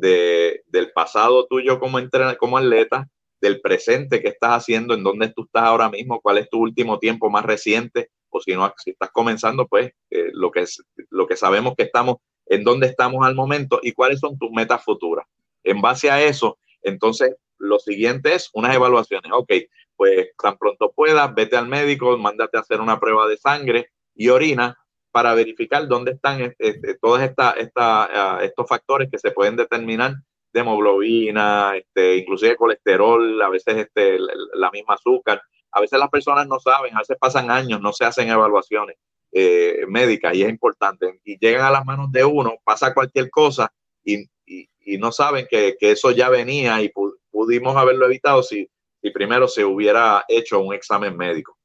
del 0.67 0.93
pasado 0.93 1.47
tuyo 1.47 1.79
como, 1.79 1.99
como 2.39 2.59
atleta, 2.59 3.09
del 3.43 3.61
presente 3.61 4.23
que 4.23 4.29
estás 4.29 4.53
haciendo, 4.53 4.95
en 4.95 5.03
dónde 5.03 5.29
tú 5.29 5.43
estás 5.43 5.65
ahora 5.65 5.91
mismo, 5.91 6.21
cuál 6.21 6.39
es 6.39 6.49
tu 6.49 6.61
último 6.61 6.99
tiempo 7.01 7.29
más 7.29 7.45
reciente, 7.45 8.11
o 8.31 8.41
si 8.41 8.55
no, 8.55 8.73
si 8.79 8.91
estás 8.91 9.11
comenzando, 9.11 9.67
pues 9.67 9.93
eh, 10.11 10.31
lo, 10.33 10.51
que 10.53 10.65
lo 11.11 11.27
que 11.27 11.37
sabemos 11.37 11.75
que 11.77 11.83
estamos, 11.83 12.17
en 12.47 12.63
dónde 12.63 12.87
estamos 12.87 13.27
al 13.27 13.35
momento 13.35 13.81
y 13.83 13.93
cuáles 13.93 14.21
son 14.21 14.39
tus 14.39 14.51
metas 14.53 14.83
futuras. 14.85 15.27
En 15.65 15.81
base 15.81 16.11
a 16.11 16.23
eso, 16.23 16.59
entonces 16.83 17.35
lo 17.59 17.79
siguiente 17.79 18.35
es 18.35 18.49
unas 18.55 18.75
evaluaciones. 18.75 19.31
Ok, 19.33 19.53
pues 19.97 20.31
tan 20.41 20.57
pronto 20.57 20.93
puedas, 20.93 21.35
vete 21.35 21.57
al 21.57 21.69
médico, 21.69 22.17
mándate 22.17 22.57
a 22.57 22.61
hacer 22.61 22.81
una 22.81 23.01
prueba 23.01 23.27
de 23.27 23.37
sangre 23.37 23.91
y 24.15 24.29
orina 24.29 24.79
para 25.11 25.35
verificar 25.35 25.89
dónde 25.89 26.13
están 26.13 26.55
este, 26.59 26.95
todos 27.01 27.21
esta, 27.21 27.51
esta, 27.53 28.39
uh, 28.39 28.45
estos 28.45 28.69
factores 28.69 29.09
que 29.11 29.19
se 29.19 29.33
pueden 29.33 29.57
determinar 29.57 30.13
de 30.13 30.32
hemoglobina, 30.61 31.77
este, 31.77 32.17
inclusive 32.17 32.57
colesterol, 32.57 33.41
a 33.41 33.49
veces 33.49 33.77
este, 33.77 34.19
la 34.55 34.71
misma 34.71 34.95
azúcar. 34.95 35.43
A 35.73 35.81
veces 35.81 35.99
las 35.99 36.11
personas 36.11 36.47
no 36.47 36.61
saben, 36.61 36.95
a 36.95 36.99
veces 36.99 37.17
pasan 37.19 37.51
años, 37.51 37.81
no 37.81 37.93
se 37.93 38.05
hacen 38.05 38.29
evaluaciones 38.29 38.97
eh, 39.33 39.85
médicas 39.89 40.35
y 40.35 40.43
es 40.43 40.51
importante. 40.51 41.21
Y 41.25 41.39
llegan 41.39 41.65
a 41.65 41.71
las 41.71 41.85
manos 41.85 42.13
de 42.13 42.25
uno, 42.25 42.55
pasa 42.65 42.93
cualquier 42.93 43.31
cosa 43.31 43.73
y, 44.05 44.29
y, 44.47 44.99
no 44.99 45.11
saben 45.11 45.47
que, 45.51 45.77
que, 45.79 45.93
eso 45.93 46.11
ya 46.11 46.29
venía 46.29 46.83
y 46.83 46.93
pudimos 47.31 47.77
haberlo 47.77 48.05
evitado 48.07 48.43
si, 48.43 48.69
si 49.01 49.11
primero 49.11 49.49
se 49.49 49.65
hubiera 49.65 50.25
hecho 50.29 50.61
un 50.61 50.75
examen 50.75 51.17
médico. 51.17 51.57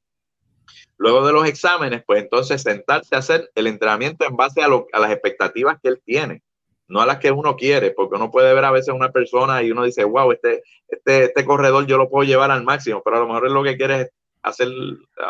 Luego 0.96 1.24
de 1.26 1.32
los 1.32 1.46
exámenes, 1.46 2.02
pues 2.06 2.22
entonces 2.22 2.62
sentarse 2.62 3.14
a 3.14 3.18
hacer 3.18 3.50
el 3.54 3.66
entrenamiento 3.66 4.24
en 4.24 4.36
base 4.36 4.62
a, 4.62 4.66
a, 4.66 5.00
las 5.00 5.10
expectativas 5.12 5.78
que 5.80 5.90
él 5.90 6.02
tiene, 6.04 6.42
no 6.88 7.00
a 7.00 7.06
las 7.06 7.18
que 7.18 7.30
uno 7.30 7.56
quiere, 7.56 7.90
porque 7.90 8.16
uno 8.16 8.30
puede 8.30 8.52
ver 8.54 8.64
a 8.64 8.70
veces 8.70 8.94
una 8.94 9.12
persona 9.12 9.62
y 9.62 9.70
uno 9.70 9.84
dice, 9.84 10.04
wow, 10.04 10.32
este, 10.32 10.62
este, 10.88 11.24
este 11.24 11.44
corredor 11.44 11.86
yo 11.86 11.98
lo 11.98 12.08
puedo 12.08 12.26
llevar 12.26 12.50
al 12.50 12.64
máximo, 12.64 13.02
pero 13.04 13.16
a 13.16 13.20
lo 13.20 13.26
mejor 13.26 13.46
es 13.46 13.52
lo 13.52 13.62
que 13.62 13.76
quiere 13.76 14.00
es 14.00 14.10
hacer, 14.42 14.68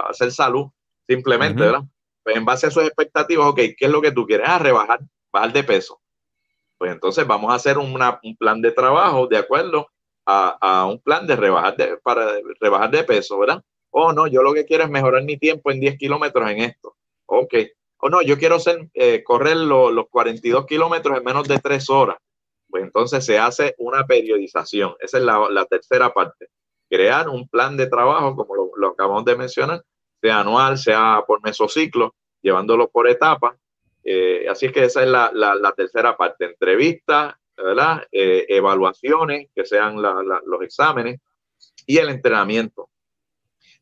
hacer 0.09 0.30
salud, 0.30 0.68
simplemente, 1.06 1.62
¿verdad? 1.62 1.82
Pues 2.22 2.36
en 2.36 2.44
base 2.44 2.68
a 2.68 2.70
sus 2.70 2.84
expectativas, 2.84 3.48
ok, 3.48 3.61
¿qué 3.76 3.86
es 3.86 3.90
lo 3.90 4.00
que 4.00 4.12
tú 4.12 4.26
quieres? 4.26 4.46
Ah, 4.48 4.59
rebajar, 4.59 5.00
bajar 5.32 5.52
de 5.52 5.64
peso. 5.64 6.00
Pues 6.78 6.92
entonces 6.92 7.26
vamos 7.26 7.50
a 7.50 7.56
hacer 7.56 7.76
una, 7.76 8.20
un 8.22 8.36
plan 8.36 8.62
de 8.62 8.70
trabajo 8.70 9.26
de 9.26 9.38
acuerdo 9.38 9.88
a, 10.24 10.86
un 10.86 11.00
plan 11.00 11.26
de 11.26 11.36
rebajar 11.36 11.76
de, 11.76 11.96
para 11.96 12.32
rebajar 12.61 12.90
de 12.90 13.02
peso, 13.02 13.38
¿verdad? 13.38 13.62
Oh, 13.90 14.12
no, 14.12 14.26
yo 14.26 14.42
lo 14.42 14.52
que 14.52 14.66
quiero 14.66 14.84
es 14.84 14.90
mejorar 14.90 15.24
mi 15.24 15.38
tiempo 15.38 15.70
en 15.70 15.80
10 15.80 15.96
kilómetros 15.96 16.50
en 16.50 16.59
esto. 16.59 16.94
Ok. 17.26 17.54
O 18.01 18.07
oh, 18.07 18.11
no, 18.11 18.22
yo 18.22 18.38
quiero 18.38 18.61
ser, 18.61 18.88
eh, 18.94 19.22
correr 19.24 19.57
los 19.57 20.09
42 20.09 20.66
kilómetros 20.66 21.18
en 21.18 21.24
menos 21.24 21.49
de 21.49 21.59
3 21.59 21.90
horas. 21.90 22.16
Pues 22.68 22.84
entonces 22.84 23.24
se 23.24 23.38
hace 23.38 23.74
una 23.78 24.07
periodización. 24.07 24.94
Esa 25.01 25.18
es 25.18 25.24
la, 25.24 25.66
tercera 25.68 26.12
parte. 26.12 26.49
Crear 26.88 27.28
un 27.28 27.49
plan 27.49 27.76
de 27.76 27.86
trabajo, 27.86 28.36
como 28.36 28.55
lo, 28.76 28.88
acabamos 28.88 29.24
de 29.24 29.36
mencionar, 29.36 29.82
sea 30.20 30.40
anual, 30.40 30.78
sea 30.78 31.24
por 31.26 31.42
mesociclo, 31.42 32.14
llevándolo 32.40 32.88
por 32.88 33.09
etapas. 33.09 33.57
Eh, 34.05 34.46
así 34.49 34.66
es 34.66 34.72
que 34.72 34.84
esa 34.84 35.03
es 35.03 35.09
la, 35.09 35.30
la 35.32 35.72
tercera 35.72 36.16
parte. 36.16 36.44
Entrevistas, 36.44 37.34
¿verdad? 37.62 38.07
Eh, 38.12 38.46
evaluaciones, 38.49 39.49
que 39.55 39.64
sean 39.64 40.01
los 40.01 40.62
exámenes, 40.62 41.20
y 41.86 41.99
el 41.99 42.09
entrenamiento. 42.09 42.88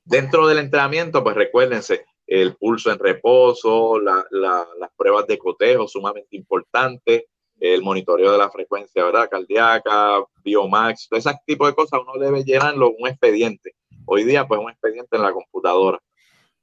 Dentro 0.05 0.47
del 0.47 0.59
entrenamiento, 0.59 1.23
pues 1.23 1.37
recuérdense, 1.37 2.07
el 2.27 2.57
pulso 2.57 2.91
en 2.91 2.99
reposo, 2.99 4.01
las 4.01 4.91
pruebas 4.97 5.27
de 5.27 5.39
cotejo 5.39 5.87
sumamente 5.87 6.37
importantes, 6.37 7.25
el 7.59 7.83
monitoreo 7.83 8.33
de 8.33 8.39
la 8.39 8.51
frecuencia 8.51 9.05
¿verdad? 9.05 9.29
cardíaca, 9.31 10.23
biomax, 10.43 11.09
todo 11.09 11.19
ese 11.19 11.31
tipo 11.47 11.67
de 11.67 11.75
cosas 11.75 12.01
uno 12.03 12.19
debe 12.19 12.45
llenarlo 12.45 12.93
un 12.99 13.09
expediente. 13.09 13.75
Hoy 14.05 14.25
día, 14.25 14.47
pues 14.47 14.61
un 14.61 14.71
expediente 14.71 15.17
en 15.17 15.23
la 15.23 15.33
computadora. 15.33 15.99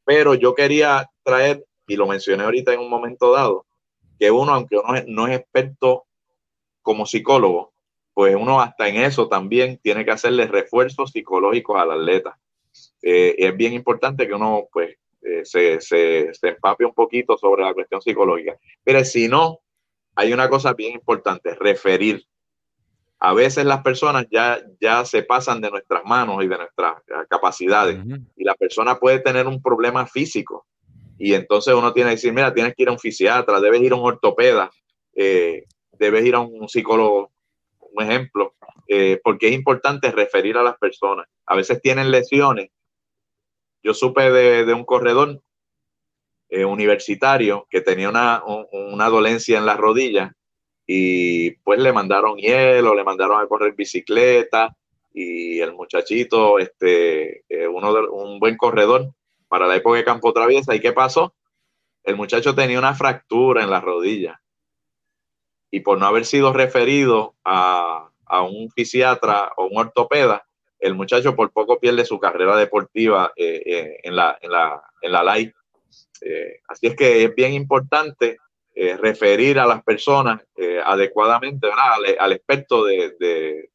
Pero 0.05 0.33
yo 0.33 0.53
quería 0.53 1.09
traer, 1.23 1.65
y 1.87 1.95
lo 1.95 2.07
mencioné 2.07 2.43
ahorita 2.43 2.73
en 2.73 2.79
un 2.79 2.89
momento 2.89 3.31
dado, 3.31 3.65
que 4.19 4.31
uno, 4.31 4.53
aunque 4.53 4.77
uno 4.77 4.93
no 5.07 5.27
es 5.27 5.39
experto 5.39 6.05
como 6.81 7.05
psicólogo, 7.05 7.73
pues 8.13 8.35
uno 8.35 8.61
hasta 8.61 8.87
en 8.87 8.97
eso 8.97 9.27
también 9.27 9.79
tiene 9.81 10.05
que 10.05 10.11
hacerle 10.11 10.45
refuerzos 10.45 11.11
psicológicos 11.11 11.79
al 11.79 11.91
atleta. 11.91 12.37
Eh, 13.01 13.35
es 13.37 13.57
bien 13.57 13.73
importante 13.73 14.27
que 14.27 14.33
uno 14.33 14.67
pues 14.71 14.95
eh, 15.25 15.41
se, 15.43 15.79
se, 15.81 16.33
se, 16.33 16.47
empape 16.49 16.85
un 16.85 16.93
poquito 16.93 17.37
sobre 17.37 17.63
la 17.63 17.73
cuestión 17.73 18.01
psicológica. 18.01 18.57
Pero 18.83 19.03
si 19.05 19.27
no, 19.27 19.59
hay 20.15 20.33
una 20.33 20.49
cosa 20.49 20.73
bien 20.73 20.93
importante, 20.93 21.55
referir. 21.55 22.25
A 23.19 23.33
veces 23.33 23.65
las 23.65 23.81
personas 23.81 24.27
ya, 24.29 24.61
ya 24.81 25.05
se 25.05 25.23
pasan 25.23 25.61
de 25.61 25.71
nuestras 25.71 26.03
manos 26.03 26.43
y 26.43 26.47
de 26.47 26.57
nuestras 26.57 26.95
capacidades 27.29 28.03
y 28.35 28.43
la 28.43 28.53
persona 28.55 28.99
puede 28.99 29.19
tener 29.19 29.47
un 29.47 29.61
problema 29.61 30.05
físico 30.05 30.65
y 31.17 31.33
entonces 31.33 31.73
uno 31.73 31.93
tiene 31.93 32.09
que 32.09 32.15
decir, 32.15 32.33
mira, 32.33 32.53
tienes 32.53 32.75
que 32.75 32.83
ir 32.83 32.89
a 32.89 32.91
un 32.91 32.99
fisiatra, 32.99 33.59
debes 33.59 33.81
ir 33.81 33.93
a 33.93 33.95
un 33.95 34.05
ortopeda, 34.05 34.69
eh, 35.15 35.65
debes 35.93 36.25
ir 36.25 36.35
a 36.35 36.39
un 36.39 36.67
psicólogo, 36.67 37.31
un 37.79 38.03
ejemplo, 38.03 38.55
eh, 38.87 39.19
porque 39.23 39.47
es 39.47 39.53
importante 39.53 40.11
referir 40.11 40.57
a 40.57 40.63
las 40.63 40.77
personas. 40.77 41.27
A 41.45 41.55
veces 41.55 41.81
tienen 41.81 42.11
lesiones. 42.11 42.71
Yo 43.83 43.93
supe 43.93 44.31
de, 44.31 44.73
un 44.73 44.85
corredor 44.85 45.41
eh, 46.49 46.65
universitario 46.65 47.67
que 47.69 47.81
tenía 47.81 48.09
una, 48.09 48.41
una 48.71 49.09
dolencia 49.09 49.57
en 49.57 49.65
la 49.65 49.75
rodilla 49.75 50.33
y 50.87 51.51
pues 51.57 51.79
le 51.79 51.93
mandaron 51.93 52.37
hielo, 52.37 52.95
le 52.95 53.03
mandaron 53.03 53.41
a 53.41 53.47
correr 53.47 53.73
bicicleta 53.73 54.75
y 55.13 55.59
el 55.59 55.73
muchachito, 55.73 56.59
este, 56.59 57.43
eh, 57.47 57.67
uno 57.67 57.93
un 58.11 58.39
buen 58.39 58.57
corredor 58.57 59.13
para 59.47 59.67
la 59.67 59.75
época 59.75 59.97
de 59.97 60.03
campo 60.03 60.33
traviesa. 60.33 60.73
¿Y 60.73 60.79
qué 60.79 60.91
pasó? 60.91 61.35
El 62.03 62.15
muchacho 62.15 62.55
tenía 62.55 62.79
una 62.79 62.95
fractura 62.95 63.63
en 63.63 63.69
la 63.69 63.79
rodilla 63.79 64.41
y 65.73 65.79
por 65.79 65.97
no 65.97 66.05
haber 66.05 66.25
sido 66.25 66.53
referido 66.53 67.35
a, 67.43 68.09
un 68.47 68.69
fisiatra 68.71 69.51
o 69.57 69.65
un 69.65 69.77
ortopeda, 69.77 70.45
el 70.83 70.95
muchacho 70.95 71.33
por 71.35 71.51
poco 71.51 71.79
pierde 71.79 72.05
su 72.05 72.19
carrera 72.19 72.57
deportiva 72.57 73.31
eh, 73.37 73.63
eh, 73.65 73.99
en, 74.03 74.15
la, 74.17 74.37
en, 74.41 74.51
la, 74.51 74.83
en 75.01 75.11
la. 75.13 75.37
Eh, 75.39 76.59
así 76.67 76.87
es 76.87 76.95
que 76.95 77.23
es 77.23 77.35
bien 77.35 77.53
importante 77.53 78.37
referir 78.99 79.59
a 79.59 79.67
las 79.67 79.83
personas 79.83 80.41
adecuadamente 80.83 81.67
al, 82.17 82.31
experto 82.33 82.85
de, 82.85 83.69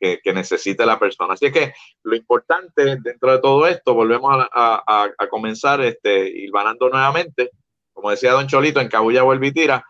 que, 0.00 0.20
que, 0.24 0.32
necesite 0.32 0.86
la 0.86 0.98
persona. 0.98 1.34
Así 1.34 1.46
es 1.46 1.52
que 1.52 1.74
lo 2.02 2.16
importante 2.16 2.96
dentro 3.02 3.30
de 3.30 3.40
todo 3.40 3.66
esto, 3.66 3.92
volvemos 3.92 4.46
a, 4.50 5.12
a, 5.18 5.28
comenzar 5.28 5.82
este, 5.82 6.30
ir 6.30 6.50
ganando 6.50 6.88
nuevamente, 6.88 7.50
como 7.92 8.10
decía 8.10 8.32
Don 8.32 8.46
Cholito, 8.46 8.80
en 8.80 8.88
Cabulla 8.88 9.22
vuelve 9.22 9.48
y 9.48 9.52
tira, 9.52 9.84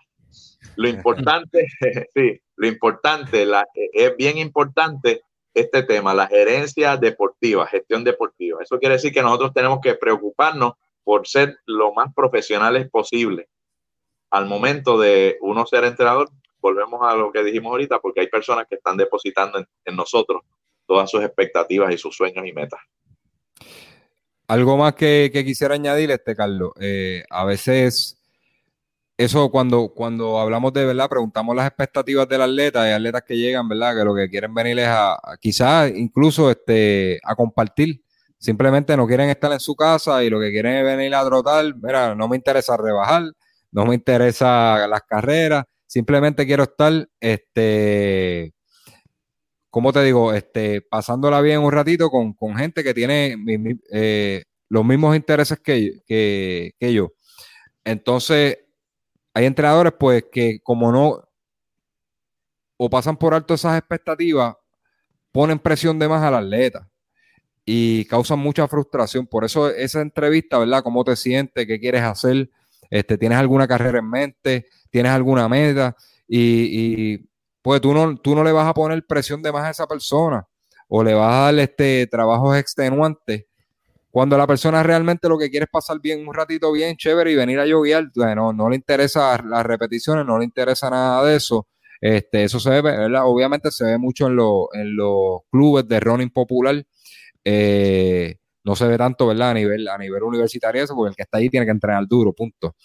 lo 0.74 0.88
importante, 0.88 1.64
sí, 2.16 2.40
lo 2.56 2.66
importante, 2.66 3.46
la, 3.46 3.64
es 3.74 4.16
bien 4.16 4.38
importante 4.38 5.22
este 5.54 5.82
tema, 5.82 6.14
la 6.14 6.26
gerencia 6.26 6.96
deportiva, 6.96 7.66
gestión 7.66 8.04
deportiva. 8.04 8.62
Eso 8.62 8.78
quiere 8.78 8.94
decir 8.94 9.12
que 9.12 9.22
nosotros 9.22 9.52
tenemos 9.52 9.80
que 9.80 9.94
preocuparnos 9.94 10.74
por 11.04 11.26
ser 11.26 11.58
lo 11.66 11.92
más 11.94 12.12
profesionales 12.14 12.88
posible. 12.90 13.48
Al 14.30 14.46
momento 14.46 14.98
de 14.98 15.38
uno 15.40 15.66
ser 15.66 15.84
entrenador, 15.84 16.28
volvemos 16.60 17.00
a 17.02 17.16
lo 17.16 17.32
que 17.32 17.42
dijimos 17.42 17.70
ahorita, 17.70 17.98
porque 17.98 18.20
hay 18.20 18.28
personas 18.28 18.66
que 18.68 18.76
están 18.76 18.96
depositando 18.96 19.58
en, 19.58 19.96
nosotros 19.96 20.42
todas 20.86 21.10
sus 21.10 21.22
expectativas 21.22 21.92
y 21.94 21.98
sus 21.98 22.14
sueños 22.14 22.46
y 22.46 22.52
metas. 22.52 22.80
Algo 24.48 24.76
más 24.76 24.94
que, 24.94 25.30
quisiera 25.44 25.74
añadir, 25.74 26.10
este 26.10 26.34
Carlos, 26.34 26.72
eh, 26.80 27.24
a 27.28 27.44
veces 27.44 28.17
eso 29.18 29.50
cuando, 29.50 29.92
cuando 29.94 30.38
hablamos 30.38 30.72
de 30.72 30.86
verdad, 30.86 31.08
preguntamos 31.08 31.54
las 31.54 31.66
expectativas 31.66 32.28
del 32.28 32.40
atleta, 32.42 32.82
hay 32.82 32.92
atletas 32.92 33.22
que 33.26 33.36
llegan, 33.36 33.68
¿verdad? 33.68 33.96
Que 33.96 34.04
lo 34.04 34.14
que 34.14 34.30
quieren 34.30 34.54
venir 34.54 34.78
es 34.78 34.88
a, 34.88 35.18
quizás 35.40 35.92
incluso 35.94 36.50
este, 36.50 37.18
a 37.24 37.34
compartir. 37.34 38.00
Simplemente 38.38 38.96
no 38.96 39.06
quieren 39.06 39.28
estar 39.28 39.50
en 39.52 39.60
su 39.60 39.74
casa 39.74 40.22
y 40.22 40.30
lo 40.30 40.38
que 40.40 40.50
quieren 40.52 40.74
es 40.74 40.84
venir 40.84 41.14
a 41.14 41.24
trotar. 41.24 41.74
Mira, 41.82 42.14
no 42.14 42.28
me 42.28 42.36
interesa 42.36 42.76
rebajar, 42.76 43.24
no 43.72 43.84
me 43.84 43.96
interesa 43.96 44.86
las 44.86 45.02
carreras, 45.02 45.64
simplemente 45.86 46.46
quiero 46.46 46.62
estar 46.62 47.08
este, 47.20 48.54
como 49.70 49.92
te 49.92 50.02
digo, 50.02 50.32
este, 50.32 50.82
pasándola 50.82 51.40
bien 51.40 51.60
un 51.60 51.72
ratito 51.72 52.10
con, 52.10 52.34
gente 52.56 52.82
que 52.82 52.94
tiene 52.94 53.36
eh, 53.92 54.44
los 54.68 54.84
mismos 54.84 55.14
intereses 55.16 55.58
que, 55.60 56.00
que, 56.06 56.92
yo. 56.92 57.12
Entonces, 57.84 58.58
hay 59.38 59.46
entrenadores, 59.46 59.92
pues, 59.96 60.24
que 60.32 60.58
como 60.64 60.90
no, 60.90 61.22
o 62.76 62.90
pasan 62.90 63.16
por 63.16 63.34
alto 63.34 63.54
esas 63.54 63.78
expectativas, 63.78 64.56
ponen 65.30 65.60
presión 65.60 65.96
de 65.96 66.08
más 66.08 66.24
al 66.24 66.34
atleta 66.34 66.90
y 67.64 68.04
causan 68.06 68.40
mucha 68.40 68.66
frustración. 68.66 69.28
Por 69.28 69.44
eso 69.44 69.70
esa 69.70 70.00
entrevista, 70.00 70.58
¿verdad? 70.58 70.82
¿Cómo 70.82 71.04
te 71.04 71.14
sientes? 71.14 71.68
¿Qué 71.68 71.78
quieres 71.78 72.02
hacer? 72.02 72.50
Este, 72.90 73.16
¿Tienes 73.16 73.38
alguna 73.38 73.68
carrera 73.68 74.00
en 74.00 74.10
mente? 74.10 74.66
¿Tienes 74.90 75.12
alguna 75.12 75.48
meta? 75.48 75.94
Y, 76.26 77.18
pues 77.62 77.80
tú 77.80 77.94
no, 77.94 78.16
tú 78.16 78.34
no 78.34 78.42
le 78.42 78.50
vas 78.50 78.66
a 78.66 78.74
poner 78.74 79.06
presión 79.06 79.40
de 79.40 79.52
más 79.52 79.62
a 79.66 79.70
esa 79.70 79.86
persona 79.86 80.44
o 80.88 81.04
le 81.04 81.14
vas 81.14 81.32
a 81.32 81.52
dar 81.52 81.58
este, 81.60 82.08
trabajos 82.08 82.56
extenuantes. 82.56 83.44
Cuando 84.10 84.38
la 84.38 84.46
persona 84.46 84.82
realmente 84.82 85.28
lo 85.28 85.38
que 85.38 85.50
quiere 85.50 85.64
es 85.64 85.70
pasar 85.70 86.00
bien 86.00 86.26
un 86.26 86.34
ratito 86.34 86.72
bien 86.72 86.96
chévere 86.96 87.32
y 87.32 87.36
venir 87.36 87.60
a 87.60 87.66
yoguear, 87.66 88.10
no, 88.36 88.52
no 88.52 88.70
le 88.70 88.76
interesa 88.76 89.42
las 89.42 89.64
repeticiones, 89.66 90.24
no 90.24 90.38
le 90.38 90.44
interesa 90.44 90.90
nada 90.90 91.24
de 91.24 91.36
eso. 91.36 91.68
Este, 92.00 92.44
eso 92.44 92.60
se 92.60 92.70
ve, 92.70 92.82
¿verdad? 92.82 93.22
Obviamente 93.24 93.70
se 93.70 93.84
ve 93.84 93.98
mucho 93.98 94.28
en, 94.28 94.38
en 94.80 94.96
los 94.96 95.40
clubes 95.50 95.86
de 95.88 96.00
running 96.00 96.30
popular. 96.30 96.82
Eh, 97.44 98.36
no 98.64 98.76
se 98.76 98.86
ve 98.86 98.98
tanto, 98.98 99.26
¿verdad? 99.26 99.50
A 99.50 99.54
nivel, 99.54 99.88
a 99.88 99.96
nivel 99.98 100.22
universitario 100.22 100.82
eso, 100.82 100.94
porque 100.94 101.10
el 101.10 101.16
que 101.16 101.22
está 101.22 101.38
ahí 101.38 101.48
tiene 101.48 101.66
que 101.66 101.72
entrenar 101.72 102.06
duro, 102.06 102.32
punto. 102.32 102.76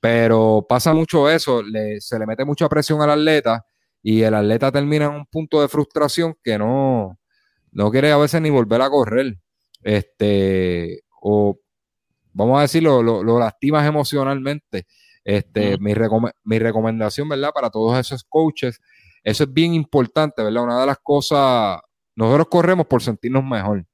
Pero 0.00 0.64
pasa 0.68 0.94
mucho 0.94 1.28
eso, 1.28 1.62
se 1.98 2.18
le 2.18 2.26
mete 2.26 2.44
mucha 2.44 2.68
presión 2.68 3.02
al 3.02 3.10
atleta 3.10 3.64
y 4.02 4.22
el 4.22 4.34
atleta 4.34 4.70
termina 4.70 5.06
en 5.06 5.12
un 5.12 5.26
punto 5.26 5.60
de 5.60 5.68
frustración 5.68 6.36
que 6.42 6.58
no, 6.58 7.18
no 7.72 7.90
quiere 7.90 8.12
a 8.12 8.16
veces 8.18 8.40
ni 8.42 8.50
volver 8.50 8.82
a 8.82 8.90
correr. 8.90 9.38
Este, 9.84 11.02
o 11.20 11.56
vamos 12.32 12.58
a 12.58 12.62
decirlo, 12.62 13.02
lo, 13.02 13.38
lastimas 13.38 13.86
emocionalmente. 13.86 14.86
Este, 15.22 15.78
mi, 15.78 15.92
mi 16.42 16.58
recomendación, 16.58 17.28
¿verdad? 17.28 17.50
Para 17.54 17.70
todos 17.70 17.98
esos 17.98 18.24
coaches, 18.24 18.80
eso 19.22 19.44
es 19.44 19.52
bien 19.52 19.72
importante, 19.72 20.42
¿verdad? 20.42 20.64
Una 20.64 20.80
de 20.80 20.86
las 20.86 20.98
cosas, 20.98 21.80
nosotros 22.16 22.48
corremos 22.50 22.86
por 22.86 23.02
sentirnos 23.02 23.44
mejor 23.44 23.86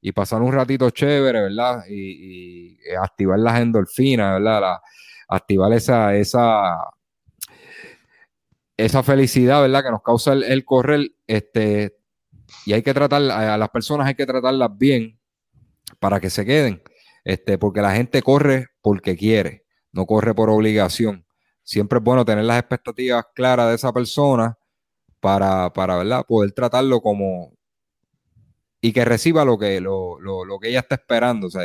y 0.00 0.12
pasar 0.12 0.42
un 0.42 0.52
ratito 0.52 0.90
chévere, 0.90 1.42
¿verdad? 1.42 1.84
Y, 1.88 2.76
activar 3.00 3.38
las 3.38 3.60
endorfinas, 3.60 4.38
¿verdad? 4.38 4.78
activar 5.28 5.72
esa, 5.72 6.14
esa, 6.14 6.76
esa 8.76 9.02
felicidad, 9.02 9.62
¿verdad? 9.62 9.82
Que 9.82 9.90
nos 9.90 10.02
causa 10.02 10.34
el, 10.34 10.64
correr, 10.64 11.12
este, 11.26 11.96
y 12.66 12.72
hay 12.72 12.82
que 12.82 12.94
tratar, 12.94 13.22
a 13.22 13.56
las 13.56 13.68
personas 13.70 14.06
hay 14.06 14.14
que 14.14 14.26
tratarlas 14.26 14.70
bien 14.76 15.18
para 15.98 16.20
que 16.20 16.30
se 16.30 16.44
queden, 16.44 16.82
este, 17.24 17.58
porque 17.58 17.80
la 17.80 17.94
gente 17.94 18.22
corre 18.22 18.68
porque 18.82 19.16
quiere, 19.16 19.64
no 19.92 20.06
corre 20.06 20.34
por 20.34 20.50
obligación. 20.50 21.26
Siempre 21.62 21.98
es 21.98 22.04
bueno 22.04 22.24
tener 22.24 22.44
las 22.44 22.58
expectativas 22.58 23.24
claras 23.34 23.68
de 23.68 23.74
esa 23.76 23.92
persona 23.92 24.58
para, 25.20 25.72
para 25.72 25.96
¿verdad? 25.96 26.24
poder 26.26 26.52
tratarlo 26.52 27.00
como 27.00 27.54
y 28.80 28.92
que 28.92 29.06
reciba 29.06 29.46
lo 29.46 29.58
que, 29.58 29.80
lo, 29.80 30.20
lo, 30.20 30.44
lo 30.44 30.58
que 30.58 30.68
ella 30.68 30.80
está 30.80 30.96
esperando. 30.96 31.46
O 31.46 31.50
sea, 31.50 31.62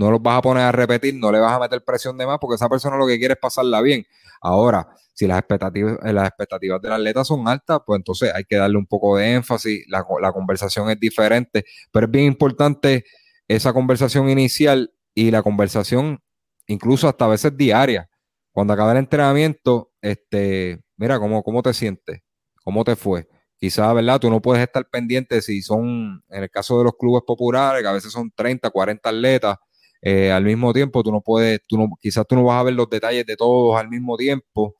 no 0.00 0.10
los 0.10 0.22
vas 0.22 0.38
a 0.38 0.42
poner 0.42 0.62
a 0.62 0.72
repetir, 0.72 1.14
no 1.14 1.30
le 1.30 1.38
vas 1.40 1.52
a 1.52 1.58
meter 1.58 1.84
presión 1.84 2.16
de 2.16 2.26
más, 2.26 2.38
porque 2.40 2.54
esa 2.54 2.70
persona 2.70 2.96
lo 2.96 3.06
que 3.06 3.18
quiere 3.18 3.34
es 3.34 3.38
pasarla 3.38 3.82
bien. 3.82 4.06
Ahora, 4.40 4.88
si 5.12 5.26
las 5.26 5.38
expectativas, 5.38 5.98
eh, 6.02 6.12
las 6.14 6.26
expectativas 6.26 6.80
del 6.80 6.92
atleta 6.92 7.22
son 7.22 7.46
altas, 7.46 7.80
pues 7.84 7.98
entonces 7.98 8.32
hay 8.34 8.44
que 8.44 8.56
darle 8.56 8.78
un 8.78 8.86
poco 8.86 9.18
de 9.18 9.34
énfasis, 9.34 9.84
la, 9.88 10.32
conversación 10.32 10.88
es 10.88 10.98
diferente, 10.98 11.66
pero 11.92 12.06
es 12.06 12.10
bien 12.10 12.24
importante 12.24 13.04
esa 13.46 13.74
conversación 13.74 14.30
inicial 14.30 14.90
y 15.14 15.30
la 15.30 15.42
conversación 15.42 16.22
incluso 16.66 17.06
hasta 17.06 17.26
a 17.26 17.28
veces 17.28 17.54
diaria. 17.54 18.08
Cuando 18.52 18.72
acaba 18.72 18.92
el 18.92 18.98
entrenamiento, 18.98 19.92
este, 20.00 20.80
mira, 20.96 21.18
¿cómo, 21.18 21.42
cómo 21.42 21.62
te 21.62 21.74
sientes? 21.74 22.22
¿Cómo 22.64 22.84
te 22.84 22.96
fue? 22.96 23.28
Quizás, 23.58 23.94
¿verdad? 23.94 24.18
Tú 24.18 24.30
no 24.30 24.40
puedes 24.40 24.62
estar 24.62 24.88
pendiente 24.88 25.42
si 25.42 25.60
son, 25.60 26.24
en 26.30 26.42
el 26.42 26.50
caso 26.50 26.78
de 26.78 26.84
los 26.84 26.94
clubes 26.96 27.22
populares, 27.26 27.82
que 27.82 27.88
a 27.88 27.92
veces 27.92 28.10
son 28.10 28.30
30, 28.34 28.70
40 28.70 29.06
atletas, 29.06 29.56
eh, 30.02 30.32
al 30.32 30.44
mismo 30.44 30.72
tiempo, 30.72 31.02
tú 31.02 31.12
no 31.12 31.20
puedes, 31.20 31.60
tú 31.66 31.78
no, 31.78 31.88
quizás 32.00 32.26
tú 32.26 32.36
no 32.36 32.44
vas 32.44 32.60
a 32.60 32.62
ver 32.64 32.74
los 32.74 32.88
detalles 32.88 33.26
de 33.26 33.36
todos 33.36 33.78
al 33.78 33.88
mismo 33.88 34.16
tiempo, 34.16 34.76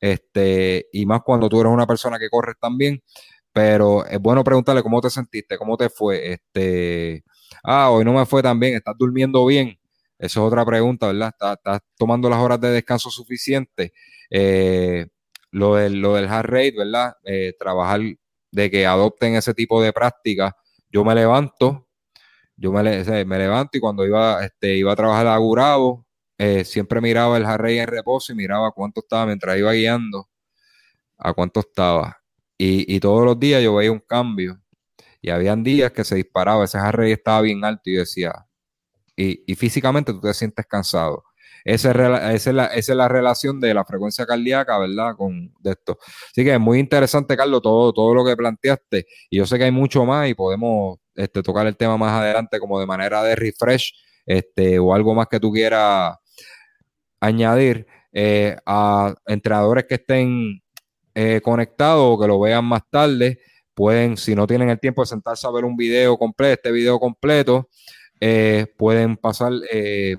este, 0.00 0.86
y 0.92 1.06
más 1.06 1.22
cuando 1.24 1.48
tú 1.48 1.60
eres 1.60 1.72
una 1.72 1.86
persona 1.86 2.18
que 2.18 2.28
corres 2.30 2.56
también, 2.60 3.02
pero 3.52 4.04
es 4.06 4.18
bueno 4.18 4.44
preguntarle 4.44 4.82
cómo 4.82 5.00
te 5.00 5.10
sentiste, 5.10 5.58
cómo 5.58 5.76
te 5.76 5.88
fue, 5.90 6.32
este, 6.32 7.24
ah, 7.64 7.90
hoy 7.90 8.04
no 8.04 8.12
me 8.14 8.26
fue 8.26 8.42
tan 8.42 8.58
bien, 8.58 8.74
estás 8.74 8.94
durmiendo 8.98 9.44
bien, 9.46 9.78
eso 10.22 10.40
es 10.40 10.46
otra 10.46 10.64
pregunta, 10.64 11.08
¿verdad? 11.08 11.34
¿Estás, 11.56 11.80
tomando 11.98 12.30
las 12.30 12.38
horas 12.38 12.60
de 12.60 12.70
descanso 12.70 13.10
suficientes? 13.10 13.90
Eh, 14.30 15.08
lo, 15.50 15.74
del, 15.74 16.00
lo 16.00 16.14
del 16.14 16.28
heart 16.28 16.48
rate, 16.48 16.74
¿verdad? 16.78 17.14
Eh, 17.24 17.54
trabajar 17.58 18.00
de 18.52 18.70
que 18.70 18.86
adopten 18.86 19.34
ese 19.34 19.52
tipo 19.52 19.82
de 19.82 19.92
prácticas. 19.92 20.52
Yo 20.90 21.04
me 21.04 21.16
levanto, 21.16 21.88
yo 22.62 22.70
me, 22.70 23.38
levanto 23.38 23.76
y 23.76 23.80
cuando 23.80 24.06
iba, 24.06 24.44
este, 24.44 24.76
iba 24.76 24.92
a 24.92 24.96
trabajar 24.96 25.26
a 25.26 25.36
Gurabo, 25.36 26.06
eh, 26.38 26.64
siempre 26.64 27.00
miraba 27.00 27.36
el 27.36 27.44
Harrey 27.44 27.80
en 27.80 27.88
reposo 27.88 28.32
y 28.32 28.36
miraba 28.36 28.70
cuánto 28.70 29.00
estaba 29.00 29.26
mientras 29.26 29.58
iba 29.58 29.72
guiando, 29.72 30.28
a 31.18 31.32
cuánto 31.32 31.58
estaba. 31.60 32.18
Y, 32.56 33.00
todos 33.00 33.24
los 33.24 33.40
días 33.40 33.60
yo 33.60 33.74
veía 33.74 33.90
un 33.90 33.98
cambio. 33.98 34.60
Y 35.20 35.30
habían 35.30 35.64
días 35.64 35.90
que 35.90 36.04
se 36.04 36.14
disparaba, 36.14 36.64
ese 36.64 36.78
Harrey 36.78 37.10
estaba 37.10 37.40
bien 37.40 37.64
alto 37.64 37.90
y 37.90 37.94
decía, 37.94 38.46
y, 39.16 39.54
físicamente 39.56 40.12
tú 40.12 40.20
te 40.20 40.32
sientes 40.32 40.64
cansado. 40.66 41.24
Esa 41.64 41.90
es, 41.90 42.46
la, 42.46 42.66
es 42.74 42.88
la 42.88 43.08
relación 43.08 43.58
de 43.58 43.74
la 43.74 43.84
frecuencia 43.84 44.24
cardíaca, 44.24 44.78
¿verdad? 44.78 45.16
Con 45.16 45.52
de 45.58 45.72
esto. 45.72 45.98
Así 46.30 46.44
que 46.44 46.54
es 46.54 46.60
muy 46.60 46.78
interesante, 46.78 47.36
Carlos, 47.36 47.60
todo, 47.62 47.92
todo 47.92 48.14
lo 48.14 48.24
que 48.24 48.36
planteaste. 48.36 49.06
Y 49.30 49.38
yo 49.38 49.46
sé 49.46 49.58
que 49.58 49.64
hay 49.64 49.72
mucho 49.72 50.04
más 50.04 50.28
y 50.28 50.34
podemos 50.34 51.01
este, 51.14 51.42
tocar 51.42 51.66
el 51.66 51.76
tema 51.76 51.96
más 51.96 52.12
adelante 52.12 52.58
como 52.58 52.80
de 52.80 52.86
manera 52.86 53.22
de 53.22 53.36
refresh 53.36 53.94
este, 54.26 54.78
o 54.78 54.94
algo 54.94 55.14
más 55.14 55.26
que 55.28 55.40
tú 55.40 55.52
quieras 55.52 56.16
añadir 57.20 57.86
eh, 58.12 58.56
a 58.66 59.14
entrenadores 59.26 59.84
que 59.84 59.94
estén 59.94 60.62
eh, 61.14 61.40
conectados 61.42 62.04
o 62.04 62.20
que 62.20 62.26
lo 62.26 62.40
vean 62.40 62.64
más 62.64 62.82
tarde. 62.90 63.40
Pueden, 63.74 64.16
si 64.16 64.34
no 64.34 64.46
tienen 64.46 64.68
el 64.68 64.80
tiempo 64.80 65.02
de 65.02 65.06
sentarse 65.06 65.46
a 65.46 65.50
ver 65.50 65.64
un 65.64 65.76
video 65.76 66.18
completo, 66.18 66.52
este 66.52 66.72
video 66.72 66.98
completo, 66.98 67.68
eh, 68.20 68.66
pueden 68.76 69.16
pasar 69.16 69.52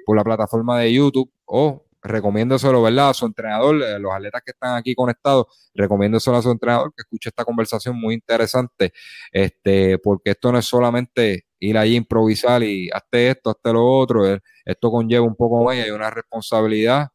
por 0.06 0.18
la 0.18 0.24
plataforma 0.24 0.80
de 0.80 0.94
YouTube 0.94 1.32
o 1.46 1.86
recomiéndoselo, 2.04 2.82
¿verdad? 2.82 3.10
A 3.10 3.14
su 3.14 3.26
entrenador, 3.26 3.82
eh, 3.82 4.00
los 4.00 4.12
atletas 4.14 4.42
que 4.46 4.52
están 4.52 4.76
aquí 4.76 4.94
conectados, 4.94 5.46
recomiéndoselo 5.74 6.38
a 6.38 6.42
su 6.42 6.52
entrenador 6.52 6.94
que 6.96 7.02
escuche 7.02 7.30
esta 7.30 7.46
conversación 7.46 8.00
muy 8.00 8.14
interesante, 8.16 8.94
este, 9.32 9.98
porque 10.00 10.32
esto 10.32 10.52
no 10.52 10.60
es 10.60 10.66
solamente 10.66 11.46
ir 11.60 11.78
allí 11.78 11.96
a 11.96 11.98
improvisar 11.98 12.62
y 12.64 12.90
hazte 12.92 13.30
esto, 13.30 13.52
hazte 13.52 13.74
lo 13.74 13.86
otro, 13.86 14.24
esto 14.66 14.92
conlleva 14.92 15.26
un 15.26 15.36
poco 15.36 15.64
más 15.64 15.78
y 15.78 15.80
hay 15.80 15.92
una 15.92 16.10
responsabilidad 16.10 17.08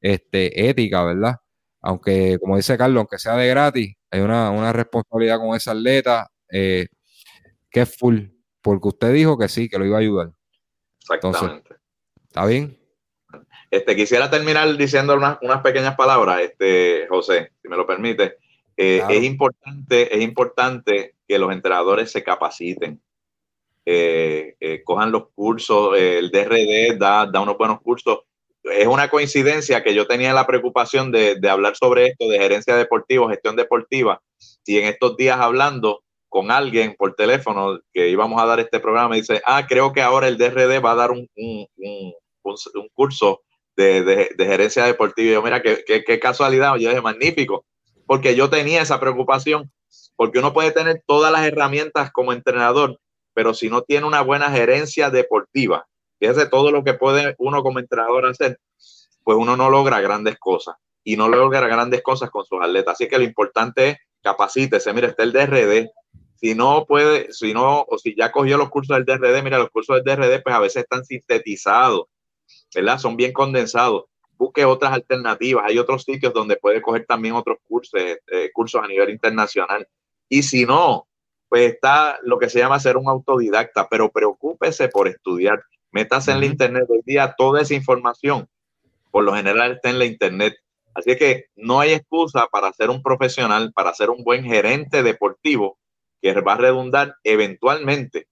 este, 0.00 0.68
ética, 0.68 1.02
¿verdad? 1.04 1.36
Aunque, 1.80 2.38
como 2.40 2.56
dice 2.56 2.76
Carlos, 2.76 3.00
aunque 3.00 3.18
sea 3.18 3.36
de 3.36 3.48
gratis, 3.48 3.94
hay 4.10 4.20
una, 4.20 4.50
una 4.50 4.72
responsabilidad 4.72 5.38
con 5.38 5.56
ese 5.56 5.70
atleta 5.70 6.30
que 6.48 6.88
es 7.72 7.96
full 7.96 8.20
porque 8.66 8.88
usted 8.88 9.12
dijo 9.12 9.38
que 9.38 9.48
sí, 9.48 9.68
que 9.68 9.78
lo 9.78 9.84
iba 9.86 9.96
a 9.96 10.00
ayudar. 10.00 10.32
Exactamente. 11.00 11.76
¿Está 12.24 12.44
bien? 12.46 12.76
Este, 13.70 13.96
quisiera 13.96 14.30
terminar 14.30 14.76
diciendo 14.76 15.14
unas, 15.14 15.62
pequeñas 15.62 15.96
palabras, 15.96 16.40
este, 16.40 17.06
José, 17.08 17.52
si 17.60 17.68
me 17.68 17.76
lo 17.76 17.86
permite. 17.86 18.36
Eh, 18.76 19.02
es, 19.08 19.24
importante, 19.24 20.14
es 20.14 20.22
importante 20.22 21.14
que 21.26 21.38
los 21.38 21.52
entrenadores 21.52 22.10
se 22.10 22.22
capaciten, 22.22 23.00
eh, 23.84 24.54
eh, 24.60 24.82
cojan 24.84 25.10
los 25.10 25.28
cursos, 25.34 25.96
el 25.96 26.30
DRD 26.30 26.98
da, 26.98 27.26
da, 27.26 27.40
unos 27.40 27.56
buenos 27.56 27.80
cursos. 27.80 28.20
Es 28.62 28.86
una 28.86 29.08
coincidencia 29.08 29.82
que 29.82 29.94
yo 29.94 30.06
tenía 30.06 30.32
la 30.32 30.46
preocupación 30.46 31.12
de, 31.12 31.36
de 31.36 31.48
hablar 31.48 31.76
sobre 31.76 32.06
esto, 32.08 32.28
de 32.28 32.38
gerencia 32.38 32.76
deportiva, 32.76 33.30
gestión 33.30 33.56
deportiva, 33.56 34.20
y 34.64 34.78
en 34.78 34.86
estos 34.86 35.16
días 35.16 35.38
hablando, 35.40 36.02
con 36.28 36.50
alguien 36.50 36.94
por 36.98 37.14
teléfono 37.14 37.80
que 37.94 38.10
íbamos 38.10 38.42
a 38.42 38.46
dar 38.46 38.60
este 38.60 38.80
programa 38.80 39.16
y 39.16 39.20
dice, 39.20 39.40
ah, 39.46 39.66
creo 39.66 39.92
que 39.92 40.02
ahora 40.02 40.28
el 40.28 40.36
DRD 40.36 40.84
va 40.84 40.90
a 40.90 40.96
dar 40.96 41.10
un, 41.10 41.26
un, 41.36 41.66
un, 41.76 42.14
un 42.42 42.88
curso 42.92 43.42
de, 43.76 44.02
de, 44.02 44.46
gerencia 44.46 44.84
deportiva. 44.84 45.34
Yo, 45.34 45.42
mira, 45.42 45.62
qué, 45.62 45.84
qué, 45.84 46.18
casualidad, 46.18 46.76
yo 46.76 46.88
dije, 46.88 47.00
magnífico, 47.00 47.64
porque 48.06 48.34
yo 48.34 48.48
tenía 48.50 48.82
esa 48.82 48.98
preocupación, 49.00 49.70
porque 50.16 50.38
uno 50.38 50.52
puede 50.52 50.72
tener 50.72 51.02
todas 51.06 51.30
las 51.32 51.46
herramientas 51.46 52.10
como 52.12 52.32
entrenador, 52.32 52.98
pero 53.34 53.54
si 53.54 53.68
no 53.68 53.82
tiene 53.82 54.06
una 54.06 54.22
buena 54.22 54.50
gerencia 54.50 55.10
deportiva, 55.10 55.86
fíjese 56.18 56.46
todo 56.46 56.70
lo 56.70 56.84
que 56.84 56.94
puede 56.94 57.34
uno 57.38 57.62
como 57.62 57.78
entrenador 57.78 58.26
hacer, 58.26 58.58
pues 59.22 59.36
uno 59.36 59.56
no 59.56 59.68
logra 59.70 60.00
grandes 60.00 60.38
cosas 60.38 60.76
y 61.04 61.16
no 61.16 61.28
logra 61.28 61.60
grandes 61.68 62.02
cosas 62.02 62.30
con 62.30 62.44
sus 62.44 62.60
atletas. 62.62 62.94
Así 62.94 63.08
que 63.08 63.18
lo 63.18 63.24
importante 63.24 63.88
es 63.90 63.96
capacítese. 64.22 64.92
Mira, 64.92 65.08
está 65.08 65.22
el 65.22 65.32
DRD, 65.32 65.90
Si 66.34 66.54
no 66.54 66.84
puede, 66.86 67.32
si 67.32 67.54
no, 67.54 67.86
o 67.88 67.96
si 67.98 68.14
ya 68.16 68.30
cogió 68.30 68.58
los 68.58 68.68
cursos 68.70 68.96
del 68.96 69.06
DRD, 69.06 69.42
mira, 69.42 69.58
los 69.58 69.70
cursos 69.70 70.02
del 70.02 70.16
DRD, 70.16 70.42
pues 70.42 70.54
a 70.54 70.60
veces 70.60 70.82
están 70.82 71.04
sintetizados, 71.04 72.06
¿verdad? 72.74 72.98
Son 72.98 73.16
bien 73.16 73.32
condensados. 73.32 74.04
Busque 74.38 74.64
otras 74.64 74.92
alternativas. 74.92 75.64
Hay 75.66 75.78
otros 75.78 76.02
sitios 76.02 76.32
donde 76.32 76.56
puede 76.56 76.82
coger 76.82 77.06
también 77.06 77.34
otros 77.34 77.58
cursos, 77.66 78.00
eh, 78.00 78.50
cursos 78.52 78.82
a 78.82 78.86
nivel 78.86 79.10
internacional. 79.10 79.88
Y 80.28 80.42
si 80.42 80.66
no, 80.66 81.06
pues 81.48 81.72
está 81.72 82.18
lo 82.22 82.38
que 82.38 82.50
se 82.50 82.58
llama 82.58 82.80
ser 82.80 82.96
un 82.96 83.08
autodidacta, 83.08 83.88
pero 83.88 84.10
preocúpese 84.10 84.88
por 84.88 85.08
estudiar. 85.08 85.62
Métase 85.90 86.32
en 86.32 86.40
la 86.40 86.46
internet 86.46 86.84
hoy 86.88 87.00
día 87.04 87.34
toda 87.38 87.62
esa 87.62 87.74
información. 87.74 88.48
Por 89.10 89.24
lo 89.24 89.34
general 89.34 89.72
está 89.72 89.88
en 89.88 89.98
la 89.98 90.04
internet. 90.04 90.54
Así 90.94 91.16
que 91.16 91.46
no 91.56 91.80
hay 91.80 91.92
excusa 91.92 92.46
para 92.50 92.72
ser 92.72 92.90
un 92.90 93.02
profesional, 93.02 93.72
para 93.72 93.94
ser 93.94 94.10
un 94.10 94.24
buen 94.24 94.44
gerente 94.44 95.02
deportivo 95.02 95.78
que 96.20 96.32
va 96.40 96.54
a 96.54 96.58
redundar 96.58 97.14
eventualmente 97.22 98.26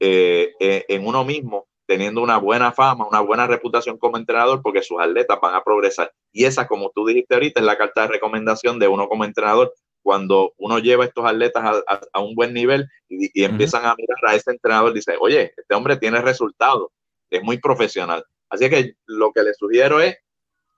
eh, 0.00 0.54
eh, 0.60 0.84
en 0.88 1.06
uno 1.06 1.24
mismo, 1.24 1.67
teniendo 1.88 2.22
una 2.22 2.36
buena 2.36 2.70
fama, 2.70 3.08
una 3.08 3.20
buena 3.20 3.46
reputación 3.46 3.96
como 3.96 4.18
entrenador, 4.18 4.60
porque 4.60 4.82
sus 4.82 5.00
atletas 5.00 5.38
van 5.40 5.54
a 5.54 5.64
progresar. 5.64 6.12
Y 6.32 6.44
esa, 6.44 6.68
como 6.68 6.90
tú 6.94 7.06
dijiste 7.06 7.32
ahorita, 7.32 7.60
es 7.60 7.66
la 7.66 7.78
carta 7.78 8.02
de 8.02 8.08
recomendación 8.08 8.78
de 8.78 8.88
uno 8.88 9.08
como 9.08 9.24
entrenador 9.24 9.72
cuando 10.02 10.52
uno 10.58 10.80
lleva 10.80 11.04
a 11.04 11.06
estos 11.06 11.24
atletas 11.24 11.82
a, 12.12 12.20
un 12.20 12.34
buen 12.34 12.52
nivel 12.52 12.86
y, 13.08 13.42
empiezan 13.42 13.86
a 13.86 13.94
mirar 13.96 14.18
a 14.26 14.34
ese 14.34 14.50
entrenador, 14.50 14.92
dice, 14.92 15.16
oye, 15.18 15.54
este 15.56 15.74
hombre 15.74 15.96
tiene 15.96 16.20
resultados, 16.20 16.88
es 17.30 17.42
muy 17.42 17.56
profesional. 17.56 18.22
Así 18.50 18.68
que 18.68 18.92
lo 19.06 19.32
que 19.32 19.42
les 19.42 19.56
sugiero 19.56 19.98
es, 20.00 20.18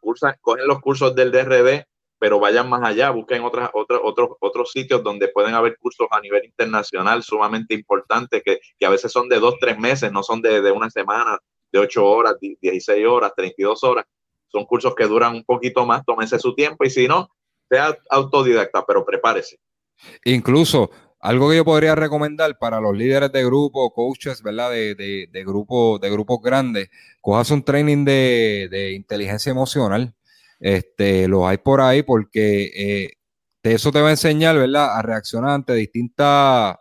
cursan, 0.01 0.37
cogen 0.41 0.69
los 0.69 0.81
cursos 0.81 1.17
del 1.17 1.33
DRD, 1.33 1.87
pero 2.21 2.39
vayan 2.39 2.69
más 2.69 2.83
allá, 2.85 3.11
busquen 3.11 3.43
otras, 3.43 3.71
otros, 3.73 4.01
otros, 4.05 4.29
otros 4.41 4.71
sitios 4.71 5.03
donde 5.03 5.29
pueden 5.29 5.55
haber 5.55 5.77
cursos 5.79 6.07
a 6.11 6.21
nivel 6.21 6.45
internacional 6.45 7.23
sumamente 7.23 7.75
importantes, 7.75 8.43
que, 8.45 8.61
que 8.79 8.87
a 8.87 8.91
veces 8.91 9.11
son 9.11 9.29
de 9.29 9.41
dos, 9.41 9.57
tres 9.59 9.79
meses, 9.79 10.13
no 10.13 10.23
son 10.23 10.43
de, 10.43 10.61
de 10.61 10.71
una 10.71 10.91
semana, 10.91 11.39
de 11.73 11.79
ocho 11.79 12.07
horas, 12.07 12.37
16 12.41 13.07
horas, 13.07 13.33
32 13.35 13.83
horas. 13.85 14.05
Son 14.49 14.67
cursos 14.67 14.95
que 14.95 15.07
duran 15.07 15.35
un 15.35 15.45
poquito 15.45 15.87
más, 15.87 16.05
tómense 16.05 16.39
su 16.39 16.55
tiempo 16.55 16.85
y 16.85 16.91
si 16.91 17.09
no, 17.09 17.31
sea 17.69 17.97
autodidacta, 18.11 18.85
pero 18.87 19.05
prepárese. 19.05 19.59
Incluso 20.25 20.91
algo 21.21 21.51
que 21.51 21.57
yo 21.57 21.65
podría 21.65 21.95
recomendar 21.95 22.59
para 22.59 22.81
los 22.81 22.97
líderes 22.97 23.31
de 23.31 23.45
grupo, 23.45 23.93
coaches, 23.93 24.43
¿verdad? 24.43 24.71
De, 24.71 24.95
de, 24.95 25.29
de, 25.31 25.45
grupo, 25.45 25.99
de 25.99 26.11
grupos 26.11 26.41
grandes, 26.43 26.91
cojas 27.21 27.51
un 27.51 27.63
training 27.63 28.05
de, 28.05 28.93
inteligencia 28.95 29.51
emocional. 29.51 30.15
Este, 30.61 31.27
lo 31.27 31.49
hay 31.49 31.57
por 31.59 31.81
ahí 31.81 32.03
porque 32.03 32.71
eh, 32.77 33.11
eso 33.63 33.91
te 33.91 34.01
va 34.01 34.09
a 34.09 34.13
enseñar, 34.13 34.57
¿verdad? 34.57 34.97
A 34.97 35.03
reaccionar 35.03 35.51
ante 35.51 35.75
distintas, 35.75 36.77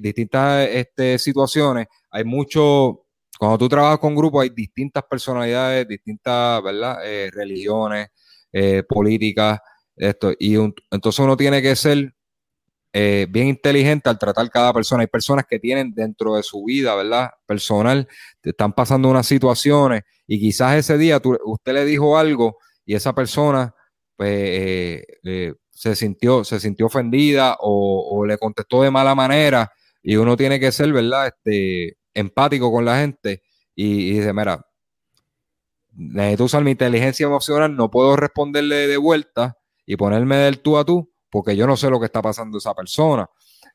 distintas 0.00 0.68
este, 0.68 1.18
situaciones. 1.18 1.86
Hay 2.10 2.24
mucho, 2.24 3.06
cuando 3.38 3.58
tú 3.58 3.68
trabajas 3.68 3.98
con 3.98 4.14
grupos, 4.14 4.42
hay 4.42 4.50
distintas 4.50 5.04
personalidades, 5.04 5.86
distintas, 5.86 6.62
¿verdad? 6.62 6.98
Eh, 7.04 7.30
religiones, 7.30 8.08
eh, 8.52 8.82
políticas, 8.88 9.60
esto. 9.96 10.32
Y 10.38 10.54
entonces 10.54 11.18
uno 11.18 11.36
tiene 11.36 11.62
que 11.62 11.76
ser 11.76 12.14
eh, 12.92 13.26
bien 13.30 13.48
inteligente 13.48 14.10
al 14.10 14.18
tratar 14.18 14.50
cada 14.50 14.72
persona. 14.72 15.02
Hay 15.02 15.06
personas 15.06 15.46
que 15.48 15.58
tienen 15.58 15.94
dentro 15.94 16.36
de 16.36 16.42
su 16.42 16.64
vida, 16.64 16.94
¿verdad? 16.94 17.30
Personal, 17.46 18.06
te 18.40 18.50
están 18.50 18.72
pasando 18.74 19.08
unas 19.08 19.26
situaciones 19.26 20.02
y 20.26 20.38
quizás 20.38 20.76
ese 20.76 20.98
día 20.98 21.20
usted 21.44 21.72
le 21.72 21.84
dijo 21.84 22.18
algo 22.18 22.58
y 22.84 22.94
esa 22.94 23.14
persona 23.14 23.74
pues, 24.16 24.30
eh, 24.30 25.54
se, 25.70 25.96
sintió, 25.96 26.44
se 26.44 26.60
sintió 26.60 26.86
ofendida 26.86 27.56
o, 27.60 28.24
le 28.26 28.36
contestó 28.38 28.82
de 28.82 28.90
mala 28.90 29.14
manera 29.14 29.72
y 30.02 30.16
uno 30.16 30.36
tiene 30.36 30.60
que 30.60 30.72
ser, 30.72 30.92
¿verdad? 30.92 31.28
Este, 31.28 31.96
empático 32.14 32.70
con 32.70 32.84
la 32.84 32.98
gente 32.98 33.42
y, 33.74 34.10
y 34.10 34.18
dice, 34.18 34.32
mira, 34.32 34.66
necesito 35.92 36.44
usar 36.44 36.64
mi 36.64 36.72
inteligencia 36.72 37.26
emocional, 37.26 37.74
no 37.74 37.90
puedo 37.90 38.16
responderle 38.16 38.86
de 38.86 38.96
vuelta 38.96 39.56
y 39.86 39.96
ponerme 39.96 40.36
del 40.36 40.60
tú 40.60 40.78
a 40.78 40.84
tú, 40.84 41.11
porque 41.32 41.56
yo 41.56 41.66
no 41.66 41.78
sé 41.78 41.88
lo 41.88 41.98
que 41.98 42.04
está 42.06 42.20
pasando 42.20 42.58
esa 42.58 42.74
persona. 42.74 43.28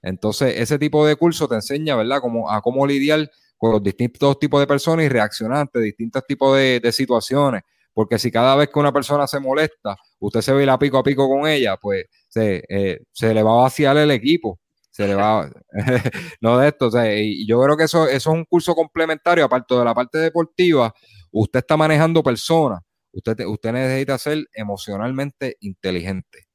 Entonces, 0.04 0.54
ese 0.60 0.78
tipo 0.78 1.06
de 1.08 1.16
curso 1.16 1.48
te 1.48 1.56
enseña, 1.56 1.96
¿verdad?, 1.96 2.22
como, 2.22 2.52
a 2.52 2.62
cómo 2.62 2.86
lidiar 2.86 3.30
con 3.58 3.72
los 3.72 3.82
distintos 3.82 4.38
tipos 4.38 4.60
de 4.60 4.68
personas 4.68 5.08
y 5.08 5.10
reaccionar 5.10 5.62
ante 5.62 5.80
distintos 5.80 6.24
tipos 6.28 6.56
de, 6.56 6.92
situaciones. 6.92 7.64
Porque 7.94 8.20
si 8.20 8.32
cada 8.32 8.56
vez 8.56 8.70
que 8.70 8.78
una 8.78 8.94
persona 8.94 9.26
se 9.26 9.40
molesta, 9.40 9.98
usted 10.20 10.42
se 10.42 10.54
ve 10.54 10.68
la 10.68 10.78
pico 10.78 11.00
a 11.00 11.04
pico 11.04 11.28
con 11.28 11.48
ella, 11.48 11.78
pues 11.78 12.06
se, 12.28 12.64
eh, 12.70 13.00
se 13.12 13.34
le 13.34 13.42
va 13.42 13.54
a 13.54 13.64
vaciar 13.64 13.98
el 13.98 14.12
equipo. 14.12 14.60
Se 14.92 15.08
le 15.08 15.16
va, 15.16 15.50
no 16.42 16.60
de 16.60 16.68
esto. 16.68 16.92
y 17.12 17.48
yo 17.48 17.60
creo 17.64 17.76
que 17.76 17.86
eso, 17.86 18.08
eso 18.08 18.30
es 18.32 18.36
un 18.36 18.46
curso 18.46 18.76
complementario, 18.76 19.46
aparte 19.46 19.74
de 19.74 19.84
la 19.84 19.96
parte 19.96 20.20
deportiva, 20.20 20.94
usted 21.32 21.60
está 21.60 21.76
manejando 21.76 22.22
personas 22.22 22.82
Usted, 23.12 23.46
usted 23.46 23.72
necesita 23.72 24.18
ser 24.20 24.46
emocionalmente 24.54 25.58
inteligente. 25.62 26.47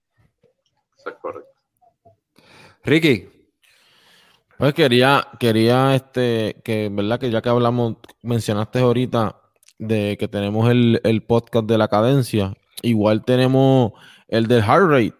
Eso 1.02 1.10
es 1.10 1.16
correcto. 1.20 1.50
Ricky. 2.84 3.28
Pues 4.56 4.72
quería, 4.74 5.26
quería 5.40 5.96
este, 5.96 6.60
que, 6.62 6.88
¿verdad? 6.92 7.18
Que 7.18 7.28
ya 7.28 7.42
que 7.42 7.48
hablamos, 7.48 7.96
mencionaste 8.22 8.78
ahorita 8.78 9.40
de 9.78 10.16
que 10.16 10.28
tenemos 10.28 10.70
el, 10.70 11.24
podcast 11.26 11.66
de 11.66 11.76
la 11.76 11.88
cadencia, 11.88 12.54
igual 12.82 13.24
tenemos 13.24 13.92
el 14.28 14.46
del 14.46 14.62
heart 14.62 14.88
rate, 14.88 15.14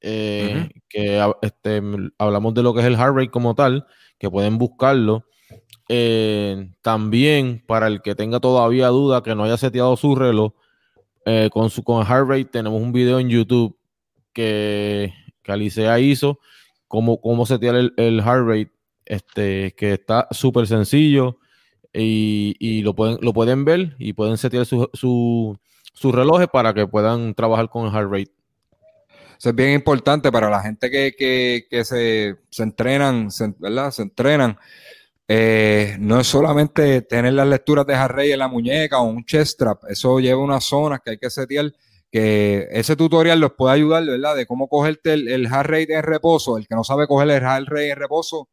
eh, 0.00 0.70
que 0.88 1.20
este, 1.42 1.82
hablamos 2.18 2.54
de 2.54 2.62
lo 2.62 2.72
que 2.72 2.80
es 2.80 2.86
el 2.86 2.96
heart 2.96 3.16
rate 3.16 3.30
como 3.30 3.56
tal, 3.56 3.84
que 4.18 4.30
pueden 4.30 4.58
buscarlo. 4.58 5.24
Eh, 5.88 6.70
también 6.82 7.64
para 7.66 7.88
el 7.88 8.00
que 8.02 8.14
tenga 8.14 8.38
todavía 8.38 8.88
duda 8.88 9.24
que 9.24 9.34
no 9.34 9.42
haya 9.42 9.56
seteado 9.56 9.96
su 9.96 10.14
reloj, 10.14 10.52
eh, 11.24 11.50
con 11.52 11.70
su 11.70 11.82
con 11.82 12.06
heart 12.06 12.28
rate 12.28 12.44
tenemos 12.44 12.80
un 12.80 12.92
video 12.92 13.18
en 13.18 13.28
YouTube 13.28 13.75
que, 14.36 15.14
que 15.42 15.52
Alicea 15.52 15.98
hizo, 15.98 16.40
cómo, 16.86 17.22
cómo 17.22 17.46
setear 17.46 17.74
el, 17.74 17.94
el 17.96 18.22
heart 18.22 18.46
rate, 18.46 18.72
este, 19.06 19.74
que 19.74 19.94
está 19.94 20.28
súper 20.30 20.66
sencillo 20.66 21.38
y, 21.94 22.82
lo, 22.82 22.94
pueden, 22.94 23.16
lo 23.22 23.32
pueden 23.32 23.64
ver 23.64 23.96
y 23.98 24.12
pueden 24.12 24.36
setear 24.36 24.66
sus 24.66 24.88
su, 24.92 25.58
relojes 26.12 26.48
para 26.48 26.74
que 26.74 26.86
puedan 26.86 27.34
trabajar 27.34 27.70
con 27.70 27.86
el 27.86 27.92
heart 27.92 28.12
rate. 28.12 28.32
Es 29.42 29.54
bien 29.54 29.70
importante 29.70 30.30
para 30.30 30.50
la 30.50 30.60
gente 30.60 30.90
que, 30.90 31.66
se, 31.84 32.36
se, 32.50 32.62
entrenan, 32.62 33.28
¿verdad? 33.58 33.90
Se 33.90 34.02
entrenan 34.02 34.58
eh, 35.28 35.96
no 35.98 36.20
es 36.20 36.26
solamente 36.26 37.02
tener 37.02 37.32
las 37.32 37.48
lecturas 37.48 37.84
de 37.84 37.94
Harry 37.94 38.30
en 38.30 38.38
la 38.38 38.48
muñeca 38.48 39.00
o 39.00 39.04
un 39.04 39.24
chest 39.24 39.54
strap, 39.54 39.84
eso 39.88 40.20
lleva 40.20 40.40
unas 40.40 40.62
zonas 40.64 41.00
que 41.04 41.12
hay 41.12 41.18
que 41.18 41.30
setear, 41.30 41.72
que 42.10 42.68
ese 42.70 42.96
tutorial 42.96 43.40
los 43.40 43.52
puede 43.52 43.74
ayudar, 43.74 44.04
¿verdad? 44.04 44.36
De 44.36 44.46
cómo 44.46 44.68
cogerte 44.68 45.14
el, 45.14 45.28
el 45.28 45.48
heart 45.48 45.68
rate 45.68 45.94
en 45.94 46.02
reposo, 46.02 46.56
el 46.56 46.66
que 46.66 46.74
no 46.74 46.84
sabe 46.84 47.06
coger 47.06 47.30
el 47.30 47.42
heart 47.42 47.68
rate 47.68 47.90
en 47.90 47.96
reposo, 47.96 48.48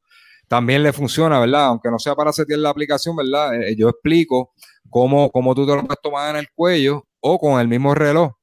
también 0.47 0.84
le 0.84 0.93
funciona, 0.93 1.39
¿verdad? 1.39 1.65
Aunque 1.65 1.89
no 1.89 1.99
sea 1.99 2.15
para 2.15 2.31
setear 2.31 2.59
la 2.59 2.69
aplicación, 2.69 3.15
¿verdad? 3.15 3.61
Eh, 3.61 3.75
yo 3.75 3.89
explico 3.89 4.53
cómo, 4.89 5.31
cómo 5.31 5.55
tú 5.55 5.65
te 5.65 5.75
lo 5.75 5.81
puedes 5.81 6.01
tomar 6.01 6.30
en 6.31 6.41
el 6.41 6.47
cuello 6.53 7.07
o 7.19 7.39
con 7.39 7.59
el 7.59 7.67
mismo 7.67 7.95
reloj 7.95 8.34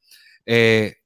eh, 0.47 0.97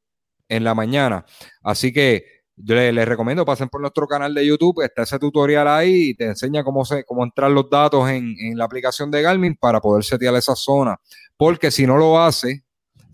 en 0.48 0.64
la 0.64 0.74
mañana. 0.74 1.24
Así 1.62 1.92
que 1.92 2.24
yo 2.56 2.74
les, 2.74 3.06
recomiendo, 3.06 3.44
pasen 3.44 3.68
por 3.68 3.80
nuestro 3.80 4.06
canal 4.06 4.32
de 4.32 4.46
YouTube, 4.46 4.82
está 4.82 5.02
ese 5.02 5.18
tutorial 5.18 5.66
ahí 5.66 6.10
y 6.10 6.14
te 6.14 6.24
enseña 6.24 6.62
cómo, 6.62 6.84
se, 6.84 7.04
cómo 7.04 7.24
entrar 7.24 7.50
los 7.50 7.68
datos 7.68 8.08
en, 8.08 8.56
la 8.56 8.64
aplicación 8.64 9.10
de 9.10 9.22
Garmin 9.22 9.56
para 9.56 9.80
poder 9.80 10.04
setear 10.04 10.34
esa 10.36 10.54
zona. 10.54 10.96
Porque 11.36 11.70
si 11.70 11.86
no 11.86 11.96
lo 11.96 12.20
hace, 12.20 12.63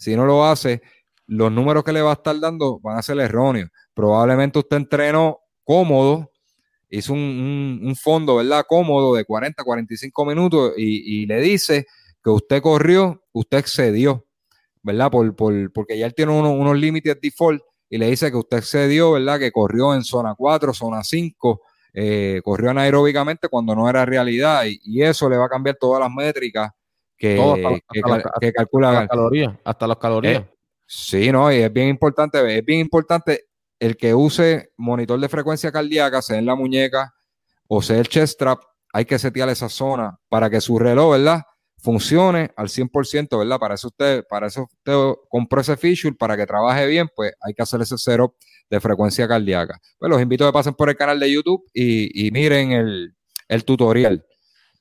si 0.00 0.16
no 0.16 0.26
lo 0.26 0.44
hace, 0.44 0.82
los 1.26 1.52
números 1.52 1.84
que 1.84 1.92
le 1.92 2.02
va 2.02 2.10
a 2.10 2.14
estar 2.14 2.38
dando 2.40 2.80
van 2.80 2.98
a 2.98 3.02
ser 3.02 3.18
erróneos. 3.20 3.70
Probablemente 3.94 4.58
usted 4.58 4.78
entrenó 4.78 5.40
cómodo, 5.62 6.32
hizo 6.88 7.12
un, 7.12 7.94
fondo, 8.00 8.36
¿verdad? 8.36 8.64
Cómodo 8.68 9.14
de 9.14 9.24
40, 9.24 9.62
45 9.62 10.24
minutos 10.24 10.72
y, 10.76 11.26
le 11.26 11.40
dice 11.40 11.86
que 12.22 12.30
usted 12.30 12.60
corrió, 12.60 13.22
usted 13.32 13.58
excedió, 13.58 14.26
¿verdad? 14.82 15.10
Por, 15.10 15.34
porque 15.72 15.98
ya 15.98 16.06
él 16.06 16.14
tiene 16.14 16.32
unos 16.32 16.76
límites 16.76 17.16
default 17.20 17.62
y 17.88 17.98
le 17.98 18.08
dice 18.08 18.30
que 18.30 18.36
usted 18.36 18.88
dio, 18.88 19.12
¿verdad? 19.12 19.38
Que 19.38 19.52
corrió 19.52 19.94
en 19.94 20.02
zona 20.02 20.34
4, 20.34 20.72
zona 20.72 21.04
5, 21.04 21.60
eh, 21.92 22.40
corrió 22.44 22.70
anaeróbicamente 22.70 23.48
cuando 23.48 23.74
no 23.74 23.88
era 23.88 24.06
realidad 24.06 24.64
y, 24.66 25.02
eso 25.02 25.28
le 25.28 25.36
va 25.36 25.46
a 25.46 25.48
cambiar 25.48 25.76
todas 25.78 26.00
las 26.00 26.10
métricas 26.10 26.70
que, 27.20 27.36
calcula. 28.54 28.88
Hasta 28.88 29.00
las 29.00 29.08
calorías, 29.08 29.54
hasta 29.62 29.86
las 29.86 29.96
calorías. 29.98 30.42
Eh, 30.42 30.50
sí, 30.86 31.30
no, 31.30 31.52
y 31.52 31.56
es 31.56 31.72
bien 31.72 31.88
importante, 31.88 32.58
es 32.58 32.64
bien 32.64 32.80
importante 32.80 33.44
el 33.78 33.96
que 33.96 34.14
use 34.14 34.72
monitor 34.76 35.20
de 35.20 35.28
frecuencia 35.28 35.70
cardíaca, 35.70 36.22
sea 36.22 36.38
en 36.38 36.46
la 36.46 36.54
muñeca 36.54 37.14
o 37.68 37.80
sea 37.80 37.98
el 37.98 38.08
chest 38.08 38.34
strap, 38.34 38.60
hay 38.92 39.04
que 39.04 39.18
setear 39.18 39.48
esa 39.48 39.68
zona 39.68 40.18
para 40.28 40.50
que 40.50 40.60
su 40.60 40.78
reloj, 40.78 41.12
¿verdad? 41.12 41.42
funcione 41.80 42.50
al 42.56 42.68
100%, 42.68 43.38
¿verdad? 43.38 43.58
Para 43.58 43.74
eso 43.74 43.88
usted, 43.88 44.24
para 44.28 44.46
eso 44.46 44.68
usted 44.70 45.20
compró 45.28 45.60
ese 45.60 45.76
feature, 45.76 46.14
para 46.14 46.36
que 46.36 46.46
trabaje 46.46 46.86
bien, 46.86 47.08
pues 47.14 47.32
hay 47.40 47.54
que 47.54 47.62
hacer 47.62 47.80
ese 47.80 47.96
setup 47.98 48.34
de 48.68 48.80
frecuencia 48.80 49.26
cardíaca. 49.26 49.80
Pues 49.98 50.10
los 50.10 50.20
invito 50.20 50.44
a 50.44 50.48
que 50.48 50.52
pasen 50.52 50.74
por 50.74 50.88
el 50.88 50.96
canal 50.96 51.18
de 51.18 51.32
YouTube 51.32 51.64
y, 51.72 52.30
miren 52.32 52.72
el, 52.72 53.64
tutorial. 53.64 54.24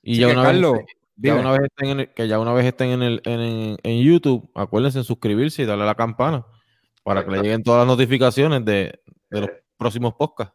Y 0.02 0.18
ya 0.18 0.28
una, 0.28 0.52
vez, 0.52 0.62
ya 1.22 1.34
una, 1.34 1.52
vez, 1.52 1.60
estén 1.64 1.88
en 1.90 2.00
el, 2.00 2.14
que 2.14 2.28
ya 2.28 2.38
una 2.38 2.52
vez 2.52 2.66
estén 2.66 2.90
en, 2.90 3.02
el, 3.02 3.20
en, 3.24 4.02
YouTube, 4.02 4.50
acuérdense 4.54 4.98
de 4.98 5.04
suscribirse 5.04 5.62
y 5.62 5.66
darle 5.66 5.84
a 5.84 5.86
la 5.86 5.94
campana 5.94 6.46
para 7.02 7.24
que 7.24 7.30
le 7.30 7.42
lleguen 7.42 7.62
todas 7.62 7.86
las 7.86 7.86
notificaciones 7.86 8.64
de, 8.64 9.00
de 9.30 9.40
los 9.40 9.50
próximos 9.76 10.14
podcasts. 10.14 10.54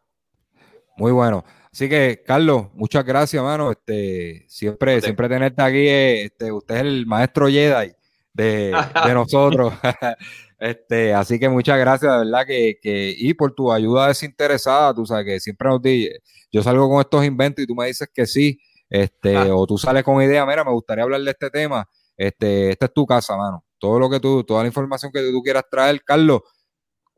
Muy 0.96 1.12
bueno. 1.12 1.44
Así 1.72 1.90
que, 1.90 2.22
Carlos, 2.26 2.68
muchas 2.72 3.04
gracias, 3.04 3.42
mano. 3.42 3.70
Este, 3.70 4.46
siempre, 4.48 5.00
siempre 5.02 5.28
tenerte 5.28 5.62
aquí. 5.62 5.86
Este, 5.86 6.50
usted 6.50 6.76
es 6.76 6.80
el 6.80 7.06
maestro 7.06 7.48
Jedi 7.48 7.92
de, 8.32 8.74
de 9.04 9.14
nosotros. 9.14 9.74
este, 10.58 11.12
así 11.12 11.38
que 11.38 11.50
muchas 11.50 11.78
gracias, 11.78 12.10
de 12.10 12.18
verdad, 12.24 12.46
que, 12.46 12.78
que, 12.80 13.14
y 13.16 13.34
por 13.34 13.54
tu 13.54 13.70
ayuda 13.70 14.08
desinteresada, 14.08 14.94
tú 14.94 15.04
sabes 15.04 15.26
que 15.26 15.40
siempre 15.40 15.68
nos 15.68 15.82
dices, 15.82 16.18
yo 16.50 16.62
salgo 16.62 16.88
con 16.88 17.00
estos 17.00 17.24
inventos 17.26 17.62
y 17.62 17.66
tú 17.66 17.74
me 17.74 17.86
dices 17.86 18.08
que 18.14 18.26
sí, 18.26 18.58
este, 18.88 19.36
ah. 19.36 19.54
o 19.54 19.66
tú 19.66 19.78
sales 19.78 20.04
con 20.04 20.22
idea, 20.22 20.46
mira, 20.46 20.64
me 20.64 20.72
gustaría 20.72 21.04
hablar 21.04 21.20
de 21.20 21.30
este 21.30 21.50
tema. 21.50 21.88
Este, 22.16 22.70
esta 22.70 22.86
es 22.86 22.94
tu 22.94 23.06
casa, 23.06 23.36
mano. 23.36 23.64
Todo 23.78 23.98
lo 23.98 24.08
que 24.08 24.20
tú, 24.20 24.42
toda 24.44 24.62
la 24.62 24.68
información 24.68 25.12
que 25.12 25.20
tú 25.30 25.42
quieras 25.42 25.64
traer, 25.70 26.02
Carlos, 26.02 26.42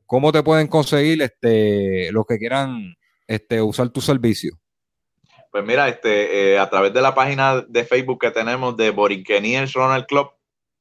¿cómo 0.07 0.32
te 0.32 0.43
pueden 0.43 0.66
conseguir 0.66 1.23
este, 1.23 2.11
los 2.11 2.27
que 2.27 2.39
quieran 2.39 2.97
este, 3.27 3.62
usar 3.62 3.90
tu 3.90 4.01
servicio? 4.01 4.59
Pues 5.51 5.65
mira, 5.65 5.89
este, 5.89 6.55
eh, 6.55 6.59
a 6.59 6.69
través 6.69 6.93
de 6.93 7.01
la 7.01 7.15
página 7.15 7.62
de 7.66 7.85
Facebook 7.85 8.20
que 8.20 8.31
tenemos 8.31 8.77
de 8.77 8.90
Borinqueniers 8.90 9.73
Ronald 9.73 10.07
Club, 10.07 10.31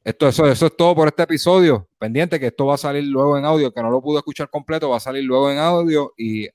esto, 0.03 0.27
eso, 0.27 0.45
eso 0.45 0.67
es 0.67 0.77
todo 0.77 0.93
por 0.93 1.07
este 1.07 1.23
episodio. 1.23 1.89
Pendiente 1.97 2.39
que 2.39 2.45
esto 2.45 2.67
va 2.67 2.75
a 2.75 2.77
salir 2.77 3.03
luego 3.05 3.35
en 3.35 3.45
audio, 3.45 3.73
que 3.73 3.81
no 3.81 3.89
lo 3.89 3.99
pude 3.99 4.19
escuchar 4.19 4.47
completo, 4.51 4.91
va 4.91 4.97
a 4.97 4.99
salir 4.99 5.23
luego 5.23 5.49
en 5.49 5.57
audio 5.57 6.13
y 6.15 6.47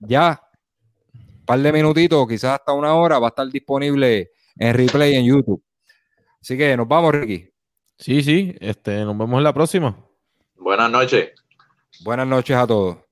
ya, 0.00 0.42
un 1.14 1.44
par 1.44 1.60
de 1.60 1.72
minutitos, 1.72 2.26
quizás 2.26 2.58
hasta 2.58 2.72
una 2.72 2.94
hora, 2.94 3.20
va 3.20 3.28
a 3.28 3.30
estar 3.30 3.46
disponible 3.46 4.32
en 4.56 4.74
replay 4.74 5.14
en 5.14 5.26
YouTube. 5.26 5.62
Así 6.42 6.58
que 6.58 6.76
nos 6.76 6.88
vamos, 6.88 7.14
Ricky. 7.14 7.48
Sí, 7.96 8.20
sí, 8.20 8.52
este, 8.58 9.04
nos 9.04 9.16
vemos 9.16 9.38
en 9.38 9.44
la 9.44 9.54
próxima. 9.54 9.96
Buenas 10.56 10.90
noches. 10.90 11.30
Buenas 12.02 12.26
noches 12.26 12.56
a 12.56 12.66
todos. 12.66 13.05